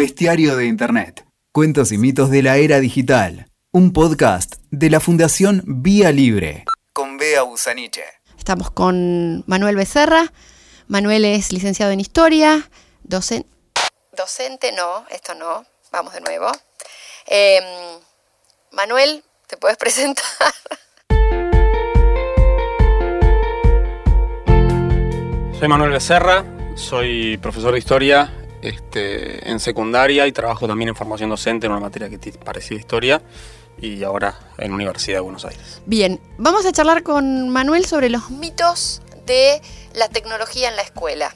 Bestiario 0.00 0.56
de 0.56 0.64
Internet. 0.64 1.26
Cuentos 1.52 1.92
y 1.92 1.98
mitos 1.98 2.30
de 2.30 2.42
la 2.42 2.56
era 2.56 2.80
digital. 2.80 3.50
Un 3.70 3.92
podcast 3.92 4.54
de 4.70 4.88
la 4.88 4.98
Fundación 4.98 5.62
Vía 5.66 6.10
Libre. 6.10 6.64
Con 6.94 7.18
Bea 7.18 7.42
Busaniche. 7.42 8.04
Estamos 8.38 8.70
con 8.70 9.44
Manuel 9.46 9.76
Becerra. 9.76 10.32
Manuel 10.88 11.26
es 11.26 11.52
licenciado 11.52 11.92
en 11.92 12.00
Historia, 12.00 12.66
docente... 13.02 13.46
Docente, 14.16 14.72
no, 14.72 15.04
esto 15.10 15.34
no. 15.34 15.66
Vamos 15.92 16.14
de 16.14 16.22
nuevo. 16.22 16.50
Em, 17.26 17.62
Manuel, 18.70 19.22
¿te 19.48 19.58
puedes 19.58 19.76
presentar? 19.76 20.24
Soy 25.58 25.68
Manuel 25.68 25.90
Becerra, 25.90 26.46
soy 26.74 27.36
profesor 27.36 27.74
de 27.74 27.78
historia 27.80 28.39
este, 28.62 29.50
en 29.50 29.60
secundaria 29.60 30.26
y 30.26 30.32
trabajo 30.32 30.66
también 30.66 30.88
en 30.88 30.96
formación 30.96 31.30
docente 31.30 31.66
en 31.66 31.72
una 31.72 31.80
materia 31.80 32.08
que 32.08 32.32
parecida 32.32 32.76
a 32.76 32.80
historia 32.80 33.22
y 33.80 34.02
ahora 34.02 34.38
en 34.58 34.72
Universidad 34.72 35.18
de 35.18 35.20
Buenos 35.20 35.44
Aires. 35.44 35.80
Bien, 35.86 36.20
vamos 36.38 36.66
a 36.66 36.72
charlar 36.72 37.02
con 37.02 37.48
Manuel 37.48 37.86
sobre 37.86 38.10
los 38.10 38.30
mitos 38.30 39.02
de 39.26 39.60
la 39.94 40.08
tecnología 40.08 40.68
en 40.68 40.76
la 40.76 40.82
escuela. 40.82 41.34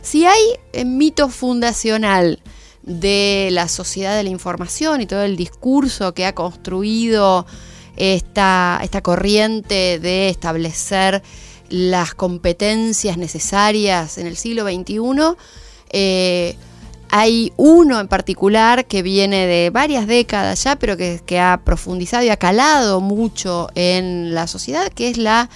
Si 0.00 0.24
hay 0.24 0.40
eh, 0.72 0.84
mito 0.84 1.28
fundacional 1.28 2.42
de 2.82 3.48
la 3.52 3.68
sociedad 3.68 4.16
de 4.16 4.24
la 4.24 4.30
información 4.30 5.00
y 5.00 5.06
todo 5.06 5.22
el 5.22 5.36
discurso 5.36 6.14
que 6.14 6.26
ha 6.26 6.34
construido 6.34 7.46
esta, 7.96 8.80
esta 8.82 9.02
corriente 9.02 9.98
de 10.00 10.28
establecer 10.28 11.22
las 11.68 12.14
competencias 12.14 13.16
necesarias 13.16 14.18
en 14.18 14.26
el 14.26 14.36
siglo 14.36 14.64
XXI. 14.64 15.36
Eh, 15.90 16.56
hay 17.14 17.52
uno 17.58 18.00
en 18.00 18.08
particular 18.08 18.86
que 18.86 19.02
viene 19.02 19.46
de 19.46 19.68
varias 19.68 20.06
décadas 20.06 20.64
ya, 20.64 20.76
pero 20.76 20.96
que, 20.96 21.20
que, 21.26 21.38
ha 21.38 21.60
profundizado 21.62 22.24
y 22.24 22.30
ha 22.30 22.38
calado 22.38 23.02
mucho 23.02 23.68
en 23.74 24.34
la 24.34 24.46
sociedad, 24.46 24.90
que 24.90 25.10
es 25.10 25.18
la 25.18 25.50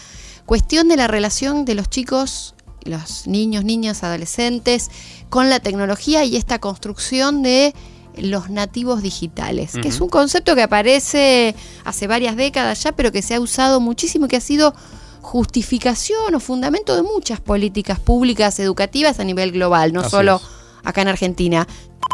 cuestión 0.45 0.87
de 0.89 0.99
la 0.99 1.09
relación 1.09 1.65
de 1.65 1.75
los 1.75 1.89
chicos, 1.89 2.55
los 2.85 3.27
niños, 3.27 3.65
niñas, 3.65 4.05
adolescentes, 4.05 4.91
con 5.31 5.49
la 5.49 5.59
tecnología 5.59 6.25
y 6.25 6.37
esta 6.37 6.59
construcción 6.59 7.43
de 7.43 7.75
los 8.19 8.51
nativos 8.51 9.01
digitales, 9.01 9.73
que 9.81 9.89
es 9.89 10.03
un 10.03 10.11
concepto 10.11 10.55
que 10.55 10.63
aparece 10.63 11.55
hace 11.85 12.07
varias 12.07 12.37
décadas 12.37 12.83
ya, 12.83 12.93
pero 12.93 13.13
que 13.13 13.23
se 13.23 13.35
ha 13.35 13.41
usado 13.41 13.81
muchísimo 13.81 14.27
y 14.27 14.29
que 14.29 14.37
ha 14.37 14.41
sido 14.43 14.75
justificación 15.23 16.35
o 16.35 16.41
fundamento 16.41 16.95
de 16.95 17.03
muchas 17.03 17.41
políticas 17.41 17.99
públicas 17.99 18.61
educativas 18.61 19.21
a 19.21 19.25
nivel 19.25 19.53
global, 19.53 19.95
no 19.95 20.07
solo 20.09 20.41
acá 20.87 21.03
en 21.03 21.09
Argentina. 21.09 21.67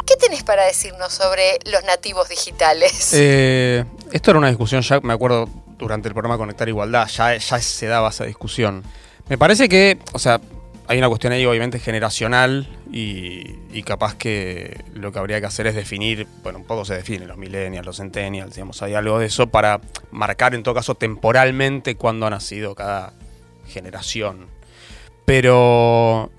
¿Qué 0.06 0.16
tenés 0.16 0.42
para 0.42 0.64
decirnos 0.64 1.12
sobre 1.12 1.58
los 1.70 1.84
nativos 1.84 2.28
digitales? 2.28 3.12
Eh, 3.14 3.84
esto 4.10 4.30
era 4.32 4.38
una 4.38 4.48
discusión, 4.48 4.82
ya 4.82 4.98
me 5.00 5.12
acuerdo 5.12 5.48
durante 5.78 6.08
el 6.08 6.14
programa 6.14 6.38
Conectar 6.38 6.68
Igualdad, 6.68 7.06
ya, 7.08 7.36
ya 7.36 7.60
se 7.60 7.86
daba 7.86 8.08
esa 8.08 8.24
discusión. 8.24 8.82
Me 9.28 9.38
parece 9.38 9.68
que, 9.68 9.98
o 10.12 10.18
sea, 10.18 10.40
hay 10.88 10.98
una 10.98 11.08
cuestión 11.08 11.32
ahí 11.32 11.46
obviamente 11.46 11.78
generacional 11.78 12.68
y, 12.90 13.82
capaz 13.84 14.14
que 14.14 14.84
lo 14.94 15.12
que 15.12 15.18
habría 15.18 15.40
que 15.40 15.46
hacer 15.46 15.66
es 15.66 15.74
definir, 15.74 16.26
bueno, 16.42 16.58
un 16.58 16.64
poco 16.64 16.84
se 16.84 16.94
define, 16.94 17.26
los 17.26 17.36
millennials, 17.36 17.84
los 17.84 17.96
centennials, 17.96 18.54
digamos, 18.54 18.82
hay 18.82 18.94
algo 18.94 19.18
de 19.18 19.26
eso 19.26 19.48
para 19.48 19.80
marcar 20.10 20.54
en 20.54 20.62
todo 20.62 20.74
caso 20.74 20.94
temporalmente 20.94 21.96
cuándo 21.96 22.26
ha 22.26 22.30
nacido 22.30 22.74
cada 22.74 23.12
generación. 23.66 24.46
Pero 25.24 26.30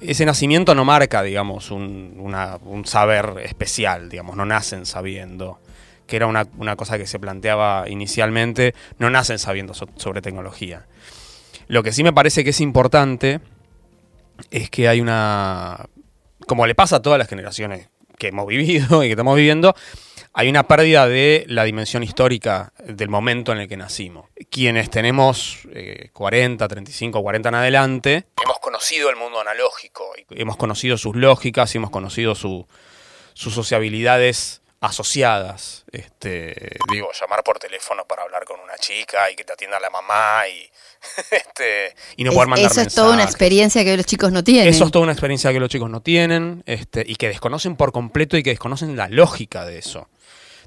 ese 0.00 0.24
nacimiento 0.24 0.74
no 0.74 0.84
marca, 0.84 1.22
digamos, 1.22 1.70
un, 1.70 2.82
saber 2.84 3.34
especial, 3.44 4.08
digamos, 4.08 4.36
no 4.36 4.46
nacen 4.46 4.86
sabiendo, 4.86 5.60
que 6.06 6.16
era 6.16 6.26
una, 6.26 6.46
cosa 6.76 6.98
que 6.98 7.06
se 7.06 7.18
planteaba 7.18 7.88
inicialmente, 7.88 8.74
no 8.98 9.10
nacen 9.10 9.38
sabiendo 9.38 9.74
sobre 9.74 10.22
tecnología. 10.22 10.86
Lo 11.68 11.82
que 11.82 11.92
sí 11.92 12.02
me 12.02 12.12
parece 12.12 12.42
que 12.44 12.50
es 12.50 12.60
importante 12.60 13.40
es 14.50 14.70
que 14.70 14.88
hay 14.88 15.00
una, 15.00 15.86
como 16.46 16.66
le 16.66 16.74
pasa 16.74 16.96
a 16.96 17.02
todas 17.02 17.18
las 17.18 17.28
generaciones 17.28 17.88
que 18.18 18.28
hemos 18.28 18.46
vivido 18.46 19.04
y 19.04 19.06
que 19.06 19.12
estamos 19.12 19.36
viviendo, 19.36 19.74
hay 20.32 20.48
una 20.48 20.66
pérdida 20.66 21.08
de 21.08 21.44
la 21.48 21.64
dimensión 21.64 22.02
histórica 22.02 22.72
del 22.78 23.08
momento 23.08 23.52
en 23.52 23.58
el 23.58 23.68
que 23.68 23.76
nacimos. 23.76 24.26
Quienes 24.50 24.90
tenemos 24.90 25.58
40, 26.12 26.68
35, 26.68 27.22
40 27.22 27.48
en 27.48 27.54
adelante, 27.54 28.24
hemos 28.42 28.58
conocido 28.60 29.10
el 29.10 29.16
mundo 29.16 29.40
analógico, 29.40 30.12
hemos 30.30 30.56
conocido 30.56 30.96
sus 30.96 31.16
lógicas 31.16 31.74
y 31.74 31.78
hemos 31.78 31.90
conocido 31.90 32.34
sus 32.34 32.66
sociabilidades 33.34 34.62
asociadas. 34.80 35.84
Este, 35.92 36.78
digo, 36.90 37.10
llamar 37.12 37.42
por 37.44 37.58
teléfono 37.58 38.04
para 38.06 38.22
hablar 38.22 38.44
con 38.44 38.60
una 38.60 38.76
chica 38.78 39.30
y 39.30 39.36
que 39.36 39.44
te 39.44 39.52
atienda 39.52 39.78
la 39.78 39.90
mamá 39.90 40.48
y 40.48 40.70
este, 41.30 41.94
y 42.16 42.24
no 42.24 42.32
poder 42.32 42.48
mandar 42.48 42.70
Eso 42.70 42.80
es 42.82 42.94
toda 42.94 43.12
una 43.12 43.24
experiencia 43.24 43.84
que 43.84 43.96
los 43.96 44.06
chicos 44.06 44.32
no 44.32 44.42
tienen. 44.44 44.68
Eso 44.68 44.84
es 44.84 44.90
toda 44.90 45.02
una 45.02 45.12
experiencia 45.12 45.52
que 45.52 45.60
los 45.60 45.68
chicos 45.68 45.90
no 45.90 46.00
tienen 46.00 46.62
este, 46.66 47.04
y 47.06 47.16
que 47.16 47.28
desconocen 47.28 47.76
por 47.76 47.92
completo 47.92 48.36
y 48.36 48.42
que 48.42 48.50
desconocen 48.50 48.96
la 48.96 49.08
lógica 49.08 49.64
de 49.64 49.78
eso. 49.78 50.08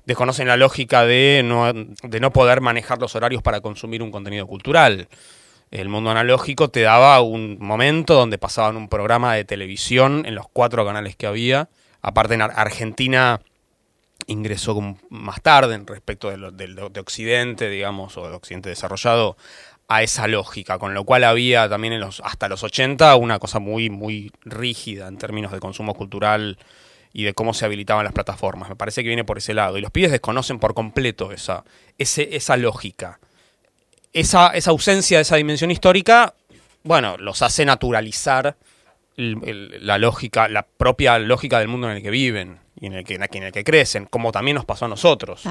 Desconocen 0.06 0.47
la 0.47 0.58
lógica 0.58 1.06
de 1.06 1.41
no, 1.44 1.72
de 1.72 2.19
no 2.19 2.31
poder 2.31 2.62
manejar 2.62 3.00
los 3.00 3.16
horarios 3.16 3.41
para 3.41 3.62
consumir 3.62 4.02
un 4.02 4.12
contenido 4.12 4.47
cultural. 4.47 5.08
El 5.72 5.90
mundo 5.90 6.12
analógico 6.12 6.69
te 6.69 6.81
daba 6.81 7.22
un 7.22 7.58
momento 7.59 8.14
donde 8.14 8.38
pasaban 8.38 8.78
un 8.78 8.90
programa 8.90 9.34
de 9.34 9.46
televisión 9.46 10.24
en 10.25 10.36
los 10.36 10.47
cuatro 10.52 10.86
canales 10.86 11.16
que 11.16 11.25
había. 11.25 11.69
Aparte 12.02 12.36
en 12.36 12.41
Argentina 12.41 13.41
ingresó 14.28 14.80
más 15.09 15.41
tarde 15.41 15.81
respecto 15.86 16.30
de, 16.30 16.68
de 16.68 17.00
Occidente, 17.00 17.70
digamos, 17.70 18.18
o 18.18 18.30
de 18.30 18.35
Occidente 18.35 18.70
desarrollado, 18.70 19.38
a 19.88 20.02
esa 20.02 20.28
lógica, 20.28 20.80
con 20.80 20.94
lo 20.94 21.03
cual 21.03 21.24
había 21.24 21.68
también 21.70 21.94
en 21.94 22.00
los, 22.00 22.22
hasta 22.22 22.47
los 22.47 22.64
80 22.64 23.16
una 23.16 23.40
cosa 23.40 23.59
muy, 23.59 23.90
muy 23.90 24.31
rígida 24.44 25.08
en 25.08 25.18
términos 25.18 25.52
de 25.52 25.59
consumo 25.59 25.94
cultural 25.94 26.58
y 27.13 27.24
de 27.24 27.34
cómo 27.35 27.53
se 27.53 27.66
habilitaban 27.66 28.03
las 28.03 28.13
plataformas. 28.13 28.69
Me 28.69 28.75
parece 28.75 29.03
que 29.03 29.07
viene 29.07 29.24
por 29.24 29.38
ese 29.38 29.53
lado. 29.53 29.78
Y 29.78 29.81
los 29.81 29.91
pibes 29.91 30.12
desconocen 30.12 30.57
por 30.59 30.74
completo 30.74 31.31
esa, 31.31 31.63
ese, 32.00 32.35
esa 32.35 32.57
lógica. 32.57 33.19
Esa, 34.12 34.50
esa 34.50 34.72
ausencia 34.72 35.19
de 35.19 35.22
esa 35.22 35.35
dimensión 35.35 35.69
histórica, 35.72 36.34
bueno, 36.84 37.16
los 37.18 37.41
hace 37.44 37.66
naturalizar 37.66 38.57
la 39.16 39.97
lógica, 40.00 40.47
la 40.47 40.63
propia 40.63 41.19
lógica 41.19 41.59
del 41.59 41.68
mundo 41.68 41.90
en 41.90 41.97
el 41.97 42.03
que 42.03 42.09
viven 42.09 42.59
y 42.79 42.88
en 42.88 42.94
el 42.94 43.03
que, 43.06 43.16
en 43.16 43.44
el 43.44 43.52
que 43.52 43.63
crecen, 43.63 44.06
como 44.06 44.31
también 44.31 44.56
nos 44.56 44.66
pasó 44.66 44.85
a 44.85 44.88
nosotros. 44.88 45.44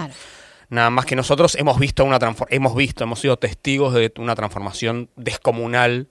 Nada 0.69 0.91
más 0.91 1.07
que 1.07 1.15
nosotros 1.15 1.55
hemos 1.55 1.79
visto 1.79 2.05
una 2.05 2.19
hemos 2.49 2.75
visto, 2.75 3.05
hemos 3.05 3.21
sido 3.21 3.37
testigos 3.37 3.95
de 3.95 4.13
una 4.17 4.35
transformación 4.35 5.11
descomunal 5.17 6.09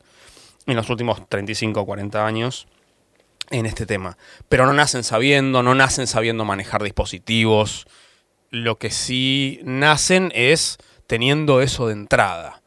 en 0.65 0.75
los 0.75 0.89
últimos 0.89 1.27
35 1.27 1.81
o 1.81 1.85
40 1.85 2.25
años 2.25 2.67
en 3.51 3.65
este 3.65 3.85
tema. 3.85 4.17
Pero 4.49 4.65
no 4.65 4.73
nacen 4.73 5.03
sabiendo, 5.03 5.63
no 5.63 5.75
nacen 5.75 6.07
sabiendo 6.07 6.45
manejar 6.45 6.83
dispositivos. 6.83 7.85
Lo 8.49 8.77
que 8.77 8.89
sí 8.89 9.59
nacen 9.63 10.31
es 10.35 10.77
teniendo 11.07 11.61
eso 11.61 11.87
de 11.87 11.93
entrada. 11.93 12.61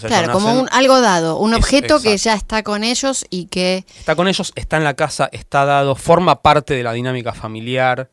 claro, 0.00 0.32
como 0.32 0.60
un, 0.60 0.68
algo 0.72 1.00
dado, 1.00 1.38
un 1.38 1.54
objeto 1.54 2.00
que 2.00 2.16
ya 2.16 2.34
está 2.34 2.62
con 2.62 2.84
ellos 2.84 3.24
y 3.30 3.46
que... 3.46 3.84
Está 3.98 4.16
con 4.16 4.28
ellos, 4.28 4.52
está 4.54 4.78
en 4.78 4.84
la 4.84 4.94
casa, 4.94 5.28
está 5.32 5.64
dado, 5.64 5.94
forma 5.94 6.42
parte 6.42 6.74
de 6.74 6.82
la 6.82 6.92
dinámica 6.92 7.32
familiar 7.32 8.10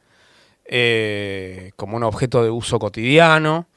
eh, 0.65 1.71
como 1.75 1.97
un 1.97 2.03
objeto 2.03 2.43
de 2.43 2.49
uso 2.49 2.77
cotidiano. 2.77 3.67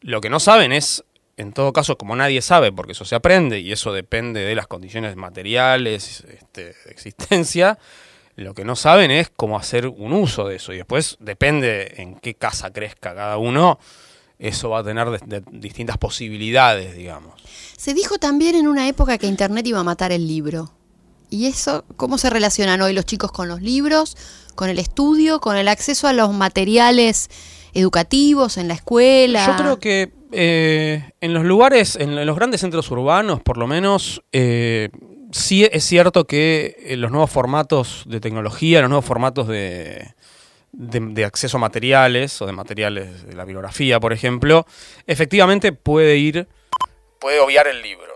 Lo 0.00 0.20
que 0.20 0.30
no 0.30 0.40
saben 0.40 0.72
es, 0.72 1.04
en 1.36 1.52
todo 1.52 1.72
caso, 1.72 1.96
como 1.98 2.16
nadie 2.16 2.42
sabe, 2.42 2.72
porque 2.72 2.92
eso 2.92 3.04
se 3.04 3.14
aprende 3.14 3.60
y 3.60 3.72
eso 3.72 3.92
depende 3.92 4.40
de 4.40 4.54
las 4.54 4.66
condiciones 4.66 5.16
materiales 5.16 6.24
este, 6.28 6.64
de 6.64 6.90
existencia, 6.90 7.78
lo 8.36 8.54
que 8.54 8.64
no 8.64 8.76
saben 8.76 9.10
es 9.10 9.30
cómo 9.34 9.58
hacer 9.58 9.86
un 9.86 10.12
uso 10.12 10.48
de 10.48 10.56
eso. 10.56 10.72
Y 10.72 10.78
después 10.78 11.16
depende 11.20 11.94
en 11.98 12.16
qué 12.16 12.34
casa 12.34 12.72
crezca 12.72 13.14
cada 13.14 13.38
uno, 13.38 13.78
eso 14.38 14.70
va 14.70 14.80
a 14.80 14.84
tener 14.84 15.08
distintas 15.52 15.98
posibilidades, 15.98 16.96
digamos. 16.96 17.40
Se 17.76 17.94
dijo 17.94 18.18
también 18.18 18.56
en 18.56 18.66
una 18.66 18.88
época 18.88 19.18
que 19.18 19.26
Internet 19.26 19.66
iba 19.66 19.80
a 19.80 19.84
matar 19.84 20.12
el 20.12 20.26
libro. 20.26 20.72
¿Y 21.30 21.46
eso 21.46 21.84
cómo 21.96 22.18
se 22.18 22.30
relacionan 22.30 22.82
hoy 22.82 22.92
los 22.92 23.06
chicos 23.06 23.32
con 23.32 23.48
los 23.48 23.62
libros, 23.62 24.16
con 24.54 24.68
el 24.68 24.78
estudio, 24.78 25.40
con 25.40 25.56
el 25.56 25.68
acceso 25.68 26.06
a 26.06 26.12
los 26.12 26.32
materiales 26.32 27.28
educativos 27.72 28.56
en 28.56 28.68
la 28.68 28.74
escuela? 28.74 29.46
Yo 29.46 29.56
creo 29.56 29.78
que 29.80 30.12
eh, 30.34 31.10
en 31.20 31.32
los 31.34 31.44
lugares, 31.44 31.96
en 31.96 32.24
los 32.26 32.36
grandes 32.36 32.60
centros 32.60 32.90
urbanos, 32.90 33.40
por 33.40 33.56
lo 33.56 33.66
menos, 33.66 34.22
eh, 34.32 34.90
sí 35.32 35.64
es 35.70 35.84
cierto 35.84 36.26
que 36.26 36.76
eh, 36.80 36.96
los 36.96 37.10
nuevos 37.10 37.30
formatos 37.30 38.04
de 38.06 38.20
tecnología, 38.20 38.80
los 38.80 38.90
nuevos 38.90 39.04
formatos 39.04 39.48
de, 39.48 40.08
de, 40.72 41.24
acceso 41.24 41.56
a 41.56 41.60
materiales 41.60 42.40
o 42.42 42.46
de 42.46 42.52
materiales 42.52 43.26
de 43.26 43.34
la 43.34 43.44
bibliografía, 43.44 44.00
por 44.00 44.12
ejemplo, 44.12 44.66
efectivamente 45.06 45.72
puede 45.72 46.16
ir, 46.16 46.48
puede 47.20 47.40
obviar 47.40 47.66
el 47.66 47.80
libro. 47.82 48.12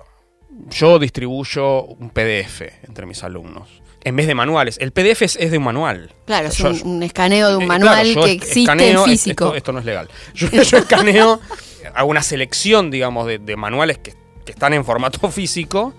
Yo 0.71 0.99
distribuyo 0.99 1.83
un 1.85 2.11
PDF 2.11 2.63
entre 2.87 3.07
mis 3.07 3.23
alumnos 3.23 3.69
en 4.05 4.15
vez 4.17 4.27
de 4.29 4.35
manuales. 4.35 4.79
El 4.81 4.93
PDF 4.93 5.23
es, 5.23 5.37
es 5.37 5.51
de 5.51 5.59
un 5.59 5.65
manual. 5.65 6.11
Claro, 6.25 6.49
es 6.49 6.57
Yo- 6.57 6.71
un, 6.71 6.83
un 6.87 7.03
escaneo 7.03 7.51
de 7.51 7.57
un 7.57 7.65
eh, 7.65 7.67
manual 7.67 8.07
claro, 8.13 8.25
que 8.27 8.33
existe 8.33 8.61
escaneo- 8.73 8.91
en 8.91 8.97
es- 8.99 9.05
físico. 9.05 9.45
Esto, 9.47 9.57
esto 9.57 9.73
no 9.73 9.81
es 9.81 9.85
legal. 9.85 10.09
Yo, 10.35 10.49
yo 10.51 10.79
escaneo, 10.79 11.41
hago 11.95 12.11
una 12.11 12.23
selección, 12.23 12.91
digamos, 12.91 13.27
de, 13.27 13.57
manuales 13.57 13.99
que, 13.99 14.15
que 14.45 14.53
están 14.53 14.73
en 14.73 14.85
formato 14.85 15.31
físico. 15.31 15.95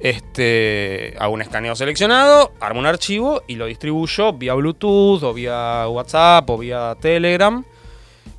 Este, 0.00 1.14
hago 1.20 1.32
un 1.32 1.42
escaneo 1.42 1.76
seleccionado, 1.76 2.52
armo 2.58 2.80
un 2.80 2.86
archivo 2.86 3.42
y 3.46 3.54
lo 3.54 3.66
distribuyo 3.66 4.32
vía 4.32 4.52
Bluetooth 4.54 5.22
o 5.22 5.32
vía 5.32 5.86
WhatsApp 5.86 6.50
o 6.50 6.58
vía 6.58 6.96
Telegram. 7.00 7.64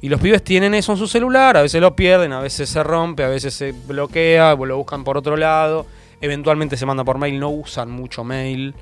Y 0.01 0.09
los 0.09 0.19
pibes 0.19 0.43
tienen 0.43 0.73
eso 0.73 0.91
en 0.91 0.97
su 0.97 1.07
celular, 1.07 1.55
a 1.55 1.61
veces 1.61 1.79
lo 1.79 1.95
pierden, 1.95 2.33
a 2.33 2.41
veces 2.41 2.69
se 2.69 2.83
rompe, 2.83 3.23
a 3.23 3.29
veces 3.29 3.53
se 3.53 3.71
bloquea, 3.71 4.55
lo 4.55 4.75
buscan 4.75 5.05
por 5.05 5.15
otro 5.17 5.37
lado, 5.37 5.85
eventualmente 6.19 6.75
se 6.75 6.85
manda 6.85 7.05
por 7.05 7.17
mail, 7.17 7.39
no 7.39 7.49
usan 7.49 7.89
mucho 7.89 8.25
mail, 8.25 8.75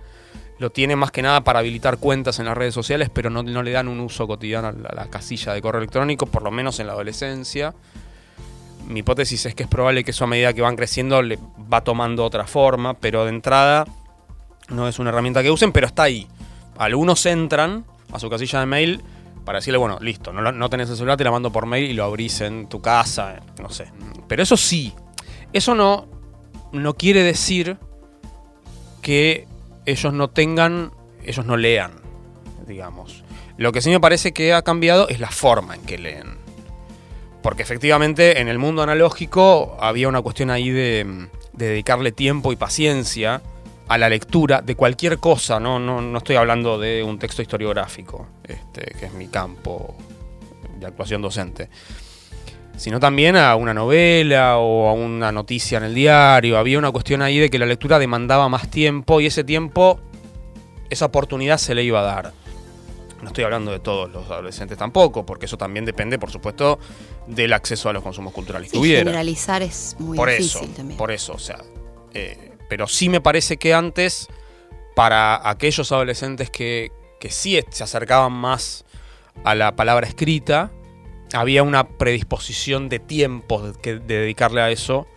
lo 0.61 0.69
tienen 0.69 0.99
más 0.99 1.09
que 1.09 1.23
nada 1.23 1.41
para 1.41 1.57
habilitar 1.57 1.97
cuentas 1.97 2.37
en 2.37 2.45
las 2.45 2.55
redes 2.55 2.75
sociales, 2.75 3.09
pero 3.11 3.31
no, 3.31 3.41
no 3.41 3.63
le 3.63 3.71
dan 3.71 3.87
un 3.87 3.99
uso 3.99 4.27
cotidiano 4.27 4.67
a 4.67 4.93
la, 4.93 5.07
casilla 5.07 5.53
de 5.53 5.61
correo 5.61 5.79
electrónico, 5.79 6.27
por 6.27 6.43
lo 6.43 6.51
menos 6.51 6.79
en 6.79 6.85
la 6.85 6.93
adolescencia. 6.93 7.73
Mi 8.87 8.99
hipótesis 8.99 9.43
es 9.47 9.55
que 9.55 9.63
es 9.63 9.69
probable 9.69 10.03
que 10.03 10.11
eso 10.11 10.25
a 10.25 10.27
medida 10.27 10.53
que 10.53 10.61
van 10.61 10.75
creciendo 10.75 11.19
le 11.23 11.39
va 11.73 11.81
tomando 11.81 12.23
otra 12.23 12.45
forma, 12.45 12.93
pero 12.93 13.23
de 13.23 13.31
entrada 13.31 13.87
no 14.69 14.87
es 14.87 14.99
una 14.99 15.09
herramienta 15.09 15.41
que 15.41 15.49
usen, 15.49 15.71
pero 15.71 15.87
está 15.87 16.03
ahí. 16.03 16.27
Algunos 16.77 17.25
entran 17.25 17.83
a 18.13 18.19
su 18.19 18.29
casilla 18.29 18.59
de 18.59 18.67
mail 18.67 19.01
para 19.43 19.57
decirle, 19.57 19.79
bueno, 19.79 19.97
listo, 19.99 20.31
no, 20.31 20.51
no 20.51 20.69
tenés 20.69 20.91
el 20.91 20.95
celular, 20.95 21.17
te 21.17 21.23
la 21.23 21.31
mando 21.31 21.51
por 21.51 21.65
mail 21.65 21.89
y 21.89 21.93
lo 21.93 22.03
abrís 22.03 22.39
en 22.41 22.67
tu 22.69 22.83
casa, 22.83 23.39
no 23.59 23.71
sé. 23.71 23.91
Pero 24.27 24.43
eso 24.43 24.55
sí, 24.55 24.93
eso 25.53 25.73
no, 25.73 26.07
no 26.71 26.93
quiere 26.93 27.23
decir 27.23 27.79
que 29.01 29.47
ellos 29.85 30.13
no 30.13 30.29
tengan, 30.29 30.91
ellos 31.23 31.45
no 31.45 31.57
lean, 31.57 31.91
digamos. 32.67 33.23
Lo 33.57 33.71
que 33.71 33.81
sí 33.81 33.89
me 33.89 33.99
parece 33.99 34.31
que 34.31 34.53
ha 34.53 34.61
cambiado 34.61 35.07
es 35.09 35.19
la 35.19 35.29
forma 35.29 35.75
en 35.75 35.81
que 35.81 35.97
leen. 35.97 36.37
Porque 37.41 37.63
efectivamente 37.63 38.39
en 38.39 38.47
el 38.47 38.59
mundo 38.59 38.83
analógico 38.83 39.77
había 39.79 40.07
una 40.07 40.21
cuestión 40.21 40.51
ahí 40.51 40.69
de, 40.69 41.27
de 41.53 41.65
dedicarle 41.67 42.11
tiempo 42.11 42.51
y 42.51 42.55
paciencia 42.55 43.41
a 43.87 43.97
la 43.97 44.07
lectura 44.07 44.61
de 44.61 44.75
cualquier 44.75 45.17
cosa, 45.17 45.59
no, 45.59 45.77
no, 45.77 46.01
no 46.01 46.17
estoy 46.19 46.37
hablando 46.37 46.79
de 46.79 47.03
un 47.03 47.19
texto 47.19 47.41
historiográfico, 47.41 48.25
este, 48.43 48.95
que 48.97 49.07
es 49.07 49.13
mi 49.13 49.27
campo 49.27 49.95
de 50.79 50.85
actuación 50.85 51.21
docente, 51.21 51.69
sino 52.77 52.99
también 52.99 53.35
a 53.35 53.55
una 53.55 53.73
novela 53.73 54.57
o 54.57 54.89
a 54.89 54.93
una 54.93 55.31
noticia 55.31 55.77
en 55.77 55.83
el 55.85 55.93
diario. 55.93 56.57
Había 56.57 56.77
una 56.79 56.91
cuestión 56.91 57.21
ahí 57.21 57.37
de 57.39 57.49
que 57.49 57.59
la 57.59 57.65
lectura 57.65 57.99
demandaba 57.99 58.49
más 58.49 58.69
tiempo 58.69 59.21
y 59.21 59.27
ese 59.27 59.43
tiempo, 59.43 59.99
esa 60.89 61.05
oportunidad 61.05 61.57
se 61.57 61.75
le 61.75 61.83
iba 61.83 61.99
a 61.99 62.03
dar. 62.03 62.33
No 63.21 63.27
estoy 63.27 63.43
hablando 63.43 63.71
de 63.71 63.79
todos 63.79 64.09
los 64.11 64.25
adolescentes 64.31 64.79
tampoco, 64.79 65.25
porque 65.27 65.45
eso 65.45 65.55
también 65.55 65.85
depende, 65.85 66.17
por 66.17 66.31
supuesto, 66.31 66.79
del 67.27 67.53
acceso 67.53 67.87
a 67.89 67.93
los 67.93 68.01
consumos 68.01 68.33
culturales 68.33 68.71
que 68.71 68.77
Sí, 68.77 68.81
hubiera 68.81 68.99
generalizar 69.01 69.61
es 69.61 69.95
muy 69.99 70.17
por 70.17 70.29
difícil 70.29 70.63
eso, 70.63 70.73
también. 70.75 70.97
por 70.97 71.11
eso, 71.11 71.33
o 71.33 71.37
sea, 71.39 71.59
eh, 72.15 72.53
pero 72.67 72.87
sí 72.87 73.09
me 73.09 73.21
parece 73.21 73.57
que 73.57 73.75
antes 73.75 74.27
para 74.95 75.47
aquellos 75.47 75.91
adolescentes 75.91 76.49
que, 76.49 76.91
que 77.19 77.29
sí 77.29 77.59
se 77.69 77.83
acercaban 77.83 78.31
más 78.33 78.85
a 79.43 79.53
la 79.53 79.75
palabra 79.75 80.07
escrita, 80.07 80.71
había 81.33 81.63
una 81.63 81.87
predisposición 81.87 82.89
de 82.89 82.99
tiempo 82.99 83.73
que, 83.81 83.95
de 83.95 84.19
dedicarle 84.19 84.61
a 84.61 84.69
eso 84.71 85.07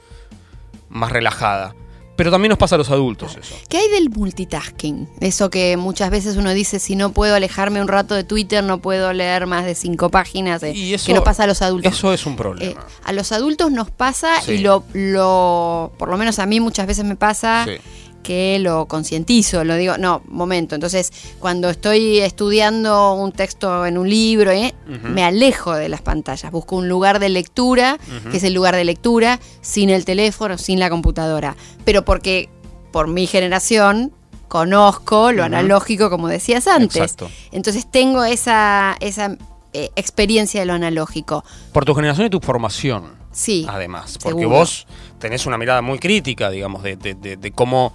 más 0.88 1.10
relajada. 1.12 1.74
Pero 2.16 2.30
también 2.30 2.50
nos 2.50 2.58
pasa 2.58 2.76
a 2.76 2.78
los 2.78 2.90
adultos 2.90 3.36
eso. 3.36 3.56
¿Qué 3.68 3.76
hay 3.76 3.88
del 3.90 4.08
multitasking? 4.08 5.08
Eso 5.18 5.50
que 5.50 5.76
muchas 5.76 6.10
veces 6.10 6.36
uno 6.36 6.54
dice, 6.54 6.78
si 6.78 6.94
no 6.94 7.10
puedo 7.10 7.34
alejarme 7.34 7.80
un 7.80 7.88
rato 7.88 8.14
de 8.14 8.22
Twitter, 8.22 8.62
no 8.62 8.80
puedo 8.80 9.12
leer 9.12 9.48
más 9.48 9.64
de 9.64 9.74
cinco 9.74 10.10
páginas, 10.10 10.62
eh, 10.62 10.70
Y 10.72 10.94
eso- 10.94 11.06
que 11.06 11.14
no 11.14 11.24
pasa 11.24 11.42
a 11.42 11.46
los 11.48 11.60
adultos. 11.60 11.92
Eso 11.92 12.12
es 12.12 12.24
un 12.24 12.34
Eh, 12.34 12.36
problema. 12.36 12.86
a 13.02 13.12
los 13.12 13.32
adultos 13.32 13.72
nos 13.72 13.90
pasa 13.90 14.40
Sí. 14.42 14.52
y 14.52 14.58
lo, 14.58 14.84
lo, 14.92 15.92
por 15.98 16.08
lo 16.08 16.16
menos 16.16 16.38
a 16.38 16.46
mí 16.46 16.60
muchas 16.60 16.86
veces 16.86 17.04
me 17.04 17.16
pasa 17.16 17.64
Sí. 17.66 17.78
Que 18.24 18.58
lo 18.58 18.86
concientizo, 18.86 19.62
lo 19.62 19.76
digo, 19.76 19.96
no, 19.98 20.22
momento. 20.26 20.74
Entonces, 20.74 21.12
cuando 21.38 21.70
estoy 21.70 22.18
estudiando 22.18 23.12
un 23.14 23.30
texto 23.30 23.86
en 23.86 23.96
un 23.98 24.08
libro, 24.10 24.50
¿eh? 24.50 24.74
Me 25.04 25.22
alejo 25.22 25.74
de 25.74 25.88
las 25.88 26.02
pantallas, 26.02 26.50
busco 26.50 26.74
un 26.74 26.88
lugar 26.88 27.20
de 27.20 27.28
lectura, 27.28 27.98
que 28.32 28.38
es 28.38 28.42
el 28.42 28.54
lugar 28.54 28.74
de 28.74 28.84
lectura, 28.84 29.38
sin 29.60 29.90
el 29.90 30.04
teléfono, 30.04 30.58
sin 30.58 30.80
la 30.80 30.90
computadora. 30.90 31.54
Pero 31.84 32.04
porque 32.04 32.48
por 32.90 33.06
mi 33.06 33.26
generación 33.28 34.10
conozco 34.48 35.32
lo 35.32 35.44
analógico, 35.44 36.10
como 36.10 36.28
decías 36.28 36.66
antes. 36.66 36.96
Exacto. 36.96 37.30
Entonces 37.52 37.86
tengo 37.90 38.24
esa, 38.24 38.96
esa 39.00 39.36
eh, 39.72 39.90
experiencia 39.96 40.60
de 40.60 40.66
lo 40.66 40.72
analógico. 40.72 41.44
Por 41.72 41.84
tu 41.84 41.94
generación 41.94 42.26
y 42.26 42.30
tu 42.30 42.40
formación. 42.40 43.22
Sí. 43.32 43.66
además. 43.68 44.16
Porque 44.22 44.42
seguro. 44.42 44.58
vos 44.60 44.86
tenés 45.18 45.44
una 45.44 45.58
mirada 45.58 45.82
muy 45.82 45.98
crítica, 45.98 46.50
digamos, 46.50 46.84
de, 46.84 46.94
de- 46.94 47.14
de- 47.14 47.36
de 47.36 47.50
cómo 47.50 47.92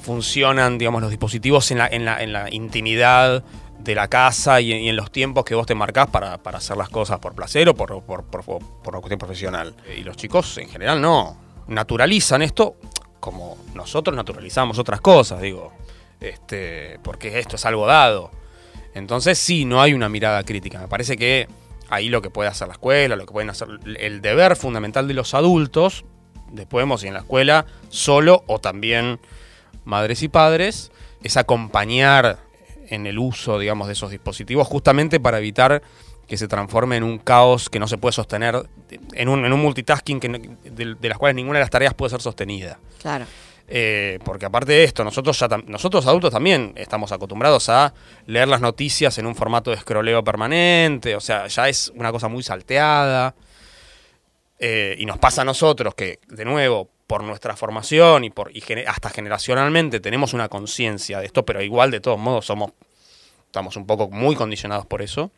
funcionan, 0.00 0.78
digamos, 0.78 1.00
los 1.02 1.10
dispositivos 1.10 1.70
en 1.70 1.78
la, 1.78 1.86
en 1.86 2.04
la, 2.04 2.22
en 2.22 2.32
la 2.32 2.52
intimidad 2.52 3.42
de 3.78 3.94
la 3.94 4.08
casa 4.08 4.60
y, 4.60 4.88
en- 4.88 4.96
los 4.96 5.10
tiempos 5.10 5.44
que 5.44 5.54
vos 5.54 5.66
te 5.66 5.74
marcás 5.74 6.08
para, 6.08 6.34
hacer 6.34 6.76
las 6.76 6.88
cosas 6.88 7.18
por 7.18 7.34
placer 7.34 7.68
o 7.68 7.74
por, 7.74 8.02
por, 8.02 8.24
una 8.44 8.98
cuestión 9.00 9.18
profesional. 9.18 9.74
Y 9.96 10.02
los 10.02 10.16
chicos 10.16 10.58
en 10.58 10.68
general 10.68 11.00
no. 11.00 11.36
Naturalizan 11.68 12.42
esto 12.42 12.76
como 13.20 13.56
nosotros 13.74 14.16
naturalizamos 14.16 14.78
otras 14.78 15.00
cosas, 15.00 15.40
digo. 15.40 15.72
Este, 16.20 16.98
porque 17.02 17.38
esto 17.38 17.56
es 17.56 17.64
algo 17.64 17.86
dado. 17.86 18.30
Entonces 18.94 19.38
sí, 19.38 19.64
no 19.64 19.80
hay 19.80 19.94
una 19.94 20.08
mirada 20.08 20.42
crítica. 20.42 20.80
Me 20.80 20.88
parece 20.88 21.16
que 21.16 21.48
ahí 21.88 22.08
lo 22.08 22.22
que 22.22 22.30
puede 22.30 22.48
hacer 22.48 22.68
la 22.68 22.74
escuela, 22.74 23.16
lo 23.16 23.26
que 23.26 23.32
pueden 23.32 23.50
hacer 23.50 23.68
el 23.98 24.20
deber 24.20 24.56
fundamental 24.56 25.08
de 25.08 25.14
los 25.14 25.34
adultos, 25.34 26.04
después 26.50 26.82
vemos 26.82 27.00
si 27.00 27.08
en 27.08 27.14
la 27.14 27.20
escuela 27.20 27.66
solo 27.88 28.42
o 28.46 28.58
también 28.58 29.20
madres 29.90 30.22
y 30.22 30.28
padres, 30.28 30.90
es 31.22 31.36
acompañar 31.36 32.38
en 32.88 33.06
el 33.06 33.18
uso, 33.18 33.58
digamos, 33.58 33.86
de 33.88 33.92
esos 33.92 34.10
dispositivos 34.10 34.66
justamente 34.66 35.20
para 35.20 35.38
evitar 35.38 35.82
que 36.26 36.36
se 36.36 36.48
transforme 36.48 36.96
en 36.96 37.02
un 37.02 37.18
caos 37.18 37.68
que 37.68 37.78
no 37.78 37.86
se 37.88 37.98
puede 37.98 38.12
sostener, 38.12 38.66
en 39.12 39.28
un, 39.28 39.44
en 39.44 39.52
un 39.52 39.60
multitasking 39.60 40.20
que 40.20 40.28
no- 40.28 40.38
de, 40.64 40.94
de 40.94 41.08
las 41.08 41.18
cuales 41.18 41.34
ninguna 41.36 41.58
de 41.58 41.64
las 41.64 41.70
tareas 41.70 41.92
puede 41.92 42.10
ser 42.10 42.22
sostenida. 42.22 42.78
Claro. 43.02 43.26
Eh, 43.72 44.18
porque 44.24 44.46
aparte 44.46 44.72
de 44.72 44.82
esto, 44.84 45.04
nosotros 45.04 45.38
ya 45.38 45.46
nosotros 45.66 46.04
adultos 46.06 46.32
también 46.32 46.72
estamos 46.76 47.12
acostumbrados 47.12 47.68
a 47.68 47.94
leer 48.26 48.48
las 48.48 48.60
noticias 48.60 49.16
en 49.18 49.26
un 49.26 49.36
formato 49.36 49.70
de 49.70 49.76
escroleo 49.76 50.24
permanente, 50.24 51.14
o 51.14 51.20
sea, 51.20 51.46
ya 51.46 51.68
es 51.68 51.92
una 51.94 52.10
cosa 52.10 52.26
muy 52.28 52.42
salteada. 52.42 53.34
Eh, 54.58 54.94
y 54.98 55.06
nos 55.06 55.18
pasa 55.18 55.42
a 55.42 55.44
nosotros 55.44 55.94
que, 55.94 56.18
de 56.28 56.44
nuevo, 56.44 56.90
por 57.10 57.24
nuestra 57.24 57.56
formación 57.56 58.22
y 58.22 58.30
por 58.30 58.56
y 58.56 58.62
hasta 58.86 59.10
generacionalmente 59.10 59.98
tenemos 59.98 60.32
una 60.32 60.48
conciencia 60.48 61.18
de 61.18 61.26
esto, 61.26 61.44
pero 61.44 61.60
igual 61.60 61.90
de 61.90 61.98
todos 61.98 62.20
modos 62.20 62.46
somos 62.46 62.70
estamos 63.46 63.74
un 63.74 63.84
poco 63.84 64.08
muy 64.10 64.36
condicionados 64.36 64.86
por 64.86 65.02
eso. 65.02 65.32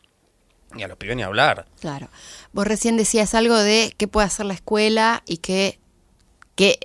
Y 0.75 0.83
a 0.83 0.87
los 0.87 0.97
pibes 0.97 1.15
ni 1.15 1.23
hablar. 1.23 1.65
Claro. 1.81 2.09
Vos 2.51 2.67
recién 2.67 2.95
decías 2.95 3.33
algo 3.33 3.57
de 3.57 3.91
qué 3.97 4.07
puede 4.07 4.27
hacer 4.27 4.45
la 4.45 4.53
escuela 4.53 5.23
y 5.25 5.37
qué, 5.37 5.79
qué, 6.55 6.77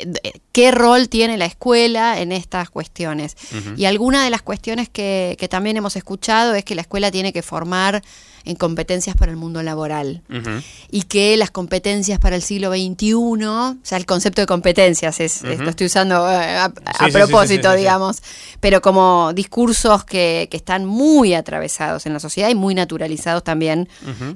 qué 0.59 0.71
rol 0.73 1.09
tiene 1.09 1.37
la 1.37 1.45
escuela 1.47 2.21
en 2.21 2.33
estas 2.33 2.69
cuestiones. 2.71 3.37
Y 3.77 3.85
alguna 3.85 4.25
de 4.25 4.31
las 4.31 4.43
cuestiones 4.43 4.89
que, 4.89 5.37
que 5.39 5.47
también 5.47 5.77
hemos 5.77 5.95
escuchado 5.95 6.55
es 6.55 6.65
que 6.65 6.75
la 6.75 6.83
escuela 6.83 7.11
tiene 7.13 7.33
que 7.33 7.43
formar 7.43 8.03
en 8.45 8.57
competencias 8.57 9.15
para 9.15 9.31
el 9.31 9.37
mundo 9.37 9.63
laboral. 9.63 10.23
Y 10.91 11.03
que 11.03 11.37
las 11.37 11.51
competencias 11.51 12.19
para 12.19 12.35
el 12.35 12.43
siglo 12.43 12.71
XXI, 12.73 13.15
o 13.45 13.77
sea, 13.83 13.99
el 13.99 14.07
concepto 14.07 14.41
de 14.41 14.47
competencias, 14.47 15.21
es, 15.21 15.45
es- 15.45 15.61
lo 15.61 15.71
estoy 15.71 15.87
usando 15.87 16.15
eh, 16.31 16.57
a, 16.57 16.73
Sí, 17.07 17.13
propósito, 17.13 17.69
sí, 17.69 17.75
sí, 17.75 17.75
sí. 17.75 17.77
digamos, 17.79 18.23
pero 18.61 18.81
como 18.81 19.33
discursos 19.35 20.05
que, 20.05 20.49
que 20.51 20.57
están 20.57 20.87
muy 20.87 21.35
atravesados 21.35 22.07
en 22.07 22.15
la 22.15 22.21
sociedad 22.21 22.49
y 22.49 22.55
muy 22.57 22.75
naturalizados 22.75 23.45
también 23.45 23.89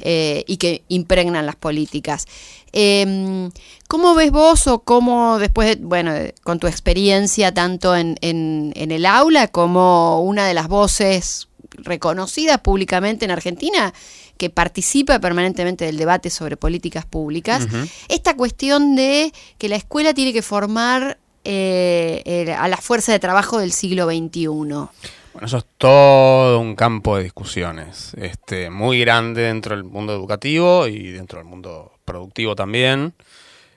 eh, 0.03 0.45
y 0.47 0.57
que 0.59 0.85
impregnan 0.89 1.47
las 1.47 1.57
políticas. 1.57 2.27
Eh, 2.75 3.51
¿Cómo 3.89 4.15
ves 4.15 4.31
vos 4.31 4.67
o 4.67 4.79
cómo 4.81 5.39
después, 5.39 5.69
de- 5.79 5.85
bueno, 5.85 6.12
de- 6.13 6.35
con 6.43 6.59
tu 6.59 6.67
experiencia 6.67 7.53
tanto 7.55 7.95
en, 7.97 8.17
en- 8.21 8.73
en 8.77 8.91
el 8.93 9.07
aula 9.07 9.49
como 9.49 10.21
una 10.23 10.47
de 10.47 10.55
las 10.55 10.69
voces 10.69 11.49
reconocidas 11.79 12.59
públicamente 12.61 13.25
en 13.25 13.31
Argentina 13.31 13.93
que 14.37 14.51
participa 14.51 15.19
permanentemente 15.21 15.85
del 15.85 15.97
debate 15.97 16.29
sobre 16.31 16.57
políticas 16.57 17.05
públicas, 17.07 17.67
esta 18.09 18.35
cuestión 18.37 18.97
de 18.97 19.33
que 19.59 19.69
la 19.69 19.77
escuela 19.77 20.15
tiene 20.15 20.33
que 20.33 20.43
formar 20.43 21.19
eh, 21.45 22.23
eh, 22.25 22.53
a 22.53 22.69
la 22.69 22.77
fuerza 22.77 23.13
de 23.13 23.19
trabajo 23.19 23.59
del 23.59 23.73
siglo 23.73 24.07
XXI? 24.07 24.47
Bueno, 24.47 25.47
eso 25.47 25.59
es 25.59 25.65
todo 25.79 26.61
un 26.61 26.75
campo 26.77 27.17
de 27.17 27.25
discusiones, 27.25 28.13
este, 28.17 28.69
muy 28.69 29.01
grande 29.01 29.43
dentro 29.43 29.75
del 29.75 29.85
mundo 29.85 30.13
educativo 30.13 30.87
y 30.87 31.11
dentro 31.11 31.39
del 31.39 31.47
mundo 31.49 31.93
productivo 32.05 32.55
también. 32.55 33.15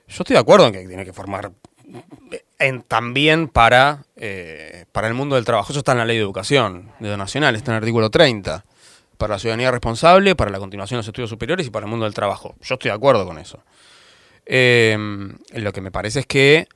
Yo 0.08 0.16
estoy 0.22 0.34
de 0.34 0.40
acuerdo 0.40 0.66
en 0.66 0.72
que 0.74 0.86
tiene 0.86 1.04
que 1.04 1.12
formar 1.12 1.50
también 2.88 3.48
para 3.48 4.04
eh, 4.16 4.86
para 4.92 5.08
el 5.08 5.14
mundo 5.14 5.36
del 5.36 5.44
trabajo. 5.44 5.72
Eso 5.72 5.80
está 5.80 5.92
en 5.92 5.98
la 5.98 6.04
ley 6.04 6.16
de 6.16 6.22
educación 6.22 6.90
de 7.00 7.16
nacional, 7.16 7.54
está 7.54 7.72
en 7.72 7.76
el 7.76 7.82
artículo 7.82 8.10
30. 8.10 8.64
Para 9.18 9.34
la 9.34 9.38
ciudadanía 9.38 9.70
responsable, 9.70 10.34
para 10.36 10.50
la 10.50 10.58
continuación 10.58 10.96
de 10.96 11.00
los 11.00 11.08
estudios 11.08 11.30
superiores 11.30 11.66
y 11.66 11.70
para 11.70 11.86
el 11.86 11.90
mundo 11.90 12.04
del 12.04 12.14
trabajo. 12.14 12.54
Yo 12.60 12.74
estoy 12.74 12.90
de 12.90 12.94
acuerdo 12.94 13.24
con 13.24 13.38
eso. 13.38 13.62
Eh, 14.44 14.96
lo 15.54 15.72
que 15.72 15.80
me 15.80 15.90
parece 15.90 16.20
es 16.20 16.26
que 16.26 16.68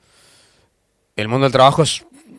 el 1.15 1.27
mundo 1.27 1.45
del 1.45 1.51
trabajo 1.51 1.83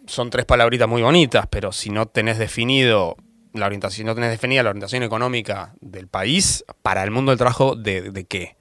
son 0.06 0.30
tres 0.30 0.44
palabritas 0.44 0.88
muy 0.88 1.02
bonitas, 1.02 1.46
pero 1.48 1.72
si 1.72 1.90
no 1.90 2.06
tenés 2.06 2.38
definido 2.38 3.16
la 3.52 3.66
orientación, 3.66 3.96
si 3.96 4.04
no 4.04 4.14
tenés 4.14 4.30
definida 4.30 4.62
la 4.62 4.70
orientación 4.70 5.02
económica 5.02 5.74
del 5.80 6.08
país, 6.08 6.64
para 6.82 7.02
el 7.02 7.10
mundo 7.10 7.30
del 7.30 7.38
trabajo, 7.38 7.76
¿de, 7.76 8.26
qué? 8.28 8.56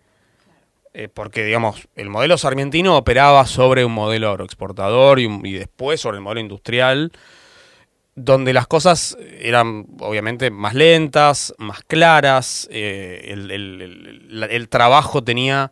Eh, 0.93 1.07
porque, 1.07 1.45
digamos, 1.45 1.88
el 1.95 2.10
modelo 2.10 2.38
sarmientino 2.38 2.98
operaba 2.98 3.45
sobre 3.45 3.86
un 3.86 3.93
modelo 3.93 4.29
agroexportador 4.29 5.19
y, 5.19 5.53
después 5.53 6.01
sobre 6.01 6.17
el 6.17 6.24
modelo 6.24 6.41
industrial, 6.41 7.13
donde 8.15 8.51
las 8.51 8.67
cosas 8.67 9.17
eran 9.39 9.88
obviamente 10.00 10.51
más 10.51 10.74
lentas, 10.74 11.53
más 11.57 11.81
claras, 11.83 12.67
eh, 12.71 13.21
el, 13.29 14.67
trabajo 14.67 15.24
tenía 15.24 15.71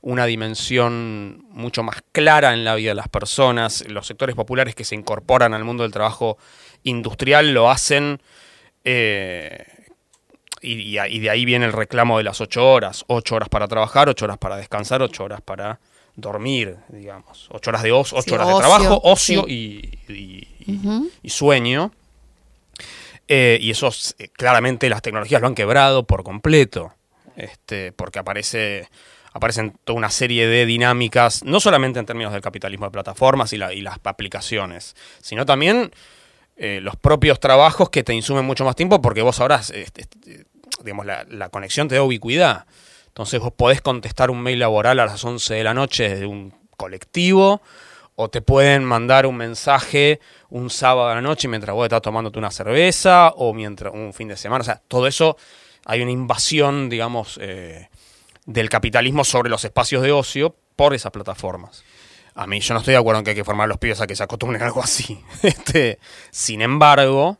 una 0.00 0.24
dimensión 0.24 1.44
mucho 1.50 1.82
más 1.82 2.02
clara 2.12 2.54
en 2.54 2.64
la 2.64 2.74
vida 2.74 2.92
de 2.92 2.94
las 2.94 3.08
personas, 3.08 3.84
los 3.86 4.06
sectores 4.06 4.34
populares 4.34 4.74
que 4.74 4.84
se 4.84 4.94
incorporan 4.94 5.52
al 5.52 5.64
mundo 5.64 5.82
del 5.82 5.92
trabajo 5.92 6.38
industrial 6.84 7.52
lo 7.52 7.70
hacen 7.70 8.22
eh, 8.84 9.66
y, 10.60 10.94
de 10.94 11.30
ahí 11.30 11.44
viene 11.44 11.66
el 11.66 11.72
reclamo 11.72 12.18
de 12.18 12.24
las 12.24 12.40
ocho 12.40 12.68
horas. 12.68 13.04
Ocho 13.08 13.36
horas 13.36 13.48
para 13.48 13.68
trabajar, 13.68 14.08
ocho 14.08 14.24
horas 14.24 14.38
para 14.38 14.56
descansar, 14.56 15.02
ocho 15.02 15.24
horas 15.24 15.40
para 15.40 15.78
dormir, 16.16 16.76
digamos. 16.88 17.48
Ocho 17.50 17.70
horas 17.70 17.82
de, 17.82 17.92
ocho 17.92 18.16
horas 18.16 18.48
de 18.48 18.54
trabajo, 18.54 19.00
ocio 19.04 19.46
y, 19.48 19.98
sueño. 21.24 21.92
Eh, 23.30 23.58
y 23.60 23.70
eso 23.70 23.90
eh, 24.18 24.28
claramente 24.28 24.88
las 24.88 25.02
tecnologías 25.02 25.42
lo 25.42 25.48
han 25.48 25.54
quebrado 25.54 26.04
por 26.04 26.22
completo. 26.22 26.92
Este, 27.36 27.92
porque 27.92 28.18
aparece 28.18 28.88
aparecen 29.32 29.74
toda 29.84 29.96
una 29.96 30.10
serie 30.10 30.48
de 30.48 30.66
dinámicas, 30.66 31.44
no 31.44 31.60
solamente 31.60 32.00
en 32.00 32.06
términos 32.06 32.32
del 32.32 32.42
capitalismo 32.42 32.86
de 32.86 32.90
plataformas 32.90 33.52
y, 33.52 33.56
y 33.56 33.80
las 33.82 33.98
aplicaciones, 34.02 34.96
sino 35.20 35.46
también 35.46 35.92
eh, 36.60 36.80
los 36.82 36.96
propios 36.96 37.38
trabajos 37.38 37.88
que 37.88 38.02
te 38.02 38.12
insumen 38.12 38.44
mucho 38.44 38.64
más 38.64 38.74
tiempo 38.74 39.00
porque 39.00 39.22
vos 39.22 39.40
ahora, 39.40 39.60
este, 39.72 40.02
este, 40.02 40.44
digamos, 40.82 41.06
la, 41.06 41.48
conexión 41.50 41.86
te 41.86 41.94
da 41.94 42.02
ubicuidad. 42.02 42.66
Entonces 43.06 43.40
vos 43.40 43.52
podés 43.52 43.80
contestar 43.80 44.30
un 44.30 44.40
mail 44.40 44.58
laboral 44.58 44.98
a 44.98 45.06
las 45.06 45.24
11 45.24 45.54
de 45.54 45.64
la 45.64 45.72
noche 45.72 46.08
desde 46.08 46.26
un 46.26 46.52
colectivo 46.76 47.62
o 48.16 48.28
te 48.28 48.42
pueden 48.42 48.82
mandar 48.82 49.26
un 49.26 49.36
mensaje 49.36 50.18
un 50.50 50.68
sábado 50.68 51.08
a 51.08 51.14
la 51.14 51.20
noche 51.20 51.46
mientras 51.46 51.74
vos 51.74 51.84
estás 51.84 52.02
tomándote 52.02 52.40
una 52.40 52.50
cerveza 52.50 53.28
o 53.36 53.54
mientras 53.54 53.94
un 53.94 54.12
fin 54.12 54.26
de 54.26 54.36
semana. 54.36 54.62
O 54.62 54.64
sea, 54.64 54.82
todo 54.88 55.06
eso 55.06 55.36
hay 55.84 56.02
una 56.02 56.10
invasión, 56.10 56.88
digamos, 56.88 57.38
eh, 57.40 57.88
del 58.46 58.68
capitalismo 58.68 59.22
sobre 59.22 59.48
los 59.48 59.64
espacios 59.64 60.02
de 60.02 60.10
ocio 60.10 60.56
por 60.74 60.92
esas 60.92 61.12
plataformas. 61.12 61.84
A 62.38 62.46
mí 62.46 62.60
yo 62.60 62.72
no 62.72 62.78
estoy 62.78 62.92
de 62.92 62.98
acuerdo 62.98 63.18
en 63.18 63.24
que 63.24 63.30
hay 63.30 63.36
que 63.36 63.42
formar 63.42 63.64
a 63.64 63.66
los 63.66 63.78
pibes 63.78 64.00
a 64.00 64.06
que 64.06 64.14
se 64.14 64.22
acostumbren 64.22 64.62
a 64.62 64.66
algo 64.66 64.80
así. 64.80 65.20
Este, 65.42 65.98
sin 66.30 66.62
embargo, 66.62 67.36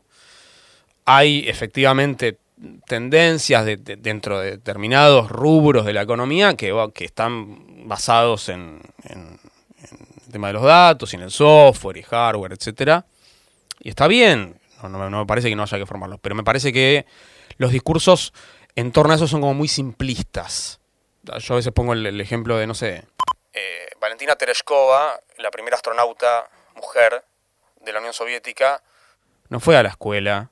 hay 1.05 1.47
efectivamente 1.47 2.37
tendencias 2.85 3.65
dentro 3.65 4.41
de 4.41 4.51
determinados 4.51 5.31
rubros 5.31 5.85
de 5.85 5.93
la 5.93 6.01
economía 6.01 6.53
que, 6.55 6.75
que 6.93 7.05
están 7.05 7.87
basados 7.87 8.49
en, 8.49 8.81
el 9.05 10.31
tema 10.33 10.47
de 10.47 10.53
los 10.53 10.63
datos, 10.63 11.13
y 11.13 11.15
en 11.15 11.21
el 11.21 11.31
software 11.31 11.95
y 11.95 12.03
hardware, 12.03 12.51
etcétera. 12.51 13.05
Y 13.79 13.87
está 13.87 14.05
bien, 14.05 14.59
no, 14.83 15.09
no, 15.09 15.19
me 15.19 15.25
parece 15.25 15.47
que 15.47 15.55
no 15.55 15.63
haya 15.63 15.77
que 15.77 15.85
formarlos, 15.85 16.19
pero 16.21 16.35
me 16.35 16.43
parece 16.43 16.73
que 16.73 17.05
los 17.55 17.71
discursos 17.71 18.33
en 18.75 18.91
torno 18.91 19.13
a 19.13 19.15
eso 19.15 19.29
son 19.29 19.39
como 19.39 19.53
muy 19.53 19.69
simplistas. 19.69 20.81
Yo 21.23 21.53
a 21.53 21.55
veces 21.55 21.71
pongo 21.71 21.93
el 21.93 22.19
ejemplo 22.19 22.57
de, 22.57 22.67
no 22.67 22.73
sé, 22.73 23.05
eh, 23.53 23.89
Valentina 23.99 24.35
Tereshkova, 24.35 25.19
la 25.37 25.51
primera 25.51 25.75
astronauta 25.75 26.49
mujer 26.75 27.23
de 27.81 27.93
la 27.93 27.99
Unión 27.99 28.13
Soviética, 28.13 28.81
no 29.49 29.59
fue 29.59 29.77
a 29.77 29.83
la 29.83 29.89
escuela 29.89 30.51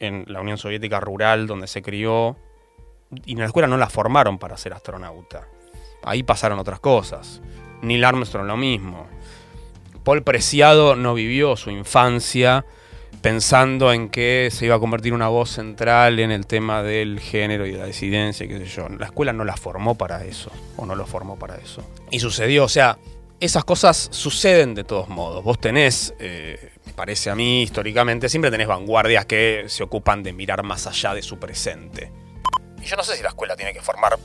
en 0.00 0.24
la 0.26 0.40
Unión 0.40 0.56
Soviética 0.58 1.00
rural 1.00 1.46
donde 1.46 1.66
se 1.66 1.82
crió 1.82 2.36
y 3.24 3.32
en 3.32 3.40
la 3.40 3.46
escuela 3.46 3.68
no 3.68 3.76
la 3.76 3.90
formaron 3.90 4.38
para 4.38 4.56
ser 4.56 4.72
astronauta. 4.72 5.46
Ahí 6.02 6.22
pasaron 6.22 6.58
otras 6.58 6.80
cosas. 6.80 7.40
Neil 7.82 8.04
Armstrong 8.04 8.46
lo 8.46 8.56
mismo. 8.56 9.08
Paul 10.04 10.22
Preciado 10.22 10.96
no 10.96 11.14
vivió 11.14 11.56
su 11.56 11.70
infancia 11.70 12.64
pensando 13.20 13.92
en 13.92 14.08
que 14.08 14.48
se 14.52 14.66
iba 14.66 14.76
a 14.76 14.78
convertir 14.78 15.12
una 15.12 15.28
voz 15.28 15.50
central 15.50 16.18
en 16.20 16.30
el 16.30 16.46
tema 16.46 16.82
del 16.82 17.20
género 17.20 17.66
y 17.66 17.72
de 17.72 17.78
la 17.78 17.86
disidencia, 17.86 18.46
qué 18.46 18.58
sé 18.58 18.66
yo. 18.66 18.88
La 18.88 19.06
escuela 19.06 19.32
no 19.32 19.44
la 19.44 19.56
formó 19.56 19.96
para 19.96 20.24
eso, 20.24 20.50
o 20.76 20.86
no 20.86 20.94
lo 20.94 21.06
formó 21.06 21.38
para 21.38 21.56
eso. 21.56 21.82
Y 22.10 22.20
sucedió, 22.20 22.64
o 22.64 22.68
sea, 22.68 22.98
esas 23.40 23.64
cosas 23.64 24.08
suceden 24.10 24.74
de 24.74 24.84
todos 24.84 25.08
modos. 25.08 25.44
Vos 25.44 25.60
tenés, 25.60 26.14
eh, 26.18 26.72
me 26.86 26.92
parece 26.92 27.30
a 27.30 27.34
mí, 27.34 27.62
históricamente, 27.62 28.28
siempre 28.28 28.50
tenés 28.50 28.66
vanguardias 28.66 29.26
que 29.26 29.64
se 29.68 29.82
ocupan 29.82 30.22
de 30.22 30.32
mirar 30.32 30.62
más 30.62 30.86
allá 30.86 31.14
de 31.14 31.22
su 31.22 31.38
presente. 31.38 32.10
Y 32.80 32.84
yo 32.84 32.96
no 32.96 33.02
sé 33.02 33.16
si 33.16 33.22
la 33.22 33.30
escuela 33.30 33.56
tiene 33.56 33.72
que 33.72 33.80
formar 33.80 34.18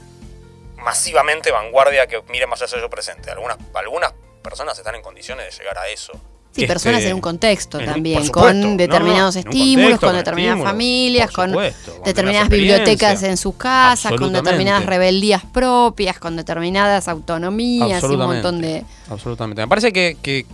masivamente 0.77 1.51
vanguardia 1.51 2.07
que 2.07 2.21
mire 2.29 2.47
más 2.47 2.61
allá 2.61 2.77
de 2.77 2.83
su 2.83 2.89
presente. 2.89 3.31
Algunas, 3.31 3.57
algunas 3.73 4.13
personas 4.43 4.77
están 4.77 4.95
en 4.95 5.01
condiciones 5.01 5.45
de 5.45 5.63
llegar 5.63 5.77
a 5.77 5.87
eso. 5.87 6.13
Sí, 6.53 6.67
personas 6.67 7.03
en 7.03 7.15
un 7.15 7.21
contexto 7.21 7.79
también, 7.79 8.27
con 8.27 8.77
determinados 8.77 9.35
estímulos, 9.35 9.99
con 9.99 10.15
determinadas 10.15 10.61
familias, 10.61 11.31
con 11.31 11.55
determinadas 12.05 12.47
bibliotecas 12.47 13.23
en 13.23 13.37
sus 13.37 13.55
casas, 13.55 14.13
con 14.13 14.31
determinadas 14.31 14.85
rebeldías 14.85 15.43
propias, 15.43 16.19
con 16.19 16.35
determinadas 16.35 17.07
autonomías 17.07 18.03
y 18.03 18.05
un 18.05 18.19
montón 18.19 18.61
de... 18.61 18.85
Absolutamente. 19.09 19.63
Me 19.63 19.67
parece 19.67 19.91
que, 19.91 20.17
que, 20.21 20.45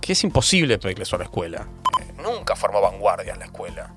es 0.00 0.24
imposible 0.24 0.78
pedirle 0.78 1.02
eso 1.02 1.16
a 1.16 1.18
la 1.18 1.24
escuela. 1.24 1.66
Nunca 2.22 2.56
formó 2.56 2.80
vanguardias 2.80 3.36
la 3.36 3.44
escuela. 3.44 3.92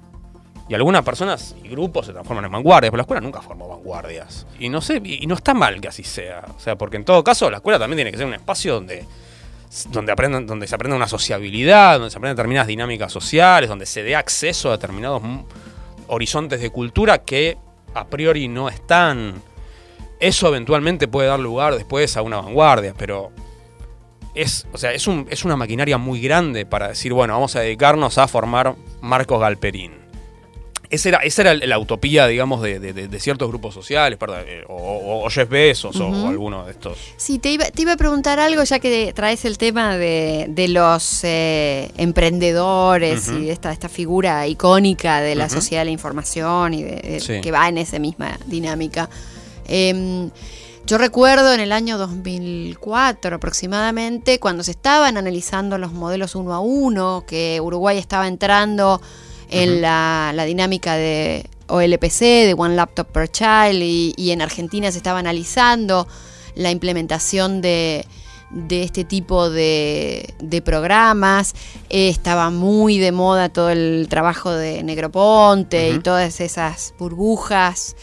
Y 0.67 0.73
algunas 0.73 1.03
personas 1.03 1.55
y 1.63 1.69
grupos 1.69 2.07
se 2.07 2.11
transforman 2.11 2.43
en 2.43 2.51
vanguardias, 2.51 2.91
pero 2.91 2.97
la 2.97 3.03
escuela 3.03 3.21
nunca 3.21 3.41
formó 3.41 3.69
vanguardias. 3.69 4.45
Y 4.59 4.67
no 4.67 4.81
sé, 4.81 5.01
y 5.01 5.25
no 5.27 5.35
está 5.35 5.53
mal 5.53 5.79
que 5.79 5.87
así 5.87 6.03
sea. 6.03 6.43
O 6.57 6.59
sea, 6.59 6.75
porque 6.75 6.97
en 6.97 7.05
todo 7.05 7.23
caso 7.23 7.49
la 7.49 7.57
escuela 7.57 7.79
también 7.79 7.99
tiene 7.99 8.11
que 8.11 8.17
ser 8.17 8.25
un 8.25 8.33
espacio 8.33 8.73
donde 8.73 9.05
donde, 9.89 10.11
aprendan, 10.11 10.45
donde 10.47 10.67
se 10.67 10.75
aprenda 10.75 10.95
una 10.95 11.07
sociabilidad, 11.07 11.99
donde 11.99 12.09
se 12.09 12.17
aprendan 12.17 12.35
determinadas 12.35 12.67
dinámicas 12.67 13.11
sociales, 13.11 13.69
donde 13.69 13.85
se 13.85 14.03
dé 14.03 14.15
acceso 14.15 14.69
a 14.69 14.73
determinados 14.73 15.21
horizontes 16.07 16.61
de 16.61 16.69
cultura 16.69 17.19
que 17.19 17.57
a 17.93 18.07
priori 18.07 18.47
no 18.47 18.69
están. 18.69 19.41
Eso 20.19 20.47
eventualmente 20.47 21.07
puede 21.07 21.27
dar 21.27 21.39
lugar 21.39 21.75
después 21.75 22.17
a 22.17 22.21
una 22.21 22.37
vanguardia, 22.37 22.93
pero 22.97 23.31
es, 24.33 24.67
o 24.71 24.77
sea, 24.77 24.93
es, 24.93 25.07
un, 25.07 25.27
es 25.29 25.45
una 25.45 25.55
maquinaria 25.55 25.97
muy 25.97 26.21
grande 26.21 26.65
para 26.65 26.89
decir, 26.89 27.13
bueno, 27.13 27.33
vamos 27.33 27.55
a 27.55 27.61
dedicarnos 27.61 28.17
a 28.17 28.27
formar 28.27 28.75
Marcos 29.01 29.39
Galperín. 29.39 30.06
Esa 30.89 31.09
era, 31.09 31.17
esa 31.19 31.41
era 31.41 31.53
la 31.53 31.79
utopía, 31.79 32.27
digamos, 32.27 32.61
de, 32.61 33.19
ciertos 33.19 33.49
grupos 33.49 33.73
sociales, 33.73 34.17
perdón, 34.17 34.43
eh, 34.45 34.63
o, 34.67 35.23
o, 35.25 35.29
Jeff 35.29 35.49
Bezos 35.49 35.95
o, 35.97 36.27
alguno 36.27 36.65
de 36.65 36.71
estos. 36.71 36.97
Sí, 37.17 37.39
te 37.39 37.51
iba, 37.51 37.65
te 37.65 37.81
iba 37.81 37.93
a 37.93 37.97
preguntar 37.97 38.39
algo 38.39 38.63
ya 38.63 38.79
que 38.79 39.11
traes 39.13 39.43
el 39.45 39.57
tema 39.57 39.97
de, 39.97 40.65
los 40.69 41.23
eh, 41.23 41.91
emprendedores 41.97 43.29
y 43.29 43.49
esta, 43.49 43.71
esta 43.71 43.89
figura 43.89 44.47
icónica 44.47 45.21
de 45.21 45.35
la 45.35 45.49
sociedad 45.49 45.81
de 45.81 45.85
la 45.85 45.91
información 45.91 46.73
y 46.73 46.83
de, 46.83 47.41
que 47.43 47.51
va 47.51 47.67
en 47.67 47.77
esa 47.77 47.99
misma 47.99 48.37
dinámica. 48.45 49.09
Em, 49.67 50.29
yo 50.85 50.97
recuerdo 50.97 51.53
en 51.53 51.59
el 51.59 51.73
año 51.73 51.97
2004 51.97 53.35
aproximadamente, 53.35 54.39
cuando 54.39 54.63
se 54.63 54.71
estaban 54.71 55.17
analizando 55.17 55.77
los 55.77 55.91
modelos 55.91 56.33
uno 56.35 56.53
a 56.53 56.59
uno, 56.61 57.25
que 57.27 57.59
Uruguay 57.59 57.97
estaba 57.97 58.25
entrando 58.25 59.01
en 59.49 59.81
la, 59.81 60.43
dinámica 60.45 60.95
de 60.95 61.45
OLPC, 61.67 62.19
de 62.19 62.55
One 62.57 62.75
Laptop 62.75 63.07
Per 63.07 63.29
Child, 63.29 63.81
y, 63.81 64.31
en 64.31 64.41
Argentina 64.41 64.91
se 64.91 64.97
estaba 64.97 65.19
analizando 65.19 66.07
la 66.55 66.71
implementación 66.71 67.61
de, 67.61 68.05
este 68.69 69.03
tipo 69.03 69.49
de, 69.49 70.61
programas. 70.65 71.53
Eh, 71.89 72.09
estaba 72.09 72.49
muy 72.49 72.97
de 72.97 73.11
moda 73.11 73.49
todo 73.49 73.69
el 73.69 74.07
trabajo 74.09 74.51
de 74.51 74.83
Negroponte 74.83 75.89
y 75.89 75.99
todas 75.99 76.39
esas 76.41 76.93
burbujas. 76.97 77.95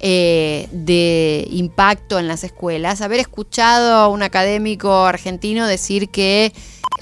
Eh, 0.00 0.68
de 0.70 1.44
impacto 1.50 2.20
en 2.20 2.28
las 2.28 2.44
escuelas, 2.44 3.00
haber 3.00 3.18
escuchado 3.18 3.96
a 3.96 4.06
un 4.06 4.22
académico 4.22 5.06
argentino 5.06 5.66
decir 5.66 6.08
que 6.08 6.52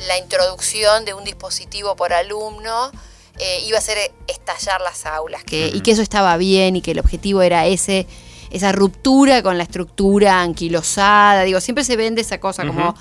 la 0.08 0.16
introducción 0.18 1.04
de 1.04 1.12
un 1.12 1.22
dispositivo 1.22 1.94
por 1.94 2.14
alumno 2.14 2.90
eh, 3.38 3.60
iba 3.66 3.78
a 3.78 3.80
ser 3.80 3.98
estallar 4.28 4.80
las 4.80 5.06
aulas, 5.06 5.44
que, 5.44 5.68
y 5.72 5.80
que 5.80 5.90
eso 5.92 6.02
estaba 6.02 6.36
bien 6.36 6.76
y 6.76 6.82
que 6.82 6.92
el 6.92 6.98
objetivo 6.98 7.42
era 7.42 7.66
ese, 7.66 8.06
esa 8.50 8.72
ruptura 8.72 9.42
con 9.42 9.56
la 9.58 9.64
estructura 9.64 10.40
anquilosada. 10.42 11.42
Digo, 11.44 11.60
siempre 11.60 11.84
se 11.84 11.96
vende 11.96 12.20
esa 12.22 12.38
cosa 12.40 12.66
como 12.66 12.94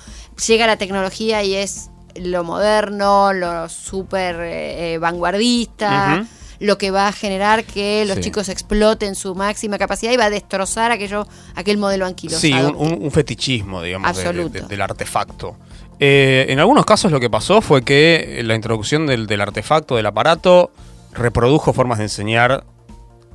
llega 0.46 0.66
la 0.66 0.76
tecnología 0.76 1.42
y 1.42 1.54
es 1.54 1.90
lo 2.16 2.44
moderno, 2.44 3.32
lo 3.32 3.68
súper 3.68 4.36
eh, 4.40 4.98
vanguardista. 4.98 6.18
Ujú. 6.20 6.28
Lo 6.58 6.78
que 6.78 6.90
va 6.90 7.06
a 7.08 7.12
generar 7.12 7.64
que 7.64 8.06
los 8.06 8.16
Sí. 8.16 8.22
chicos 8.22 8.48
exploten 8.48 9.14
su 9.14 9.34
máxima 9.34 9.76
capacidad 9.76 10.10
y 10.12 10.16
va 10.16 10.24
a 10.24 10.30
destrozar 10.30 10.90
aquello, 10.90 11.26
aquel 11.54 11.76
modelo 11.76 12.06
anquilosado. 12.06 12.40
Sí, 12.40 12.52
un, 12.54 12.74
un- 12.76 13.02
un 13.04 13.10
fetichismo, 13.10 13.82
digamos, 13.82 14.16
de- 14.16 14.22
de- 14.22 14.28
Absoluto. 14.28 14.52
de- 14.62 14.66
del 14.66 14.80
artefacto. 14.80 15.56
Eh, 15.98 16.46
en 16.48 16.58
algunos 16.58 16.84
casos 16.84 17.10
lo 17.10 17.20
que 17.20 17.30
pasó 17.30 17.60
fue 17.62 17.82
que 17.82 18.42
la 18.44 18.54
introducción 18.54 19.06
del, 19.06 19.26
del 19.26 19.40
artefacto, 19.40 19.96
del 19.96 20.06
aparato, 20.06 20.70
reprodujo 21.12 21.72
formas 21.72 21.98
de 21.98 22.04
enseñar 22.04 22.64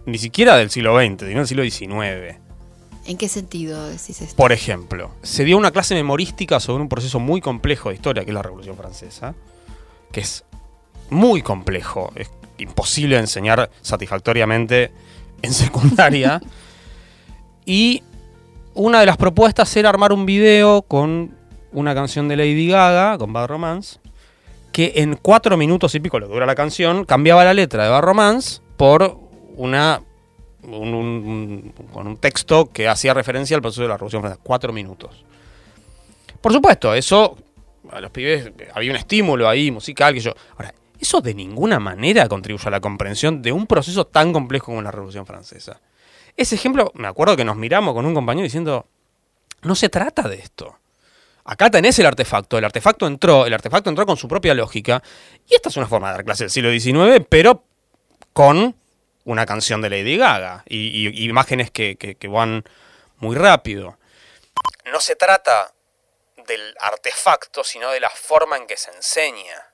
ni 0.06 0.18
siquiera 0.18 0.58
del 0.58 0.70
siglo 0.70 0.98
XX, 0.98 1.26
sino 1.26 1.40
del 1.40 1.48
siglo 1.48 1.64
XIX. 1.64 2.40
¿En 3.06 3.18
qué 3.18 3.28
sentido 3.28 3.88
decís 3.88 4.22
esto? 4.22 4.36
Por 4.36 4.52
ejemplo, 4.52 5.12
se 5.24 5.44
dio 5.44 5.58
una 5.58 5.72
clase 5.72 5.96
memorística 5.96 6.60
sobre 6.60 6.84
un 6.84 6.90
proceso 6.90 7.20
muy 7.20 7.42
complejo 7.42 7.90
de 7.90 7.96
historia, 7.96 8.24
que 8.24 8.30
es 8.32 8.36
la 8.36 8.44
Revolución 8.44 8.78
Francesa, 8.78 9.34
que 10.12 10.22
es 10.22 10.46
muy 11.10 11.42
complejo, 11.42 12.12
es 12.16 12.30
imposible 12.58 13.16
de 13.16 13.22
enseñar 13.22 13.72
satisfactoriamente 13.82 14.92
en 15.42 15.54
secundaria. 15.54 16.42
y 17.66 18.04
una 18.76 19.00
de 19.00 19.08
las 19.08 19.18
propuestas 19.18 19.76
era 19.76 19.90
armar 19.90 20.14
un 20.14 20.26
video 20.26 20.84
con 20.84 21.36
una 21.72 21.94
canción 21.96 22.28
de 22.28 22.36
Lady 22.38 22.68
Gaga, 22.68 23.18
con 23.18 23.34
Bad 23.34 23.48
Romance, 23.48 24.00
que 24.72 24.94
en 24.98 25.16
cuatro 25.16 25.58
minutos 25.58 25.94
y 25.96 26.00
pico, 26.00 26.20
lo 26.20 26.28
dura 26.28 26.46
la 26.46 26.56
canción, 26.56 27.06
cambiaba 27.06 27.44
la 27.44 27.54
letra 27.54 27.84
de 27.84 27.90
Bad 27.90 28.02
Romance 28.02 28.62
por 28.78 29.18
una 29.56 30.02
un- 30.64 30.94
un- 30.94 30.94
un- 30.96 31.74
con 31.92 32.06
un 32.06 32.18
texto 32.18 32.70
que 32.72 32.88
hacía 32.88 33.16
referencia 33.16 33.56
al 33.56 33.62
proceso 33.64 33.82
de 33.82 33.88
la 33.88 33.96
Revolución 33.96 34.22
Francesa. 34.22 34.42
Cuatro 34.44 34.72
minutos. 34.72 35.26
Por 36.40 36.54
supuesto, 36.54 36.94
eso 36.94 37.36
a 37.92 38.00
los 38.00 38.12
pibes 38.12 38.52
había 38.76 38.92
un 38.92 38.98
estímulo 38.98 39.50
ahí 39.50 39.72
musical 39.72 40.14
que 40.14 40.20
yo. 40.20 40.34
Ahora, 40.58 40.74
eso 41.00 41.20
de 41.20 41.34
ninguna 41.34 41.80
manera 41.80 42.28
contribuye 42.30 42.68
a 42.68 42.72
la 42.72 42.80
comprensión 42.80 43.42
de 43.42 43.52
un 43.52 43.66
proceso 43.66 44.06
tan 44.06 44.32
complejo 44.32 44.68
como 44.68 44.84
la 44.84 44.92
Revolución 44.92 45.26
Francesa. 45.26 45.82
Ese 46.38 46.54
ejemplo, 46.56 46.92
me 46.94 47.08
acuerdo 47.08 47.36
que 47.36 47.44
nos 47.44 47.58
miramos 47.58 47.94
con 47.96 48.06
un 48.06 48.14
compañero 48.14 48.44
diciendo, 48.44 48.86
no 49.64 49.74
se 49.76 49.90
trata 49.90 50.28
de 50.30 50.36
esto. 50.36 50.76
Acá 51.44 51.70
tenés 51.70 51.98
el 52.00 52.06
artefacto, 52.06 52.58
el 52.58 52.66
artefacto 52.66 53.08
entró, 53.08 53.46
el 53.46 53.54
artefacto 53.54 53.90
entró 53.90 54.06
con 54.06 54.18
su 54.18 54.28
propia 54.28 54.54
lógica, 54.54 55.02
y 55.48 55.56
esta 55.56 55.70
es 55.70 55.78
una 55.78 55.88
forma 55.88 56.10
de 56.10 56.14
dar 56.16 56.26
clase 56.26 56.44
del 56.44 56.52
siglo 56.52 56.72
XIX, 56.72 57.26
pero 57.28 57.64
con 58.34 58.76
una 59.26 59.46
canción 59.46 59.82
de 59.82 59.90
Lady 59.90 60.18
Gaga 60.18 60.64
y, 60.68 61.28
imágenes 61.28 61.72
que, 61.72 62.18
van 62.30 62.64
muy 63.18 63.36
rápido. 63.36 63.98
No 64.86 65.00
se 65.00 65.16
trata 65.16 65.72
del 66.48 66.76
artefacto, 66.80 67.64
sino 67.64 67.92
de 67.92 68.00
la 68.00 68.10
forma 68.10 68.58
en 68.58 68.68
que 68.68 68.78
se 68.78 68.92
enseña 68.92 69.66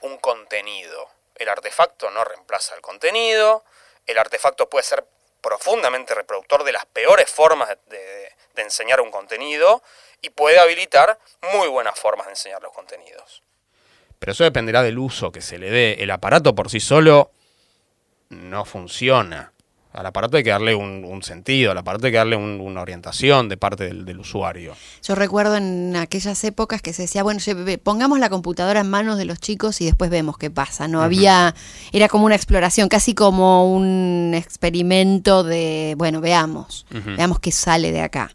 un 0.00 0.18
contenido. 0.18 1.08
El 1.36 1.48
artefacto 1.48 2.10
no 2.10 2.24
reemplaza 2.24 2.74
el 2.74 2.80
contenido, 2.80 3.64
el 4.06 4.18
artefacto 4.18 4.68
puede 4.68 4.84
ser 4.84 5.04
profundamente 5.40 6.14
reproductor 6.14 6.64
de 6.64 6.72
las 6.72 6.86
peores 6.86 7.30
formas 7.30 7.68
de- 7.86 8.23
de 8.54 8.62
enseñar 8.62 9.00
un 9.00 9.10
contenido 9.10 9.82
y 10.20 10.30
puede 10.30 10.58
habilitar 10.58 11.18
muy 11.54 11.68
buenas 11.68 11.98
formas 11.98 12.26
de 12.26 12.32
enseñar 12.32 12.62
los 12.62 12.72
contenidos. 12.72 13.42
Pero 14.18 14.32
eso 14.32 14.44
dependerá 14.44 14.82
del 14.82 14.98
uso 14.98 15.32
que 15.32 15.40
se 15.40 15.58
le 15.58 15.70
dé. 15.70 15.96
El 16.00 16.10
aparato 16.10 16.54
por 16.54 16.70
sí 16.70 16.80
solo 16.80 17.30
no 18.28 18.64
funciona. 18.64 19.53
Al 19.94 20.06
aparato 20.06 20.36
hay 20.36 20.42
que 20.42 20.50
darle 20.50 20.74
un, 20.74 21.04
un 21.04 21.22
sentido, 21.22 21.70
al 21.70 21.78
aparato 21.78 22.06
hay 22.06 22.10
que 22.12 22.18
darle 22.18 22.34
un- 22.36 22.60
una 22.60 22.82
orientación 22.82 23.48
de 23.48 23.56
parte 23.56 23.84
del, 23.84 24.04
del 24.04 24.18
usuario. 24.18 24.74
Yo 25.04 25.14
recuerdo 25.14 25.56
en 25.56 25.94
aquellas 25.94 26.42
épocas 26.42 26.82
que 26.82 26.92
se 26.92 27.02
decía, 27.02 27.22
bueno, 27.22 27.38
pongamos 27.82 28.18
la 28.18 28.28
computadora 28.28 28.80
en 28.80 28.90
manos 28.90 29.18
de 29.18 29.24
los 29.24 29.38
chicos 29.38 29.80
y 29.80 29.84
después 29.84 30.10
vemos 30.10 30.36
qué 30.36 30.50
pasa. 30.50 30.88
No 30.88 31.00
había, 31.00 31.54
era 31.92 32.08
como 32.08 32.26
una 32.26 32.34
exploración, 32.34 32.88
casi 32.88 33.14
como 33.14 33.72
un 33.72 34.32
experimento 34.34 35.44
de, 35.44 35.94
bueno, 35.96 36.20
veamos, 36.20 36.86
veamos 36.90 37.38
qué 37.38 37.52
sale 37.52 37.92
de 37.92 38.00
acá. 38.00 38.30